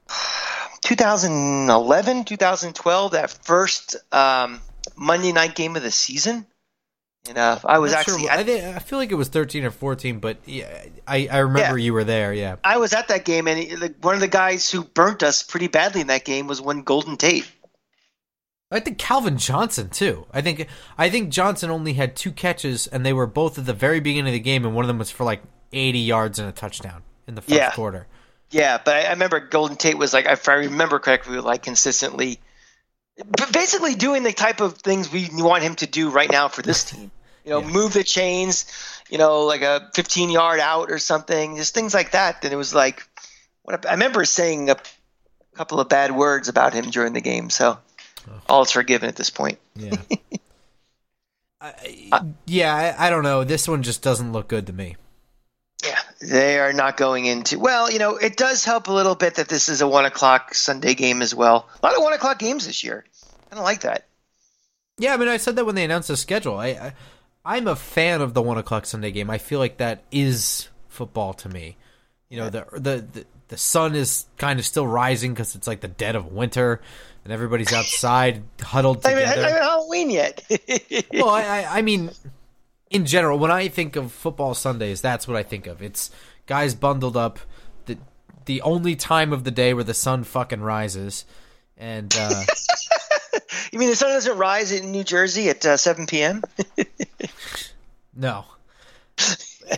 2011, 0.81 2.25
2012, 2.25 3.11
that 3.13 3.31
first 3.45 3.95
um, 4.11 4.59
Monday 4.97 5.31
night 5.31 5.55
game 5.55 5.77
of 5.77 5.83
the 5.83 5.91
season. 5.91 6.45
And 7.27 7.37
uh, 7.37 7.59
I 7.65 7.79
was 7.79 7.93
actually. 7.93 8.23
Sure. 8.23 8.31
I, 8.31 8.75
I, 8.75 8.79
feel 8.79 8.99
like 8.99 9.11
it 9.11 9.15
was 9.15 9.27
13 9.29 9.65
or 9.65 9.71
14, 9.71 10.19
but 10.19 10.37
yeah, 10.45 10.85
I, 11.07 11.27
I 11.31 11.39
remember 11.39 11.77
yeah. 11.77 11.85
you 11.85 11.93
were 11.93 12.03
there. 12.03 12.33
Yeah, 12.33 12.57
I 12.63 12.77
was 12.77 12.93
at 12.93 13.09
that 13.09 13.25
game, 13.25 13.47
and 13.47 13.95
one 14.01 14.15
of 14.15 14.21
the 14.21 14.27
guys 14.27 14.69
who 14.69 14.83
burnt 14.83 15.23
us 15.23 15.43
pretty 15.43 15.67
badly 15.67 16.01
in 16.01 16.07
that 16.07 16.25
game 16.25 16.47
was 16.47 16.61
one 16.61 16.83
Golden 16.83 17.17
Tate. 17.17 17.47
I 18.69 18.81
think 18.81 18.97
Calvin 18.97 19.37
Johnson 19.37 19.89
too. 19.89 20.25
I 20.33 20.41
think 20.41 20.67
I 20.97 21.09
think 21.09 21.29
Johnson 21.29 21.69
only 21.69 21.93
had 21.93 22.15
two 22.15 22.31
catches, 22.31 22.87
and 22.87 23.05
they 23.05 23.13
were 23.13 23.27
both 23.27 23.57
at 23.57 23.65
the 23.65 23.73
very 23.73 23.99
beginning 23.99 24.27
of 24.27 24.33
the 24.33 24.39
game, 24.39 24.65
and 24.65 24.75
one 24.75 24.83
of 24.83 24.87
them 24.87 24.97
was 24.97 25.09
for 25.09 25.23
like 25.23 25.41
80 25.71 25.99
yards 25.99 26.39
and 26.39 26.49
a 26.49 26.51
touchdown 26.51 27.03
in 27.27 27.35
the 27.35 27.41
first 27.41 27.55
yeah. 27.55 27.71
quarter. 27.71 28.07
Yeah, 28.49 28.79
but 28.83 28.95
I 28.95 29.09
remember 29.09 29.39
Golden 29.39 29.77
Tate 29.77 29.97
was 29.97 30.13
like, 30.13 30.25
if 30.25 30.47
I 30.47 30.53
remember 30.53 30.99
correctly, 30.99 31.39
like 31.39 31.63
consistently, 31.63 32.39
basically 33.51 33.95
doing 33.95 34.23
the 34.23 34.31
type 34.31 34.61
of 34.61 34.77
things 34.77 35.11
we 35.11 35.27
want 35.33 35.63
him 35.63 35.75
to 35.75 35.87
do 35.87 36.09
right 36.09 36.31
now 36.31 36.47
for 36.47 36.61
this 36.61 36.85
team. 36.85 37.11
You 37.47 37.53
know, 37.53 37.61
yeah. 37.61 37.69
move 37.69 37.93
the 37.93 38.03
chains, 38.03 38.65
you 39.09 39.17
know, 39.17 39.45
like 39.45 39.61
a 39.61 39.89
15 39.95 40.29
yard 40.29 40.59
out 40.59 40.91
or 40.91 40.99
something, 40.99 41.55
just 41.55 41.73
things 41.73 41.93
like 41.93 42.11
that. 42.11 42.43
And 42.43 42.51
it 42.51 42.57
was 42.57 42.75
like, 42.75 43.07
what 43.63 43.85
I 43.85 43.93
remember 43.93 44.25
saying 44.25 44.69
a 44.69 44.75
couple 45.55 45.79
of 45.79 45.87
bad 45.87 46.11
words 46.11 46.49
about 46.49 46.73
him 46.73 46.89
during 46.89 47.13
the 47.13 47.21
game. 47.21 47.49
So 47.49 47.77
oh. 48.27 48.41
all 48.49 48.63
is 48.63 48.71
forgiven 48.73 49.07
at 49.07 49.15
this 49.15 49.29
point. 49.29 49.59
Yeah. 49.77 49.95
I, 51.61 52.25
yeah, 52.45 52.75
I, 52.99 53.07
I 53.07 53.09
don't 53.09 53.23
know. 53.23 53.45
This 53.45 53.65
one 53.65 53.81
just 53.81 54.01
doesn't 54.01 54.33
look 54.33 54.49
good 54.49 54.67
to 54.67 54.73
me. 54.73 54.97
Yeah, 55.85 55.99
they 56.19 56.59
are 56.59 56.73
not 56.73 56.97
going 56.97 57.27
into. 57.27 57.59
Well, 57.59 57.89
you 57.89 57.97
know, 57.99 58.17
it 58.17 58.35
does 58.35 58.65
help 58.65 58.89
a 58.89 58.91
little 58.91 59.15
bit 59.15 59.35
that 59.35 59.47
this 59.47 59.69
is 59.69 59.79
a 59.79 59.87
one 59.87 60.03
o'clock 60.03 60.53
Sunday 60.53 60.95
game 60.95 61.21
as 61.21 61.33
well. 61.33 61.69
A 61.81 61.85
lot 61.85 61.95
of 61.95 62.03
one 62.03 62.11
o'clock 62.11 62.39
games 62.39 62.67
this 62.67 62.83
year. 62.83 63.05
I 63.49 63.55
don't 63.55 63.63
like 63.63 63.81
that. 63.81 64.05
Yeah, 64.99 65.13
I 65.13 65.17
mean, 65.17 65.29
I 65.29 65.37
said 65.37 65.55
that 65.55 65.65
when 65.65 65.75
they 65.75 65.85
announced 65.85 66.09
the 66.09 66.17
schedule. 66.17 66.57
I, 66.57 66.67
I 66.67 66.93
am 67.55 67.67
a 67.67 67.77
fan 67.77 68.19
of 68.19 68.33
the 68.33 68.41
one 68.41 68.57
o'clock 68.57 68.85
Sunday 68.85 69.11
game. 69.11 69.29
I 69.29 69.37
feel 69.37 69.59
like 69.59 69.77
that 69.77 70.03
is 70.11 70.67
football 70.89 71.33
to 71.35 71.47
me. 71.47 71.77
You 72.27 72.39
know, 72.39 72.49
the 72.49 72.65
the 72.73 73.07
the, 73.13 73.25
the 73.47 73.57
sun 73.57 73.95
is 73.95 74.25
kind 74.37 74.59
of 74.59 74.65
still 74.65 74.85
rising 74.85 75.33
because 75.33 75.55
it's 75.55 75.67
like 75.67 75.79
the 75.79 75.87
dead 75.87 76.17
of 76.17 76.33
winter, 76.33 76.81
and 77.23 77.31
everybody's 77.31 77.71
outside 77.71 78.43
huddled 78.61 79.03
together. 79.03 79.21
I 79.21 79.35
mean, 79.35 79.45
I 79.45 79.49
Halloween 79.59 80.09
yet. 80.09 80.43
well, 81.13 81.29
I, 81.29 81.65
I 81.69 81.81
mean, 81.81 82.11
in 82.89 83.05
general, 83.05 83.39
when 83.39 83.51
I 83.51 83.69
think 83.69 83.95
of 83.95 84.11
football 84.11 84.53
Sundays, 84.53 84.99
that's 84.99 85.27
what 85.27 85.37
I 85.37 85.43
think 85.43 85.67
of. 85.67 85.81
It's 85.81 86.11
guys 86.47 86.75
bundled 86.75 87.15
up. 87.15 87.39
The 87.85 87.97
the 88.45 88.61
only 88.61 88.95
time 88.97 89.31
of 89.31 89.45
the 89.45 89.51
day 89.51 89.73
where 89.73 89.85
the 89.85 89.93
sun 89.93 90.25
fucking 90.25 90.61
rises, 90.61 91.23
and 91.77 92.13
uh, 92.17 92.43
you 93.71 93.79
mean 93.79 93.89
the 93.89 93.95
sun 93.95 94.09
doesn't 94.09 94.37
rise 94.37 94.71
in 94.71 94.91
New 94.91 95.03
Jersey 95.03 95.49
at 95.49 95.65
uh, 95.65 95.77
seven 95.77 96.05
p.m. 96.05 96.43
no, 98.15 98.45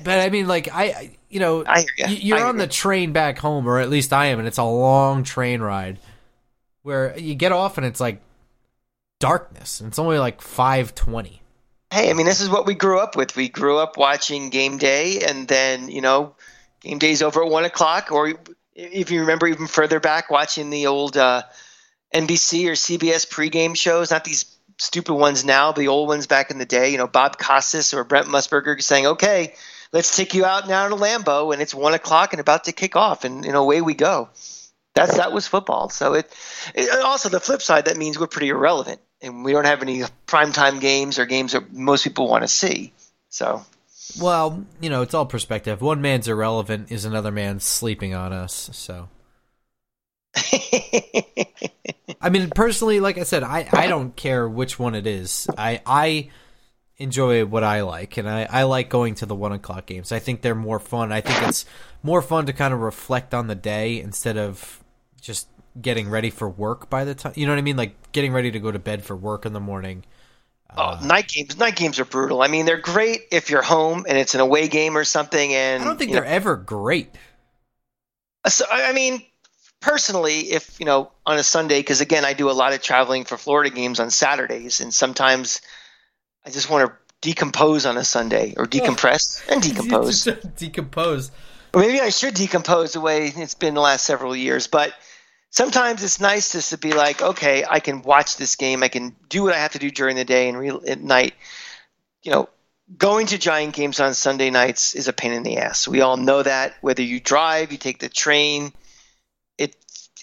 but 0.04 0.20
I 0.20 0.30
mean, 0.30 0.48
like 0.48 0.70
I, 0.72 1.18
you 1.30 1.40
know, 1.40 1.64
I 1.66 1.86
you. 1.98 2.08
you're 2.08 2.46
on 2.46 2.58
the 2.58 2.68
train 2.68 3.12
back 3.12 3.40
home, 3.40 3.68
or 3.68 3.80
at 3.80 3.90
least 3.90 4.14
I 4.14 4.28
am, 4.28 4.40
and 4.40 4.48
it's 4.48 4.58
a 4.58 4.64
long 4.64 5.24
train 5.24 5.62
ride 5.62 6.00
where 6.84 7.18
you 7.18 7.36
get 7.36 7.52
off 7.52 7.78
and 7.78 7.86
it's 7.86 8.00
like 8.00 8.22
darkness, 9.20 9.80
and 9.80 9.88
it's 9.90 10.00
only 10.00 10.20
like 10.20 10.42
five 10.42 10.96
twenty 10.96 11.40
hey, 11.92 12.10
I 12.10 12.14
mean, 12.14 12.26
this 12.26 12.42
is 12.42 12.50
what 12.50 12.66
we 12.66 12.74
grew 12.74 13.00
up 13.00 13.16
with. 13.16 13.36
We 13.36 13.50
grew 13.50 13.78
up 13.78 13.98
watching 13.98 14.50
game 14.50 14.78
day, 14.78 15.22
and 15.28 15.48
then 15.48 15.90
you 15.90 16.02
know, 16.02 16.36
game 16.82 17.00
day's 17.00 17.22
over 17.22 17.44
at 17.44 17.50
one 17.50 17.66
o'clock. 17.66 18.12
Or 18.12 18.34
if 18.76 19.12
you 19.12 19.22
remember 19.22 19.48
even 19.48 19.68
further 19.68 20.00
back, 20.00 20.30
watching 20.30 20.70
the 20.70 20.88
old 20.88 21.18
uh, 21.18 21.44
NBC 22.14 22.68
or 22.68 22.74
CBS 22.74 23.28
pregame 23.28 23.76
shows, 23.76 24.12
not 24.12 24.24
these 24.24 24.46
stupid 24.78 25.14
ones 25.14 25.46
now, 25.46 25.72
the 25.72 25.88
old 25.88 26.08
ones 26.08 26.28
back 26.28 26.52
in 26.52 26.58
the 26.58 26.66
day. 26.66 26.92
You 26.92 26.98
know, 26.98 27.08
Bob 27.08 27.38
Costas 27.38 27.94
or 27.94 28.04
Brent 28.04 28.28
Musburger 28.28 28.82
saying, 28.82 29.08
"Okay, 29.08 29.54
let's 29.92 30.16
take 30.16 30.34
you 30.34 30.46
out 30.46 30.68
now 30.68 30.88
to 30.88 30.96
Lambeau, 30.96 31.54
and 31.54 31.62
it's 31.62 31.74
one 31.74 31.94
o'clock 31.94 32.34
and 32.34 32.40
about 32.40 32.66
to 32.66 32.72
kick 32.72 32.96
off, 32.96 33.24
and, 33.24 33.46
and 33.46 33.56
away 33.56 33.82
we 33.82 33.94
go." 33.94 34.30
That's 34.96 35.18
that 35.18 35.32
was 35.32 35.48
football. 35.48 35.90
So 35.90 36.16
it, 36.16 36.34
it 36.76 36.90
also 37.04 37.30
the 37.30 37.40
flip 37.40 37.62
side 37.62 37.86
that 37.86 37.96
means 37.96 38.20
we're 38.20 38.28
pretty 38.28 38.50
irrelevant 38.50 39.00
and 39.22 39.44
we 39.44 39.52
don't 39.52 39.66
have 39.66 39.82
any 39.82 40.04
primetime 40.28 40.80
games 40.80 41.20
or 41.20 41.26
games 41.26 41.54
that 41.54 41.74
most 41.74 42.04
people 42.04 42.28
want 42.28 42.44
to 42.44 42.48
see. 42.48 42.94
So, 43.30 43.64
well, 44.20 44.66
you 44.80 44.90
know, 44.90 45.02
it's 45.02 45.14
all 45.14 45.26
perspective. 45.26 45.82
One 45.82 46.02
man's 46.02 46.28
irrelevant 46.28 46.92
is 46.92 47.06
another 47.06 47.32
man 47.32 47.60
sleeping 47.60 48.14
on 48.14 48.34
us. 48.34 48.70
So, 48.74 49.10
I 52.22 52.30
mean, 52.30 52.50
personally, 52.50 53.00
like 53.00 53.18
I 53.18 53.24
said, 53.24 53.44
I, 53.44 53.68
I 53.72 53.88
don't 53.88 54.16
care 54.16 54.48
which 54.48 54.78
one 54.78 54.96
it 54.96 55.08
is. 55.08 55.48
I 55.58 55.82
I 55.86 56.30
enjoy 56.98 57.46
what 57.46 57.64
I 57.64 57.82
like, 57.82 58.18
and 58.18 58.30
I, 58.30 58.44
I 58.50 58.64
like 58.64 58.90
going 58.90 59.16
to 59.16 59.26
the 59.26 59.36
one 59.36 59.54
o'clock 59.54 59.86
games. 59.86 60.12
I 60.12 60.20
think 60.20 60.42
they're 60.42 60.56
more 60.56 60.80
fun. 60.80 61.12
I 61.12 61.22
think 61.22 61.48
it's 61.48 61.66
more 62.04 62.22
fun 62.22 62.46
to 62.48 62.54
kind 62.54 62.74
of 62.74 62.82
reflect 62.82 63.34
on 63.34 63.48
the 63.48 63.56
day 63.56 64.02
instead 64.02 64.38
of 64.38 64.84
just 65.22 65.48
getting 65.80 66.10
ready 66.10 66.30
for 66.30 66.50
work 66.50 66.90
by 66.90 67.06
the 67.06 67.14
time 67.16 67.32
you 67.36 67.46
know 67.46 67.54
what 67.54 67.60
I 67.60 67.62
mean, 67.62 67.78
like 67.78 68.12
getting 68.12 68.34
ready 68.34 68.52
to 68.52 68.60
go 68.60 68.72
to 68.72 68.80
bed 68.80 69.04
for 69.04 69.16
work 69.16 69.46
in 69.46 69.54
the 69.54 69.60
morning. 69.60 70.04
Oh, 70.76 70.84
uh, 70.84 71.00
night 71.04 71.30
games! 71.30 71.58
Night 71.58 71.76
games 71.76 72.00
are 72.00 72.06
brutal. 72.06 72.42
I 72.42 72.48
mean, 72.48 72.66
they're 72.66 72.78
great 72.78 73.22
if 73.32 73.50
you're 73.50 73.64
home 73.64 74.06
and 74.08 74.18
it's 74.18 74.36
an 74.36 74.42
away 74.42 74.68
game 74.68 74.98
or 74.98 75.04
something. 75.04 75.54
And 75.54 75.82
I 75.82 75.86
don't 75.86 75.98
think 75.98 76.12
they're 76.12 76.24
know, 76.24 76.30
ever 76.30 76.58
great. 76.58 77.16
So 78.48 78.66
I 78.70 78.94
mean, 78.94 79.24
personally, 79.82 80.52
if 80.52 80.80
you 80.80 80.86
know, 80.86 81.12
on 81.26 81.38
a 81.38 81.44
Sunday, 81.44 81.80
because 81.80 82.02
again, 82.02 82.26
I 82.26 82.34
do 82.34 82.50
a 82.50 82.52
lot 82.52 82.74
of 82.74 82.82
traveling 82.82 83.26
for 83.26 83.38
Florida 83.38 83.70
games 83.70 84.00
on 84.00 84.10
Saturdays, 84.10 84.82
and 84.82 84.94
sometimes 84.94 85.62
I 86.46 86.50
just 86.50 86.70
want 86.70 86.90
to 86.90 86.98
decompose 87.22 87.86
on 87.86 87.98
a 87.98 88.04
Sunday 88.04 88.54
or 88.58 88.66
decompress 88.66 89.42
and 89.50 89.62
decompose. 89.64 90.24
decompose. 90.58 91.32
Or 91.74 91.82
maybe 91.82 92.00
I 92.00 92.10
should 92.10 92.34
decompose 92.34 92.94
the 92.94 93.02
way 93.02 93.28
it's 93.28 93.54
been 93.54 93.76
the 93.76 93.82
last 93.82 94.06
several 94.06 94.36
years, 94.36 94.68
but 94.68 94.94
sometimes 95.52 96.04
it's 96.04 96.20
nice 96.20 96.54
just 96.54 96.72
to 96.72 96.78
be 96.78 96.94
like, 96.94 97.22
okay, 97.22 97.64
I 97.70 97.80
can 97.80 98.02
watch 98.02 98.38
this 98.38 98.56
game. 98.56 98.84
I 98.84 98.88
can 98.88 99.16
do 99.30 99.44
what 99.44 99.54
I 99.54 99.60
have 99.60 99.74
to 99.74 99.80
do 99.80 99.92
during 99.92 100.16
the 100.16 100.26
day 100.26 100.50
and 100.50 100.58
re- 100.58 100.80
at 100.88 101.02
night. 101.02 101.36
You 102.24 102.32
know, 102.32 102.50
going 102.98 103.28
to 103.28 103.38
giant 103.38 103.76
games 103.76 104.00
on 104.00 104.14
Sunday 104.14 104.50
nights 104.50 104.96
is 104.96 105.08
a 105.08 105.14
pain 105.14 105.32
in 105.32 105.44
the 105.44 105.58
ass. 105.58 105.88
We 105.88 106.02
all 106.02 106.18
know 106.18 106.42
that. 106.42 106.76
Whether 106.82 107.04
you 107.04 107.20
drive, 107.20 107.72
you 107.72 107.78
take 107.78 108.00
the 108.00 108.10
train, 108.10 108.74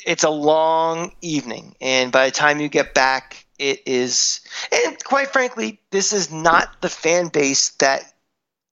it's 0.06 0.24
a 0.24 0.30
long 0.30 1.12
evening, 1.20 1.74
and 1.80 2.12
by 2.12 2.26
the 2.26 2.32
time 2.32 2.60
you 2.60 2.68
get 2.68 2.94
back, 2.94 3.44
it 3.58 3.82
is. 3.86 4.40
And 4.72 5.02
quite 5.02 5.32
frankly, 5.32 5.80
this 5.90 6.12
is 6.12 6.30
not 6.30 6.80
the 6.80 6.88
fan 6.88 7.28
base 7.28 7.70
that 7.80 8.04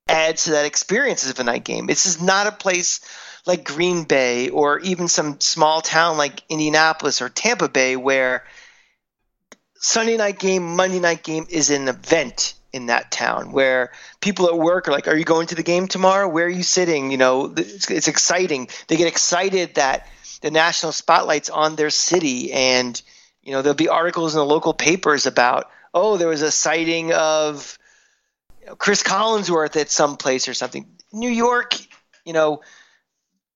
adds 0.08 0.44
to 0.44 0.52
that 0.52 0.64
experience 0.64 1.28
of 1.28 1.38
a 1.40 1.44
night 1.44 1.64
game. 1.64 1.86
This 1.86 2.06
is 2.06 2.22
not 2.22 2.46
a 2.46 2.52
place 2.52 3.00
like 3.46 3.64
Green 3.64 4.04
Bay 4.04 4.48
or 4.48 4.78
even 4.80 5.08
some 5.08 5.40
small 5.40 5.80
town 5.80 6.16
like 6.16 6.42
Indianapolis 6.48 7.20
or 7.20 7.28
Tampa 7.28 7.68
Bay 7.68 7.96
where 7.96 8.44
Sunday 9.74 10.16
night 10.16 10.38
game, 10.38 10.76
Monday 10.76 11.00
night 11.00 11.24
game 11.24 11.46
is 11.50 11.70
an 11.70 11.88
event 11.88 12.54
in 12.72 12.86
that 12.86 13.10
town 13.10 13.52
where 13.52 13.92
people 14.20 14.46
at 14.46 14.56
work 14.56 14.88
are 14.88 14.92
like, 14.92 15.08
"Are 15.08 15.16
you 15.16 15.24
going 15.24 15.48
to 15.48 15.54
the 15.54 15.62
game 15.62 15.88
tomorrow? 15.88 16.28
Where 16.28 16.46
are 16.46 16.48
you 16.48 16.62
sitting?" 16.62 17.10
You 17.10 17.18
know, 17.18 17.52
it's, 17.56 17.90
it's 17.90 18.08
exciting. 18.08 18.68
They 18.88 18.96
get 18.96 19.08
excited 19.08 19.74
that 19.74 20.08
the 20.44 20.50
national 20.50 20.92
spotlight's 20.92 21.48
on 21.48 21.74
their 21.74 21.88
city, 21.88 22.52
and 22.52 23.00
you 23.42 23.52
know 23.52 23.62
there'll 23.62 23.74
be 23.74 23.88
articles 23.88 24.34
in 24.34 24.38
the 24.38 24.44
local 24.44 24.74
papers 24.74 25.24
about, 25.24 25.70
"Oh, 25.94 26.18
there 26.18 26.28
was 26.28 26.42
a 26.42 26.50
sighting 26.50 27.14
of 27.14 27.78
you 28.60 28.66
know, 28.66 28.76
Chris 28.76 29.02
Collinsworth 29.02 29.74
at 29.80 29.90
some 29.90 30.18
place 30.18 30.46
or 30.46 30.52
something." 30.52 30.86
New 31.12 31.30
York, 31.30 31.74
you 32.26 32.34
know, 32.34 32.60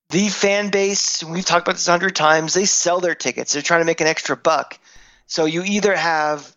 the 0.09 0.29
fan 0.29 0.71
base. 0.71 1.23
We've 1.23 1.45
talked 1.45 1.67
about 1.67 1.75
this 1.75 1.87
a 1.87 1.91
hundred 1.91 2.15
times. 2.15 2.55
They 2.55 2.65
sell 2.65 2.99
their 2.99 3.13
tickets. 3.13 3.53
They're 3.53 3.61
trying 3.61 3.81
to 3.81 3.85
make 3.85 4.01
an 4.01 4.07
extra 4.07 4.35
buck. 4.35 4.79
So 5.27 5.45
you 5.45 5.61
either 5.61 5.95
have 5.95 6.55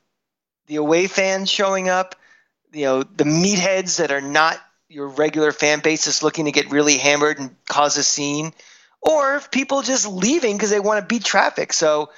the 0.67 0.77
away 0.77 1.09
fans 1.09 1.51
showing 1.51 1.91
up 1.91 2.17
you 2.73 2.87
know 2.87 3.03
the 3.03 3.25
meatheads 3.25 3.99
that 3.99 4.11
are 4.11 4.23
not 4.23 4.59
your 4.89 5.09
regular 5.09 5.53
fan 5.53 5.81
base 5.81 6.07
is 6.07 6.23
looking 6.23 6.47
to 6.47 6.53
get 6.53 6.71
really 6.71 6.97
hammered 6.97 7.39
and 7.39 7.55
cause 7.69 7.99
a 7.99 8.03
scene, 8.03 8.55
or 9.03 9.41
people 9.51 9.83
just 9.83 10.07
leaving 10.07 10.57
because 10.57 10.71
they 10.71 10.81
want 10.81 11.01
to 11.01 11.07
beat 11.07 11.25
traffic. 11.25 11.73
So, 11.73 12.11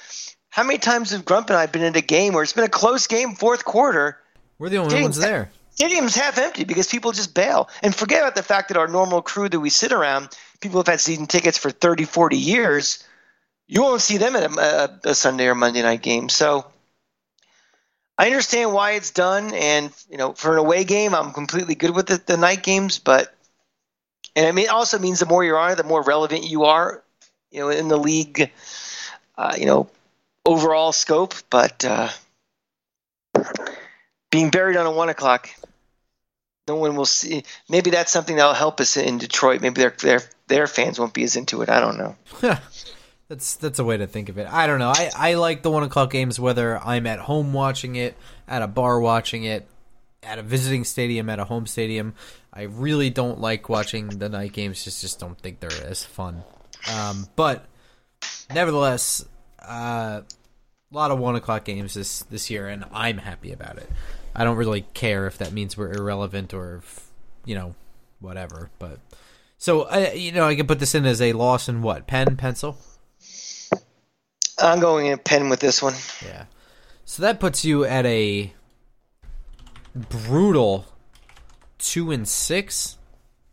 how 0.51 0.63
many 0.63 0.79
times 0.79 1.11
have 1.11 1.25
Grump 1.25 1.51
and 1.51 1.57
I 1.57 1.67
been 1.67 1.83
in 1.83 1.97
a 1.97 2.01
game 2.01 2.35
where 2.35 2.43
it's 2.43 2.53
been 2.53 2.65
a 2.65 2.69
close 2.69 3.07
game, 3.07 3.35
fourth 3.35 3.65
quarter? 3.65 4.21
We're 4.59 4.69
the 4.69 4.79
only 4.79 5.03
ones 5.03 5.17
there. 5.17 5.51
Stadium's 5.73 6.15
half 6.15 6.39
empty 6.39 6.63
because 6.63 6.87
people 6.87 7.11
just 7.11 7.35
bail. 7.35 7.69
And 7.83 7.93
forget 7.93 8.21
about 8.23 8.37
the 8.37 8.45
fact 8.45 8.69
that 8.69 8.77
our 8.77 8.87
normal 8.87 9.23
crew 9.23 9.49
that 9.49 9.59
we 9.59 9.71
sit 9.71 9.91
around, 9.91 10.29
people 10.61 10.79
have 10.79 10.87
had 10.87 11.01
season 11.01 11.27
tickets 11.27 11.59
for 11.59 11.71
30, 11.71 12.05
40 12.05 12.37
years. 12.37 13.03
You 13.67 13.83
won't 13.83 14.01
see 14.01 14.19
them 14.19 14.37
at 14.37 14.45
a, 14.45 14.61
a, 14.61 15.11
a 15.11 15.15
Sunday 15.17 15.49
or 15.49 15.57
Monday 15.57 15.83
night 15.83 16.03
game. 16.03 16.29
So 16.29 16.67
I 18.17 18.27
understand 18.27 18.73
why 18.73 18.93
it's 18.93 19.11
done, 19.11 19.53
and 19.53 19.91
you 20.09 20.17
know, 20.17 20.33
for 20.35 20.53
an 20.53 20.59
away 20.59 20.85
game, 20.85 21.15
I'm 21.15 21.33
completely 21.33 21.75
good 21.75 21.95
with 21.95 22.07
the, 22.07 22.23
the 22.25 22.37
night 22.37 22.63
games. 22.63 23.01
But 23.01 23.34
and 24.37 24.47
I 24.47 24.53
mean, 24.53 24.67
it 24.67 24.71
also 24.71 24.99
means 24.99 25.21
the 25.21 25.27
more 25.27 25.45
you're 25.45 25.59
on 25.59 25.73
it, 25.73 25.77
the 25.77 25.85
more 25.85 26.03
relevant 26.03 26.45
you 26.45 26.65
are, 26.65 27.03
you 27.51 27.61
know, 27.61 27.69
in 27.69 27.89
the 27.89 27.99
league, 27.99 28.51
uh, 29.39 29.55
you 29.59 29.67
know, 29.67 29.89
overall 30.45 30.93
scope. 30.93 31.35
But 31.51 31.85
uh, 31.85 32.09
being 34.31 34.51
buried 34.51 34.77
on 34.77 34.87
a 34.87 34.91
one 34.91 35.09
o'clock, 35.09 35.49
no 36.67 36.77
one 36.77 36.97
will 36.97 37.07
see. 37.07 37.45
Maybe 37.69 37.91
that's 37.91 38.11
something 38.11 38.37
that'll 38.37 38.55
help 38.55 38.81
us 38.81 38.97
in 38.97 39.19
Detroit. 39.19 39.61
Maybe 39.61 39.81
their 39.81 39.95
their 40.01 40.21
their 40.49 40.67
fans 40.67 40.99
won't 40.99 41.15
be 41.15 41.25
as 41.25 41.37
into 41.37 41.63
it. 41.63 41.69
I 41.69 41.81
don't 41.81 41.99
know. 41.99 42.17
That's 43.27 43.55
that's 43.55 43.79
a 43.79 43.85
way 43.85 43.97
to 43.97 44.07
think 44.07 44.29
of 44.29 44.37
it. 44.37 44.47
I 44.47 44.67
don't 44.67 44.79
know. 44.79 44.93
I, 44.95 45.11
I 45.17 45.35
like 45.35 45.63
the 45.63 45.71
one 45.71 45.83
o'clock 45.83 46.11
games 46.11 46.39
whether 46.39 46.79
I'm 46.79 47.07
at 47.07 47.21
home 47.21 47.55
watching 47.55 47.97
it, 47.97 48.19
at 48.47 48.61
a 48.61 48.67
bar 48.67 49.01
watching 49.01 49.45
it, 49.45 49.67
at 50.23 50.39
a 50.39 50.43
visiting 50.43 50.85
stadium, 50.85 51.31
at 51.31 51.39
a 51.39 51.45
home 51.45 51.67
stadium. 51.67 52.15
I 52.57 52.63
really 52.63 53.11
don't 53.11 53.41
like 53.41 53.69
watching 53.69 54.09
the 54.09 54.29
night 54.29 54.53
games. 54.53 54.85
Just 54.85 55.01
just 55.01 55.19
don't 55.19 55.37
think 55.39 55.59
they're 55.59 55.87
as 55.87 56.05
fun. 56.05 56.45
Um, 56.93 57.27
but 57.35 57.67
nevertheless, 58.55 59.25
uh, 59.61 60.21
a 60.23 60.95
lot 60.95 61.11
of 61.11 61.19
one 61.19 61.35
o'clock 61.35 61.65
games 61.65 61.95
this 61.95 62.21
this 62.25 62.51
year, 62.51 62.69
and 62.69 62.85
I'm 62.93 63.19
happy 63.19 63.51
about 63.51 63.79
it. 63.79 63.91
I 64.37 64.45
don't 64.45 64.57
really 64.57 64.83
care 64.95 65.27
if 65.27 65.39
that 65.39 65.53
means 65.53 65.77
we're 65.77 65.93
irrelevant 65.93 66.55
or 66.55 66.77
if, 66.77 67.09
you 67.45 67.57
know 67.57 67.75
whatever. 68.21 68.71
But 68.79 69.01
so 69.59 69.83
uh, 69.83 70.13
you 70.15 70.31
know, 70.31 70.47
I 70.47 70.55
can 70.55 70.69
put 70.69 70.79
this 70.79 70.95
in 70.95 71.05
as 71.07 71.21
a 71.21 71.33
loss 71.33 71.69
in 71.69 71.83
what 71.83 72.07
pen 72.07 72.37
pencil. 72.37 72.79
I'm 74.59 74.79
going 74.79 75.07
in 75.07 75.19
pen 75.19 75.49
with 75.49 75.59
this 75.59 75.83
one. 75.83 75.95
Yeah. 76.25 76.45
So 77.05 77.23
that 77.23 77.41
puts 77.41 77.65
you 77.65 77.85
at 77.85 78.07
a 78.07 78.53
brutal 79.95 80.87
two 81.79 82.11
and 82.11 82.27
six, 82.27 82.97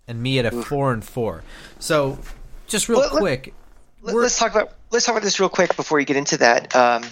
and 0.07 0.21
me 0.21 0.39
at 0.39 0.45
a 0.45 0.51
four 0.51 0.93
and 0.93 1.03
four. 1.03 1.43
So, 1.79 2.19
just 2.67 2.89
real 2.89 2.99
let, 2.99 3.11
quick, 3.11 3.53
let, 4.01 4.15
us 4.15 4.37
talk 4.37 4.51
about 4.51 4.73
let's 4.91 5.05
talk 5.05 5.13
about 5.13 5.23
this 5.23 5.39
real 5.39 5.49
quick 5.49 5.75
before 5.75 5.99
you 5.99 6.05
get 6.05 6.17
into 6.17 6.37
that. 6.37 6.75
Um, 6.75 7.03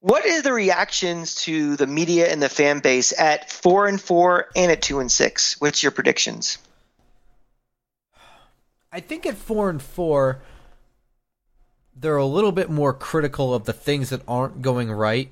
what 0.00 0.24
is 0.24 0.42
the 0.42 0.52
reactions 0.52 1.34
to 1.42 1.76
the 1.76 1.86
media 1.86 2.30
and 2.30 2.40
the 2.40 2.48
fan 2.48 2.78
base 2.78 3.18
at 3.18 3.50
four 3.50 3.86
and 3.86 4.00
four 4.00 4.48
and 4.54 4.70
at 4.70 4.80
two 4.80 5.00
and 5.00 5.10
six? 5.10 5.60
What's 5.60 5.82
your 5.82 5.92
predictions? 5.92 6.58
I 8.92 9.00
think 9.00 9.26
at 9.26 9.36
four 9.36 9.68
and 9.68 9.82
four 9.82 10.40
they're 12.00 12.16
a 12.16 12.26
little 12.26 12.52
bit 12.52 12.70
more 12.70 12.92
critical 12.92 13.54
of 13.54 13.64
the 13.64 13.72
things 13.72 14.10
that 14.10 14.22
aren't 14.28 14.62
going 14.62 14.90
right 14.90 15.30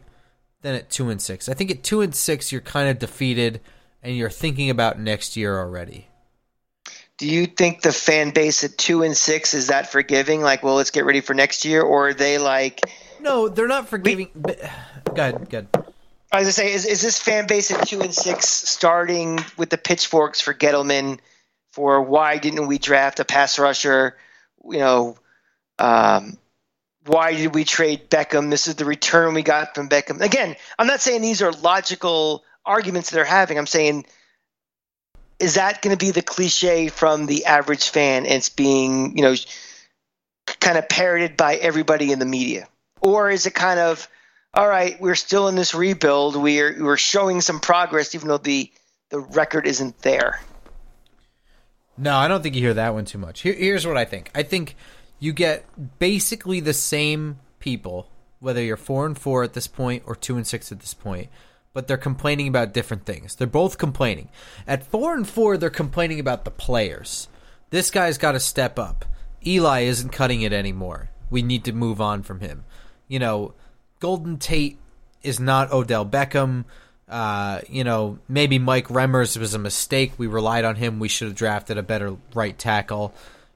than 0.63 0.75
at 0.75 0.91
two 0.91 1.11
and 1.11 1.23
six. 1.23 1.49
I 1.49 1.55
think 1.55 1.71
at 1.71 1.83
two 1.85 2.01
and 2.01 2.15
six 2.15 2.51
you're 2.51 2.61
kind 2.61 2.89
of 2.89 2.99
defeated 2.99 3.61
and 4.07 4.17
you're 4.17 4.31
thinking 4.31 4.71
about 4.71 5.01
next 5.01 5.37
year 5.37 5.59
already. 5.59 6.07
Do 7.19 7.27
you 7.27 7.47
think 7.47 7.83
the 7.83 7.93
fan 7.93 8.31
base 8.31 8.63
at 8.63 8.79
two 8.79 9.03
and 9.03 9.17
six 9.17 9.53
is 9.53 9.67
that 9.67 9.91
forgiving? 9.91 10.43
Like, 10.43 10.63
well, 10.63 10.77
let's 10.77 10.93
get 10.93 11.05
ready 11.05 11.21
for 11.21 11.35
next 11.35 11.65
year, 11.65 11.83
or 11.83 12.09
are 12.09 12.15
they 12.15 12.39
like? 12.39 12.81
No, 13.21 13.49
they're 13.49 13.67
not 13.67 13.89
forgiving. 13.89 14.29
We, 14.33 14.41
but, 14.41 14.61
go 15.15 15.23
ahead, 15.23 15.51
go 15.51 15.59
ahead. 15.59 15.69
I 16.31 16.39
was 16.39 16.45
gonna 16.45 16.53
say, 16.53 16.73
is, 16.73 16.87
is 16.87 17.03
this 17.03 17.19
fan 17.19 17.49
base 17.49 17.73
at 17.73 17.89
two 17.89 18.01
and 18.01 18.15
six 18.15 18.47
starting 18.47 19.41
with 19.57 19.71
the 19.71 19.79
pitchforks 19.79 20.41
for 20.41 20.55
Gettleman 20.55 21.19
for 21.73 22.01
why 22.01 22.39
didn't 22.39 22.69
we 22.69 22.79
draft 22.79 23.19
a 23.19 23.25
pass 23.25 23.59
rusher? 23.59 24.17
You 24.65 24.79
know, 24.79 25.17
um, 25.81 26.39
why 27.07 27.35
did 27.35 27.55
we 27.55 27.65
trade 27.65 28.09
Beckham? 28.09 28.51
This 28.51 28.69
is 28.69 28.77
the 28.77 28.85
return 28.85 29.35
we 29.35 29.43
got 29.43 29.75
from 29.75 29.89
Beckham. 29.89 30.21
Again, 30.21 30.55
I'm 30.79 30.87
not 30.87 31.01
saying 31.01 31.23
these 31.23 31.43
are 31.43 31.51
logical 31.51 32.45
arguments 32.67 33.11
they're 33.11 33.25
having. 33.25 33.59
I'm 33.59 33.67
saying, 33.67 34.07
is 35.39 35.55
that 35.55 35.83
going 35.83 35.97
to 35.97 36.05
be 36.05 36.11
the 36.11 36.23
cliche 36.23 36.89
from 36.89 37.27
the 37.27 37.45
average 37.47 37.91
fan? 37.91 38.25
And 38.25 38.35
it's 38.35 38.49
being, 38.49 39.17
you 39.17 39.23
know, 39.23 39.35
kind 40.61 40.79
of 40.79 40.89
parroted 40.89 41.37
by 41.37 41.57
everybody 41.57 42.13
in 42.13 42.19
the 42.19 42.27
media, 42.27 42.69
or 43.01 43.31
is 43.31 43.47
it 43.47 43.55
kind 43.55 43.81
of, 43.81 44.09
all 44.55 44.69
right, 44.69 45.01
we're 45.01 45.15
still 45.15 45.49
in 45.49 45.55
this 45.55 45.75
rebuild. 45.75 46.37
We're 46.37 46.83
we're 46.83 46.97
showing 46.97 47.41
some 47.41 47.61
progress, 47.61 48.15
even 48.15 48.29
though 48.29 48.39
the 48.39 48.71
the 49.11 49.21
record 49.21 49.67
isn't 49.67 49.99
there. 50.01 50.41
No, 51.99 52.17
I 52.17 52.29
don't 52.29 52.43
think 52.43 52.55
you 52.55 52.61
hear 52.61 52.75
that 52.75 52.95
one 52.95 53.05
too 53.05 53.19
much. 53.19 53.41
Here, 53.41 53.55
here's 53.55 53.87
what 53.87 53.97
I 53.97 54.05
think. 54.05 54.31
I 54.35 54.43
think 54.43 54.77
you 55.19 55.33
get 55.33 55.65
basically 55.99 56.61
the 56.61 56.75
same 56.75 57.39
people, 57.59 58.09
whether 58.41 58.63
you're 58.63 58.77
four 58.77 59.07
and 59.07 59.19
four 59.19 59.43
at 59.43 59.55
this 59.55 59.67
point 59.67 60.03
or 60.07 60.15
two 60.15 60.37
and 60.37 60.47
six 60.47 60.71
at 60.71 60.81
this 60.81 60.95
point, 60.95 61.29
but 61.77 61.87
they're 61.87 61.99
complaining 61.99 62.49
about 62.49 62.73
different 62.73 63.05
things. 63.05 63.35
They're 63.35 63.47
both 63.47 63.77
complaining. 63.77 64.31
At 64.67 64.87
four 64.87 65.15
and 65.15 65.29
four, 65.29 65.59
they're 65.59 65.69
complaining 65.69 66.19
about 66.19 66.47
the 66.47 66.51
players. 66.51 67.29
This 67.69 67.91
guy's 67.91 68.17
got 68.17 68.33
to 68.33 68.41
step 68.41 68.79
up. 68.79 69.05
Eli 69.47 69.83
isn't 69.83 70.09
cutting 70.09 70.41
it 70.41 70.55
anymore. 70.55 71.11
We 71.29 71.43
need 71.43 71.65
to 71.65 71.75
move 71.75 72.01
on 72.01 72.23
from 72.23 72.41
him. 72.41 72.65
You 73.09 73.19
know, 73.19 73.53
Golden 74.01 74.39
Tate 74.39 74.79
is 75.23 75.39
not 75.39 75.71
Odell 75.71 76.07
Beckham. 76.07 76.65
Uh, 77.11 77.61
you 77.69 77.85
know, 77.85 78.21
maybe 78.27 78.59
Mike 78.59 78.89
Remmers 78.89 79.37
was 79.37 79.53
a 79.53 79.59
mistake. 79.59 80.15
We 80.17 80.29
relied 80.29 80.65
on 80.65 80.77
him. 80.77 80.99
We 80.99 81.09
should 81.09 81.29
have 81.29 81.37
drafted 81.37 81.77
a 81.77 81.83
better 81.83 82.17
right 82.33 82.57
tackle. 82.57 83.13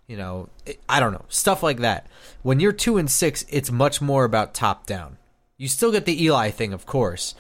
You 0.07 0.19
know, 0.19 0.51
I 0.87 1.01
don't 1.01 1.13
know 1.13 1.25
stuff 1.31 1.63
like 1.63 1.79
that. 1.79 2.07
When 2.43 2.61
you're 2.61 2.73
two 2.73 2.99
and 2.99 3.11
six, 3.11 3.47
it's 3.49 3.71
much 3.71 4.03
more 4.03 4.25
about 4.25 4.53
top 4.53 4.85
down. 4.85 5.17
You 5.57 5.69
still 5.69 5.91
get 5.93 6.05
the 6.05 6.23
Eli 6.25 6.51
thing, 6.51 6.75
of 6.75 6.85
course, 6.85 7.35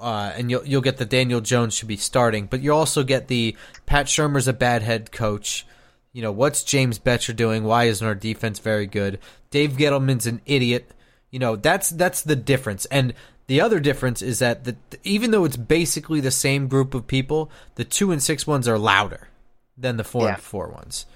uh, 0.00 0.32
and 0.36 0.50
you'll 0.50 0.64
you'll 0.66 0.80
get 0.80 0.96
the 0.96 1.04
Daniel 1.04 1.40
Jones 1.40 1.74
should 1.74 1.88
be 1.88 1.96
starting, 1.96 2.46
but 2.46 2.60
you 2.60 2.72
also 2.72 3.02
get 3.04 3.28
the 3.28 3.56
Pat 3.86 4.06
Shurmur's 4.06 4.48
a 4.48 4.52
bad 4.52 4.82
head 4.82 5.12
coach. 5.12 5.66
You 6.12 6.22
know, 6.22 6.32
what's 6.32 6.64
James 6.64 6.98
Bettcher 6.98 7.34
doing? 7.36 7.62
Why 7.64 7.84
isn't 7.84 8.06
our 8.06 8.14
defense 8.16 8.58
very 8.58 8.86
good? 8.86 9.20
Dave 9.50 9.72
Gettleman's 9.72 10.26
an 10.26 10.40
idiot. 10.46 10.90
You 11.30 11.38
know, 11.38 11.54
that's 11.56 11.90
that's 11.90 12.22
the 12.22 12.34
difference. 12.36 12.84
And 12.86 13.14
the 13.46 13.60
other 13.60 13.78
difference 13.80 14.22
is 14.22 14.38
that 14.40 14.64
the, 14.64 14.76
even 15.04 15.30
though 15.30 15.44
it's 15.44 15.56
basically 15.56 16.20
the 16.20 16.30
same 16.30 16.66
group 16.68 16.94
of 16.94 17.06
people, 17.06 17.50
the 17.76 17.84
two 17.84 18.10
and 18.10 18.22
six 18.22 18.46
ones 18.46 18.66
are 18.66 18.78
louder 18.78 19.28
than 19.76 19.96
the 19.96 20.04
four 20.04 20.24
Yeah. 20.26 20.34
and 20.34 20.42
four 20.42 20.68
ones. 20.68 21.06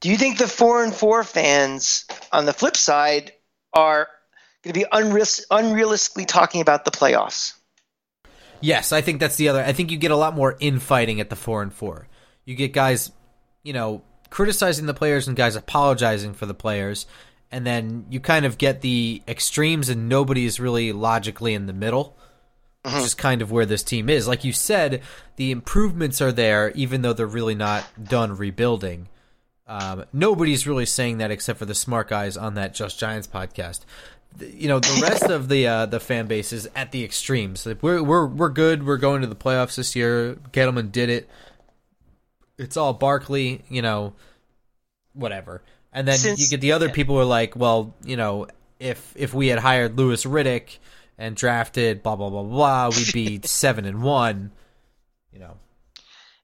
Do 0.00 0.10
you 0.10 0.18
think 0.18 0.36
the 0.38 0.48
four 0.48 0.84
and 0.84 0.94
four 0.94 1.24
fans, 1.24 2.04
on 2.30 2.44
the 2.44 2.52
flip 2.52 2.76
side, 2.76 3.32
are 3.72 4.08
going 4.62 4.74
to 4.74 4.80
be 4.80 4.86
unreal- 4.92 5.24
unrealistically 5.24 6.26
talking 6.26 6.60
about 6.60 6.84
the 6.84 6.90
playoffs? 6.90 7.54
Yes, 8.64 8.92
I 8.92 9.02
think 9.02 9.20
that's 9.20 9.36
the 9.36 9.50
other. 9.50 9.62
I 9.62 9.74
think 9.74 9.90
you 9.90 9.98
get 9.98 10.10
a 10.10 10.16
lot 10.16 10.34
more 10.34 10.56
infighting 10.58 11.20
at 11.20 11.28
the 11.28 11.36
four 11.36 11.60
and 11.60 11.70
four. 11.70 12.08
You 12.46 12.54
get 12.54 12.72
guys, 12.72 13.12
you 13.62 13.74
know, 13.74 14.02
criticizing 14.30 14.86
the 14.86 14.94
players 14.94 15.28
and 15.28 15.36
guys 15.36 15.54
apologizing 15.54 16.32
for 16.32 16.46
the 16.46 16.54
players, 16.54 17.04
and 17.52 17.66
then 17.66 18.06
you 18.08 18.20
kind 18.20 18.46
of 18.46 18.56
get 18.56 18.80
the 18.80 19.22
extremes, 19.28 19.90
and 19.90 20.08
nobody's 20.08 20.58
really 20.58 20.92
logically 20.92 21.52
in 21.52 21.66
the 21.66 21.74
middle, 21.74 22.16
which 22.84 22.94
is 22.94 23.12
kind 23.12 23.42
of 23.42 23.52
where 23.52 23.66
this 23.66 23.82
team 23.82 24.08
is. 24.08 24.26
Like 24.26 24.44
you 24.44 24.52
said, 24.54 25.02
the 25.36 25.50
improvements 25.50 26.22
are 26.22 26.32
there, 26.32 26.70
even 26.70 27.02
though 27.02 27.12
they're 27.12 27.26
really 27.26 27.54
not 27.54 27.84
done 28.02 28.34
rebuilding. 28.34 29.08
Um, 29.66 30.06
nobody's 30.10 30.66
really 30.66 30.86
saying 30.86 31.18
that 31.18 31.30
except 31.30 31.58
for 31.58 31.66
the 31.66 31.74
smart 31.74 32.08
guys 32.08 32.38
on 32.38 32.54
that 32.54 32.74
Just 32.74 32.98
Giants 32.98 33.26
podcast. 33.26 33.80
You 34.40 34.68
know, 34.68 34.80
the 34.80 35.00
rest 35.02 35.24
of 35.24 35.48
the 35.48 35.66
uh, 35.66 35.86
the 35.86 36.00
fan 36.00 36.26
base 36.26 36.52
is 36.52 36.68
at 36.74 36.90
the 36.92 37.04
extremes. 37.04 37.64
Like, 37.66 37.82
we're 37.82 38.02
we're 38.02 38.26
we're 38.26 38.48
good. 38.48 38.84
We're 38.84 38.96
going 38.96 39.20
to 39.20 39.26
the 39.28 39.36
playoffs 39.36 39.76
this 39.76 39.94
year. 39.94 40.36
Gettleman 40.52 40.90
did 40.90 41.08
it. 41.08 41.28
It's 42.58 42.76
all 42.76 42.92
Barkley. 42.92 43.62
You 43.68 43.82
know, 43.82 44.14
whatever. 45.12 45.62
And 45.92 46.08
then 46.08 46.18
Since- 46.18 46.40
you 46.40 46.48
get 46.48 46.60
the 46.60 46.72
other 46.72 46.88
people 46.88 47.14
who 47.14 47.20
are 47.20 47.24
like, 47.24 47.54
well, 47.54 47.94
you 48.04 48.16
know, 48.16 48.48
if 48.80 49.12
if 49.16 49.32
we 49.32 49.48
had 49.48 49.60
hired 49.60 49.96
Louis 49.96 50.24
Riddick 50.24 50.78
and 51.16 51.36
drafted 51.36 52.02
blah 52.02 52.16
blah 52.16 52.30
blah 52.30 52.42
blah, 52.42 52.88
we'd 52.88 53.12
be 53.12 53.40
seven 53.44 53.84
and 53.84 54.02
one. 54.02 54.50
You 55.32 55.38
know, 55.40 55.56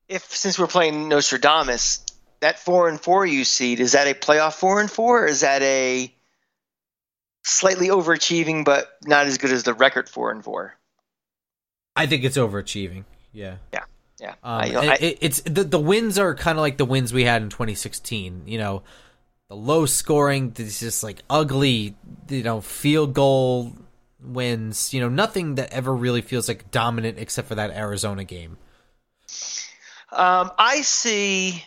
If 0.09 0.35
since 0.35 0.59
we're 0.59 0.69
playing 0.69 1.09
Nostradamus, 1.09 2.05
that 2.39 2.61
four 2.61 2.89
and 2.89 3.01
four 3.01 3.27
you 3.27 3.45
seed 3.45 3.81
is 3.81 3.93
that 3.93 4.07
a 4.07 4.15
playoff 4.15 4.55
four 4.55 4.81
and 4.81 4.91
four, 4.91 5.25
or 5.25 5.27
is 5.27 5.41
that 5.41 5.63
a 5.63 6.15
slightly 7.45 7.89
overachieving 7.89 8.65
but 8.65 8.89
not 9.05 9.27
as 9.27 9.39
good 9.39 9.51
as 9.51 9.63
the 9.63 9.75
record 9.75 10.09
four 10.09 10.31
and 10.31 10.45
four? 10.45 10.75
I 11.97 12.07
think 12.07 12.25
it's 12.25 12.37
overachieving. 12.37 13.05
Yeah. 13.33 13.57
Yeah, 13.73 13.85
yeah. 14.21 14.31
Um, 14.31 14.61
I, 14.61 14.75
I, 14.75 14.95
it, 14.95 15.19
it's 15.21 15.41
the 15.43 15.65
the 15.65 15.79
wins 15.79 16.19
are 16.19 16.35
kind 16.35 16.59
of 16.59 16.63
like 16.63 16.77
the 16.77 16.85
wins 16.85 17.13
we 17.13 17.25
had 17.25 17.43
in 17.43 17.51
2016. 17.51 18.43
You 18.47 18.59
know, 18.59 18.83
the 19.49 19.57
low 19.57 19.87
scoring, 19.87 20.51
this 20.51 20.81
just 20.81 21.03
like 21.03 21.23
ugly, 21.29 21.97
you 22.29 22.43
know, 22.43 22.61
field 22.61 23.15
goal 23.15 23.73
wins. 24.23 24.95
You 24.95 25.01
know, 25.01 25.09
nothing 25.09 25.57
that 25.57 25.73
ever 25.73 25.95
really 25.95 26.23
feels 26.23 26.49
like 26.49 26.71
dominant 26.71 27.19
except 27.19 27.49
for 27.49 27.57
that 27.57 27.71
Arizona 27.71 28.25
game. 28.25 28.57
Um, 30.13 30.51
I 30.59 30.83
see. 30.83 31.65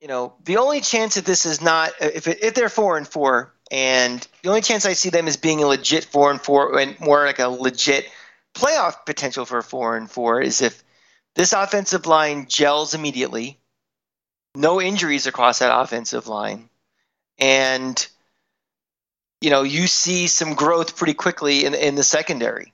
You 0.00 0.08
know, 0.08 0.34
the 0.44 0.58
only 0.58 0.82
chance 0.82 1.14
that 1.14 1.24
this 1.24 1.46
is 1.46 1.62
not 1.62 1.92
if 2.00 2.28
it, 2.28 2.42
if 2.42 2.54
they're 2.54 2.68
four 2.68 2.96
and 2.98 3.08
four, 3.08 3.54
and 3.70 4.26
the 4.42 4.48
only 4.48 4.60
chance 4.60 4.86
I 4.86 4.92
see 4.92 5.10
them 5.10 5.28
as 5.28 5.36
being 5.36 5.62
a 5.62 5.66
legit 5.66 6.04
four 6.04 6.30
and 6.30 6.40
four, 6.40 6.78
and 6.78 6.98
more 7.00 7.24
like 7.24 7.38
a 7.38 7.48
legit 7.48 8.08
playoff 8.54 9.04
potential 9.04 9.44
for 9.44 9.62
four 9.62 9.96
and 9.96 10.10
four, 10.10 10.40
is 10.40 10.62
if 10.62 10.82
this 11.34 11.52
offensive 11.52 12.06
line 12.06 12.46
gels 12.48 12.94
immediately, 12.94 13.58
no 14.54 14.80
injuries 14.80 15.26
across 15.26 15.58
that 15.58 15.76
offensive 15.76 16.28
line, 16.28 16.68
and 17.38 18.06
you 19.40 19.50
know 19.50 19.62
you 19.62 19.86
see 19.86 20.26
some 20.26 20.54
growth 20.54 20.96
pretty 20.96 21.14
quickly 21.14 21.64
in 21.64 21.74
in 21.74 21.94
the 21.94 22.04
secondary. 22.04 22.72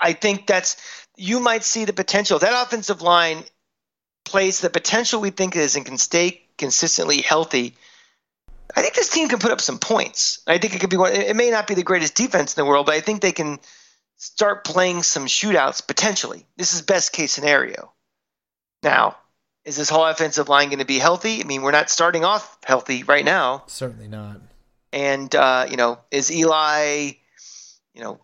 I 0.00 0.12
think 0.12 0.46
that's 0.46 0.76
you 1.16 1.40
might 1.40 1.64
see 1.64 1.84
the 1.84 1.92
potential. 1.92 2.38
That 2.38 2.66
offensive 2.66 3.02
line 3.02 3.44
plays 4.24 4.60
the 4.60 4.70
potential 4.70 5.20
we 5.20 5.30
think 5.30 5.56
is 5.56 5.76
and 5.76 5.86
can 5.86 5.96
stay 5.96 6.42
consistently 6.58 7.22
healthy. 7.22 7.74
I 8.76 8.82
think 8.82 8.94
this 8.94 9.08
team 9.08 9.28
can 9.28 9.38
put 9.38 9.52
up 9.52 9.60
some 9.62 9.78
points. 9.78 10.42
I 10.46 10.58
think 10.58 10.74
it 10.74 10.80
could 10.80 10.90
be 10.90 10.98
one. 10.98 11.12
It 11.12 11.34
may 11.34 11.50
not 11.50 11.66
be 11.66 11.74
the 11.74 11.82
greatest 11.82 12.14
defense 12.14 12.54
in 12.54 12.62
the 12.62 12.68
world, 12.68 12.84
but 12.84 12.94
I 12.94 13.00
think 13.00 13.22
they 13.22 13.32
can 13.32 13.58
start 14.18 14.64
playing 14.64 15.02
some 15.02 15.26
shootouts 15.26 15.86
potentially. 15.86 16.46
This 16.56 16.74
is 16.74 16.82
best 16.82 17.12
case 17.12 17.32
scenario. 17.32 17.92
Now, 18.82 19.16
is 19.64 19.76
this 19.76 19.88
whole 19.88 20.04
offensive 20.04 20.50
line 20.50 20.68
going 20.68 20.78
to 20.78 20.84
be 20.84 20.98
healthy? 20.98 21.40
I 21.40 21.44
mean, 21.44 21.62
we're 21.62 21.72
not 21.72 21.88
starting 21.88 22.24
off 22.24 22.58
healthy 22.64 23.02
right 23.02 23.24
now. 23.24 23.64
Certainly 23.66 24.08
not. 24.08 24.40
And 24.92 25.34
uh, 25.34 25.66
you 25.70 25.78
know, 25.78 25.98
is 26.10 26.30
Eli, 26.30 27.12
you 27.94 28.02
know, 28.02 28.20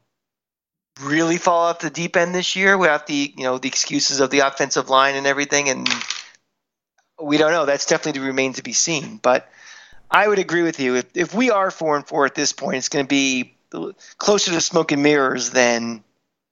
really 1.01 1.39
fall 1.39 1.63
off 1.63 1.79
the 1.79 1.91
deep 1.91 2.15
end 2.17 2.35
this 2.35 2.55
year 2.57 2.77
without 2.77 3.07
the 3.07 3.35
you 3.37 3.45
know 3.45 3.57
the 3.57 3.69
excuses 3.69 4.21
of 4.21 4.31
the 4.31 4.41
offensive 4.41 4.91
line 4.91 5.15
and 5.15 5.27
everything? 5.27 5.71
And 5.71 5.89
we 7.21 7.39
don't 7.39 7.53
know. 7.53 7.65
That's 7.65 7.87
definitely 7.87 8.21
to 8.21 8.27
remain 8.27 8.53
to 8.55 8.63
be 8.63 8.75
seen. 8.75 9.19
But 9.23 9.49
I 10.13 10.29
would 10.29 10.39
agree 10.39 10.63
with 10.63 10.79
you. 10.79 10.97
If 10.97 11.07
if 11.15 11.35
we 11.35 11.51
are 11.51 11.71
four 11.71 11.97
and 11.97 12.07
four 12.07 12.27
at 12.27 12.35
this 12.35 12.53
point, 12.53 12.77
it's 12.77 12.89
going 12.89 13.05
to 13.05 13.09
be 13.09 13.55
closer 14.19 14.51
to 14.53 14.61
smoke 14.61 14.93
and 14.93 15.03
mirrors 15.03 15.51
than 15.51 16.05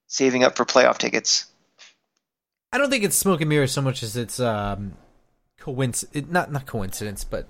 saving 0.07 0.43
up 0.45 0.57
for 0.57 0.65
playoff 0.65 0.99
tickets. 0.99 1.47
I 2.73 2.79
don't 2.79 2.91
think 2.91 3.05
it's 3.05 3.17
smoke 3.17 3.41
and 3.41 3.49
mirrors 3.49 3.73
so 3.73 3.83
much 3.83 4.03
as 4.03 4.17
it's 4.17 4.41
um 4.41 4.93
coincidence. 5.59 6.31
Not 6.31 6.51
not 6.51 6.67
coincidence, 6.67 7.25
but 7.25 7.47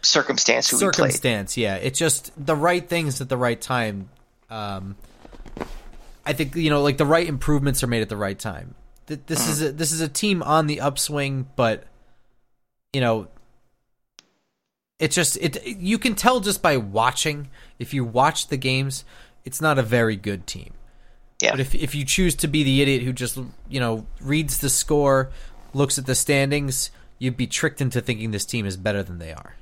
Circumstance 0.00 0.68
circumstance. 0.68 1.56
Yeah, 1.56 1.74
it's 1.74 1.98
just 1.98 2.30
the 2.36 2.54
right 2.54 2.88
things 2.88 3.20
at 3.20 3.28
the 3.28 3.36
right 3.36 3.60
time. 3.60 4.10
Um, 4.48 4.94
I 6.24 6.34
think 6.34 6.54
you 6.54 6.70
know, 6.70 6.82
like 6.82 6.98
the 6.98 7.06
right 7.06 7.26
improvements 7.26 7.82
are 7.82 7.88
made 7.88 8.02
at 8.02 8.08
the 8.08 8.16
right 8.16 8.38
time. 8.38 8.76
Th- 9.08 9.20
This 9.26 9.48
is 9.48 9.60
a, 9.60 9.72
this 9.72 9.90
is 9.90 10.00
a 10.00 10.08
team 10.08 10.42
on 10.44 10.68
the 10.68 10.80
upswing, 10.80 11.48
but 11.56 11.84
you 12.92 13.00
know, 13.00 13.26
it's 14.98 15.14
just 15.14 15.36
it. 15.38 15.64
You 15.66 15.98
can 15.98 16.14
tell 16.14 16.40
just 16.40 16.62
by 16.62 16.76
watching. 16.76 17.48
If 17.78 17.94
you 17.94 18.04
watch 18.04 18.48
the 18.48 18.56
games, 18.56 19.04
it's 19.44 19.60
not 19.60 19.78
a 19.78 19.82
very 19.82 20.16
good 20.16 20.46
team. 20.46 20.72
Yeah. 21.40 21.52
But 21.52 21.60
if 21.60 21.74
if 21.74 21.94
you 21.94 22.04
choose 22.04 22.34
to 22.36 22.48
be 22.48 22.64
the 22.64 22.82
idiot 22.82 23.02
who 23.02 23.12
just 23.12 23.38
you 23.68 23.78
know 23.80 24.06
reads 24.20 24.58
the 24.58 24.68
score, 24.68 25.30
looks 25.72 25.98
at 25.98 26.06
the 26.06 26.14
standings, 26.16 26.90
you'd 27.18 27.36
be 27.36 27.46
tricked 27.46 27.80
into 27.80 28.00
thinking 28.00 28.30
this 28.32 28.44
team 28.44 28.66
is 28.66 28.76
better 28.76 29.02
than 29.02 29.18
they 29.18 29.32
are. 29.32 29.54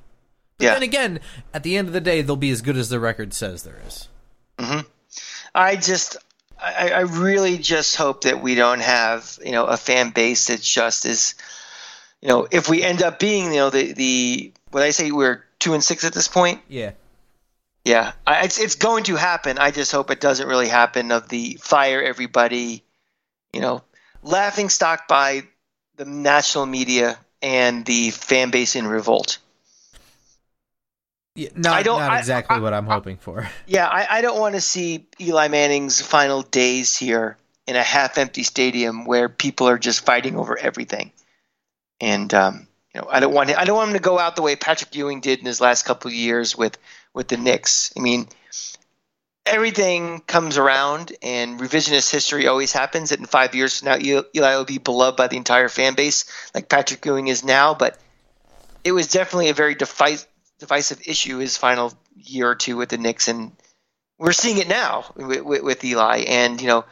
But 0.59 0.64
Yeah. 0.64 0.72
then 0.74 0.82
again, 0.82 1.20
at 1.53 1.62
the 1.64 1.76
end 1.76 1.89
of 1.89 1.93
the 1.93 2.01
day, 2.01 2.22
they'll 2.22 2.37
be 2.37 2.51
as 2.51 2.62
good 2.62 2.78
as 2.78 2.89
the 2.89 2.99
record 2.99 3.34
says 3.34 3.62
there 3.62 3.78
is. 3.87 4.09
Mhm. 4.59 4.87
I 5.55 5.76
just, 5.76 6.16
I, 6.59 6.91
I 6.91 7.01
really 7.01 7.59
just 7.59 7.97
hope 7.97 8.22
that 8.22 8.43
we 8.43 8.55
don't 8.55 8.80
have, 8.80 9.39
you 9.45 9.53
know, 9.53 9.66
a 9.66 9.76
fan 9.76 10.11
base 10.11 10.47
that 10.47 10.62
just 10.62 11.05
is, 11.05 11.34
you 12.22 12.28
know, 12.28 12.49
if 12.51 12.70
we 12.70 12.82
end 12.82 13.03
up 13.03 13.18
being, 13.18 13.53
you 13.53 13.59
know, 13.61 13.68
the 13.70 13.93
the 13.93 14.53
what 14.70 14.82
I 14.82 14.90
say 14.90 15.10
we're 15.10 15.44
two 15.58 15.74
and 15.74 15.82
six 15.82 16.04
at 16.04 16.12
this 16.12 16.28
point. 16.28 16.60
Yeah. 16.68 16.92
Yeah, 17.84 18.12
I, 18.26 18.44
it's 18.44 18.58
it's 18.58 18.74
going 18.74 19.04
to 19.04 19.14
happen. 19.14 19.58
I 19.58 19.70
just 19.70 19.92
hope 19.92 20.10
it 20.10 20.20
doesn't 20.20 20.48
really 20.48 20.66
happen. 20.66 21.12
Of 21.12 21.28
the 21.28 21.56
fire 21.60 22.02
everybody, 22.02 22.82
you 23.52 23.60
know, 23.60 23.84
laughing 24.24 24.70
stock 24.70 25.06
by 25.06 25.42
the 25.94 26.04
national 26.04 26.66
media 26.66 27.16
and 27.42 27.86
the 27.86 28.10
fan 28.10 28.50
base 28.50 28.74
in 28.74 28.88
revolt. 28.88 29.38
yeah 31.36 31.50
not, 31.54 31.74
I 31.74 31.82
don't- 31.84 32.00
not 32.00 32.10
I- 32.10 32.18
exactly 32.18 32.56
I- 32.56 32.58
what 32.60 32.74
I'm 32.74 32.86
hoping 32.86 33.18
for. 33.18 33.48
Yeah, 33.66 33.86
I, 33.86 34.18
I 34.18 34.20
don't 34.20 34.40
want 34.40 34.56
to 34.56 34.60
see 34.60 35.06
Eli 35.20 35.46
Manning's 35.46 36.00
final 36.02 36.42
days 36.42 36.96
here 36.96 37.36
in 37.68 37.76
a 37.76 37.82
half-empty 37.84 38.42
stadium 38.42 39.04
where 39.04 39.28
people 39.28 39.68
are 39.68 39.78
just 39.78 40.04
fighting 40.04 40.36
over 40.36 40.58
everything. 40.58 41.12
And 42.00 42.32
um, 42.34 42.65
know, 42.97 43.09
I 43.11 43.20
don't 43.20 43.32
want 43.32 43.51
I 43.57 43.64
don't 43.64 43.76
want 43.76 43.90
him 43.90 43.97
to 43.97 44.03
go 44.03 44.18
out 44.18 44.36
the 44.36 44.42
way 44.42 44.57
Patrick 44.57 44.94
Ewing 44.94 45.20
did 45.20 45.38
in 45.40 45.47
his 45.47 45.61
last 45.61 45.84
couple 45.84 46.09
of 46.09 46.14
years 46.14 46.57
with 46.57 46.78
with 47.14 47.28
the 47.28 47.36
Knicks. 47.36 47.92
I 47.97 48.01
mean, 48.01 48.28
everything 49.44 50.20
comes 50.20 50.59
around, 50.59 51.12
and 51.22 51.59
revisionist 51.59 52.11
history 52.11 52.47
always 52.47 52.72
happens. 52.72 53.11
That 53.11 53.20
in 53.20 53.26
five 53.26 53.55
years 53.55 53.78
from 53.78 53.88
now, 53.88 53.99
Eli 53.99 54.57
will 54.57 54.64
be 54.64 54.78
beloved 54.78 55.16
by 55.16 55.28
the 55.28 55.36
entire 55.36 55.68
fan 55.68 55.94
base, 55.94 56.26
like 56.55 56.68
Patrick 56.68 57.05
Ewing 57.05 57.28
is 57.28 57.44
now. 57.44 57.74
But 57.74 57.99
it 58.84 58.92
was 58.92 59.09
definitely 59.09 59.49
a 59.49 59.55
very 59.55 59.74
divisive 59.74 61.01
issue 61.07 61.38
his 61.38 61.57
final 61.57 61.92
year 62.14 62.51
or 62.51 62.55
two 62.55 62.76
with 62.76 62.90
the 62.90 62.99
Knicks, 62.99 63.28
and 63.28 63.53
we're 64.18 64.32
seeing 64.32 64.59
it 64.59 64.68
now 64.68 65.05
with, 65.14 65.42
with, 65.42 65.62
with 65.62 65.84
Eli. 65.84 66.24
And 66.28 66.61
you 66.61 66.68
know, 66.68 66.84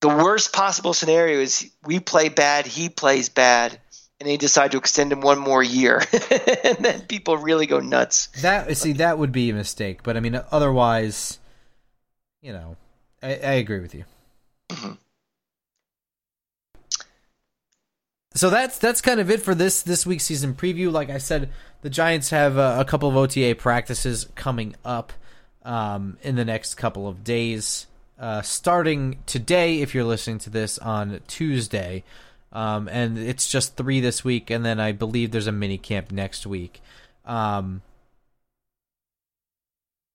the 0.00 0.08
worst 0.08 0.52
possible 0.52 0.94
scenario 0.94 1.40
is 1.40 1.70
we 1.84 2.00
play 2.00 2.28
bad, 2.28 2.66
he 2.66 2.88
plays 2.88 3.28
bad, 3.28 3.80
and 4.20 4.28
they 4.28 4.36
decide 4.36 4.72
to 4.72 4.78
extend 4.78 5.12
him 5.12 5.20
one 5.20 5.38
more 5.38 5.62
year, 5.62 6.02
and 6.64 6.78
then 6.78 7.02
people 7.02 7.36
really 7.36 7.66
go 7.66 7.80
nuts. 7.80 8.28
That 8.40 8.76
see, 8.76 8.94
that 8.94 9.18
would 9.18 9.32
be 9.32 9.50
a 9.50 9.54
mistake. 9.54 10.02
But 10.02 10.16
I 10.16 10.20
mean, 10.20 10.40
otherwise, 10.50 11.38
you 12.42 12.52
know, 12.52 12.76
I, 13.22 13.28
I 13.28 13.52
agree 13.52 13.80
with 13.80 13.94
you. 13.94 14.04
Mm-hmm. 14.70 14.92
so 18.34 18.50
that's 18.50 18.78
that's 18.78 19.00
kind 19.00 19.18
of 19.18 19.30
it 19.30 19.40
for 19.40 19.54
this 19.54 19.82
this 19.82 20.06
week's 20.06 20.24
season 20.24 20.54
preview. 20.54 20.92
Like 20.92 21.10
I 21.10 21.18
said, 21.18 21.50
the 21.82 21.90
Giants 21.90 22.30
have 22.30 22.56
a, 22.56 22.80
a 22.80 22.84
couple 22.84 23.08
of 23.08 23.16
OTA 23.16 23.56
practices 23.56 24.28
coming 24.34 24.76
up 24.84 25.12
um, 25.64 26.18
in 26.22 26.36
the 26.36 26.44
next 26.44 26.74
couple 26.74 27.08
of 27.08 27.24
days. 27.24 27.86
Uh, 28.18 28.42
starting 28.42 29.18
today, 29.26 29.80
if 29.80 29.94
you're 29.94 30.04
listening 30.04 30.38
to 30.40 30.50
this 30.50 30.78
on 30.78 31.20
Tuesday, 31.28 32.04
um, 32.52 32.88
and 32.88 33.18
it's 33.18 33.50
just 33.50 33.76
three 33.76 34.00
this 34.00 34.24
week, 34.24 34.50
and 34.50 34.64
then 34.64 34.80
I 34.80 34.92
believe 34.92 35.30
there's 35.30 35.46
a 35.46 35.52
mini 35.52 35.78
camp 35.78 36.10
next 36.10 36.46
week. 36.46 36.80
Um, 37.24 37.82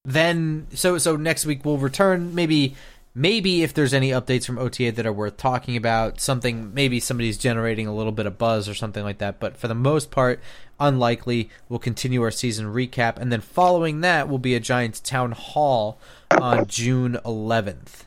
then 0.06 0.68
so 0.74 0.98
so 0.98 1.16
next 1.16 1.46
week 1.46 1.64
we'll 1.64 1.78
return 1.78 2.36
maybe 2.36 2.76
maybe 3.16 3.64
if 3.64 3.74
there's 3.74 3.94
any 3.94 4.10
updates 4.10 4.46
from 4.46 4.58
OTA 4.58 4.92
that 4.94 5.06
are 5.06 5.14
worth 5.14 5.38
talking 5.38 5.78
about, 5.78 6.20
something 6.20 6.74
maybe 6.74 7.00
somebody's 7.00 7.38
generating 7.38 7.88
a 7.88 7.96
little 7.96 8.12
bit 8.12 8.26
of 8.26 8.38
buzz 8.38 8.68
or 8.68 8.74
something 8.74 9.04
like 9.04 9.20
that. 9.20 9.40
But 9.40 9.58
for 9.58 9.68
the 9.68 9.76
most 9.76 10.12
part, 10.12 10.42
unlikely. 10.80 11.50
We'll 11.70 11.80
continue 11.80 12.22
our 12.24 12.32
season 12.32 12.68
recap, 12.68 13.18
and 13.18 13.32
then 13.32 13.42
following 13.42 14.02
that 14.02 14.28
will 14.28 14.40
be 14.40 14.56
a 14.56 14.60
Giants 14.60 15.00
town 15.00 15.32
hall 15.32 16.00
on 16.32 16.66
June 16.68 17.18
11th. 17.26 18.06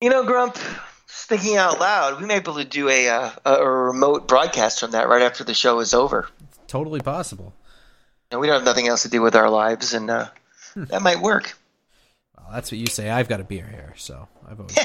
You 0.00 0.10
know, 0.10 0.24
Grump, 0.24 0.58
thinking 1.12 1.56
out 1.56 1.78
loud, 1.78 2.20
we 2.20 2.26
may 2.26 2.38
be 2.38 2.42
able 2.42 2.54
to 2.54 2.64
do 2.64 2.88
a, 2.88 3.08
uh, 3.08 3.30
a 3.44 3.68
remote 3.68 4.26
broadcast 4.26 4.80
from 4.80 4.92
that 4.92 5.08
right 5.08 5.22
after 5.22 5.44
the 5.44 5.54
show 5.54 5.78
is 5.80 5.92
over. 5.92 6.28
It's 6.48 6.58
totally 6.66 7.00
possible. 7.00 7.52
And 8.30 8.40
we 8.40 8.46
don't 8.46 8.56
have 8.56 8.64
nothing 8.64 8.88
else 8.88 9.02
to 9.02 9.10
do 9.10 9.20
with 9.20 9.36
our 9.36 9.50
lives, 9.50 9.92
and 9.92 10.10
uh, 10.10 10.28
hmm. 10.72 10.84
that 10.84 11.02
might 11.02 11.20
work. 11.20 11.54
Well, 12.36 12.48
that's 12.50 12.72
what 12.72 12.78
you 12.78 12.86
say. 12.86 13.10
I've 13.10 13.28
got 13.28 13.40
a 13.40 13.44
beer 13.44 13.68
here, 13.70 13.92
so 13.96 14.26
I've 14.50 14.58
always. 14.58 14.74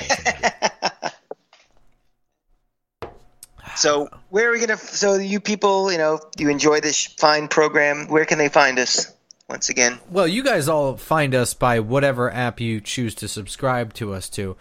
so 3.77 4.09
where 4.29 4.49
are 4.49 4.51
we 4.51 4.59
gonna? 4.59 4.75
So 4.75 5.15
you 5.15 5.39
people, 5.39 5.93
you 5.93 5.97
know, 5.97 6.19
you 6.37 6.49
enjoy 6.49 6.81
this 6.81 7.05
fine 7.05 7.47
program. 7.47 8.09
Where 8.09 8.25
can 8.25 8.37
they 8.37 8.49
find 8.49 8.77
us? 8.79 9.13
Once 9.49 9.69
again, 9.69 9.97
well, 10.11 10.27
you 10.27 10.43
guys 10.43 10.67
all 10.67 10.97
find 10.97 11.33
us 11.33 11.53
by 11.53 11.79
whatever 11.79 12.29
app 12.29 12.59
you 12.59 12.81
choose 12.81 13.15
to 13.15 13.29
subscribe 13.29 13.93
to 13.93 14.13
us 14.13 14.27
to. 14.27 14.57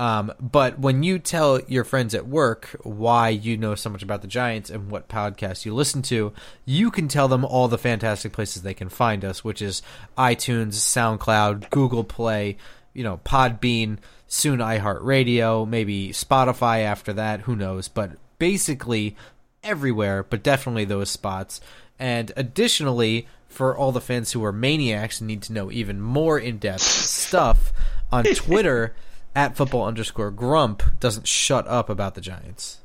Um, 0.00 0.32
but 0.40 0.78
when 0.78 1.02
you 1.02 1.18
tell 1.18 1.60
your 1.68 1.84
friends 1.84 2.14
at 2.14 2.26
work 2.26 2.74
why 2.84 3.28
you 3.28 3.58
know 3.58 3.74
so 3.74 3.90
much 3.90 4.02
about 4.02 4.22
the 4.22 4.28
Giants 4.28 4.70
and 4.70 4.90
what 4.90 5.10
podcasts 5.10 5.66
you 5.66 5.74
listen 5.74 6.00
to, 6.04 6.32
you 6.64 6.90
can 6.90 7.06
tell 7.06 7.28
them 7.28 7.44
all 7.44 7.68
the 7.68 7.76
fantastic 7.76 8.32
places 8.32 8.62
they 8.62 8.72
can 8.72 8.88
find 8.88 9.26
us, 9.26 9.44
which 9.44 9.60
is 9.60 9.82
iTunes, 10.16 10.76
SoundCloud, 10.76 11.68
Google 11.68 12.02
Play, 12.02 12.56
you 12.94 13.04
know, 13.04 13.20
Podbean, 13.26 13.98
soon 14.26 14.60
iHeartRadio, 14.60 15.68
maybe 15.68 16.12
Spotify 16.12 16.82
after 16.82 17.12
that, 17.12 17.42
who 17.42 17.54
knows. 17.54 17.88
But 17.88 18.12
basically 18.38 19.16
everywhere, 19.62 20.22
but 20.22 20.42
definitely 20.42 20.86
those 20.86 21.10
spots. 21.10 21.60
And 21.98 22.32
additionally, 22.38 23.28
for 23.48 23.76
all 23.76 23.92
the 23.92 24.00
fans 24.00 24.32
who 24.32 24.42
are 24.46 24.52
maniacs 24.52 25.20
and 25.20 25.28
need 25.28 25.42
to 25.42 25.52
know 25.52 25.70
even 25.70 26.00
more 26.00 26.38
in 26.38 26.56
depth 26.56 26.80
stuff 26.80 27.70
on 28.10 28.24
Twitter 28.34 28.94
at 29.34 29.56
football 29.56 29.86
underscore 29.86 30.30
grump 30.30 30.82
doesn't 31.00 31.26
shut 31.26 31.66
up 31.68 31.88
about 31.88 32.14
the 32.14 32.20
Giants. 32.20 32.78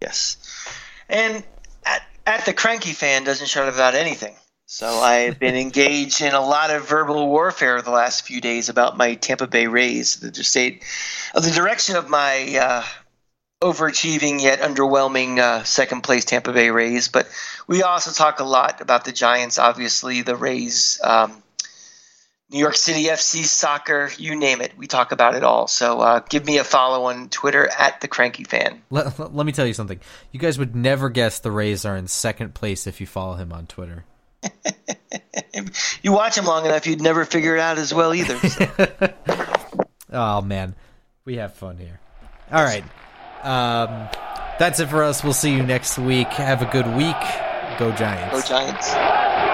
Yes. 0.00 0.36
And 1.08 1.44
at, 1.84 2.02
at 2.26 2.44
the 2.44 2.52
cranky 2.52 2.92
fan 2.92 3.24
doesn't 3.24 3.48
shut 3.48 3.68
up 3.68 3.74
about 3.74 3.94
anything. 3.94 4.34
So 4.66 4.88
I've 4.88 5.38
been 5.38 5.54
engaged 5.66 6.22
in 6.22 6.34
a 6.34 6.40
lot 6.40 6.70
of 6.70 6.88
verbal 6.88 7.28
warfare 7.28 7.82
the 7.82 7.90
last 7.90 8.26
few 8.26 8.40
days 8.40 8.68
about 8.68 8.96
my 8.96 9.14
Tampa 9.14 9.46
Bay 9.46 9.66
Rays, 9.66 10.16
the 10.16 10.32
state 10.44 10.82
of 11.34 11.44
the 11.44 11.50
direction 11.50 11.96
of 11.96 12.08
my 12.08 12.56
uh, 12.56 12.84
overachieving 13.62 14.42
yet 14.42 14.60
underwhelming 14.60 15.38
uh, 15.38 15.62
second 15.62 16.02
place 16.02 16.24
Tampa 16.24 16.52
Bay 16.52 16.70
Rays. 16.70 17.08
But 17.08 17.28
we 17.66 17.82
also 17.82 18.10
talk 18.10 18.40
a 18.40 18.44
lot 18.44 18.80
about 18.80 19.04
the 19.04 19.12
Giants, 19.12 19.58
obviously, 19.58 20.22
the 20.22 20.36
Rays, 20.36 21.00
um, 21.04 21.42
New 22.52 22.58
York 22.58 22.76
City 22.76 23.04
FC, 23.04 23.44
soccer, 23.44 24.10
you 24.18 24.36
name 24.36 24.60
it. 24.60 24.72
We 24.76 24.86
talk 24.86 25.10
about 25.10 25.34
it 25.34 25.42
all. 25.42 25.66
So 25.68 26.00
uh, 26.00 26.20
give 26.28 26.44
me 26.44 26.58
a 26.58 26.64
follow 26.64 27.04
on 27.04 27.30
Twitter 27.30 27.66
at 27.78 28.02
the 28.02 28.08
Cranky 28.08 28.44
Fan. 28.44 28.82
Let, 28.90 29.34
let 29.34 29.46
me 29.46 29.52
tell 29.52 29.66
you 29.66 29.72
something. 29.72 29.98
You 30.32 30.38
guys 30.38 30.58
would 30.58 30.76
never 30.76 31.08
guess 31.08 31.38
the 31.38 31.50
Rays 31.50 31.86
are 31.86 31.96
in 31.96 32.08
second 32.08 32.54
place 32.54 32.86
if 32.86 33.00
you 33.00 33.06
follow 33.06 33.36
him 33.36 33.52
on 33.52 33.66
Twitter. 33.66 34.04
you 36.02 36.12
watch 36.12 36.36
him 36.36 36.44
long 36.44 36.66
enough, 36.66 36.86
you'd 36.86 37.00
never 37.00 37.24
figure 37.24 37.56
it 37.56 37.60
out 37.60 37.78
as 37.78 37.94
well 37.94 38.12
either. 38.12 38.36
So. 38.36 38.68
oh 40.12 40.42
man, 40.42 40.74
we 41.24 41.36
have 41.36 41.54
fun 41.54 41.78
here. 41.78 42.00
All 42.50 42.62
right. 42.62 42.84
Um, 43.42 44.08
that's 44.58 44.78
it 44.78 44.88
for 44.88 45.02
us. 45.02 45.24
We'll 45.24 45.32
see 45.32 45.52
you 45.52 45.62
next 45.62 45.98
week. 45.98 46.28
Have 46.28 46.60
a 46.60 46.66
good 46.66 46.86
week. 46.96 47.16
Go 47.78 47.92
Giants. 47.92 48.42
Go 48.42 48.46
Giants. 48.46 49.51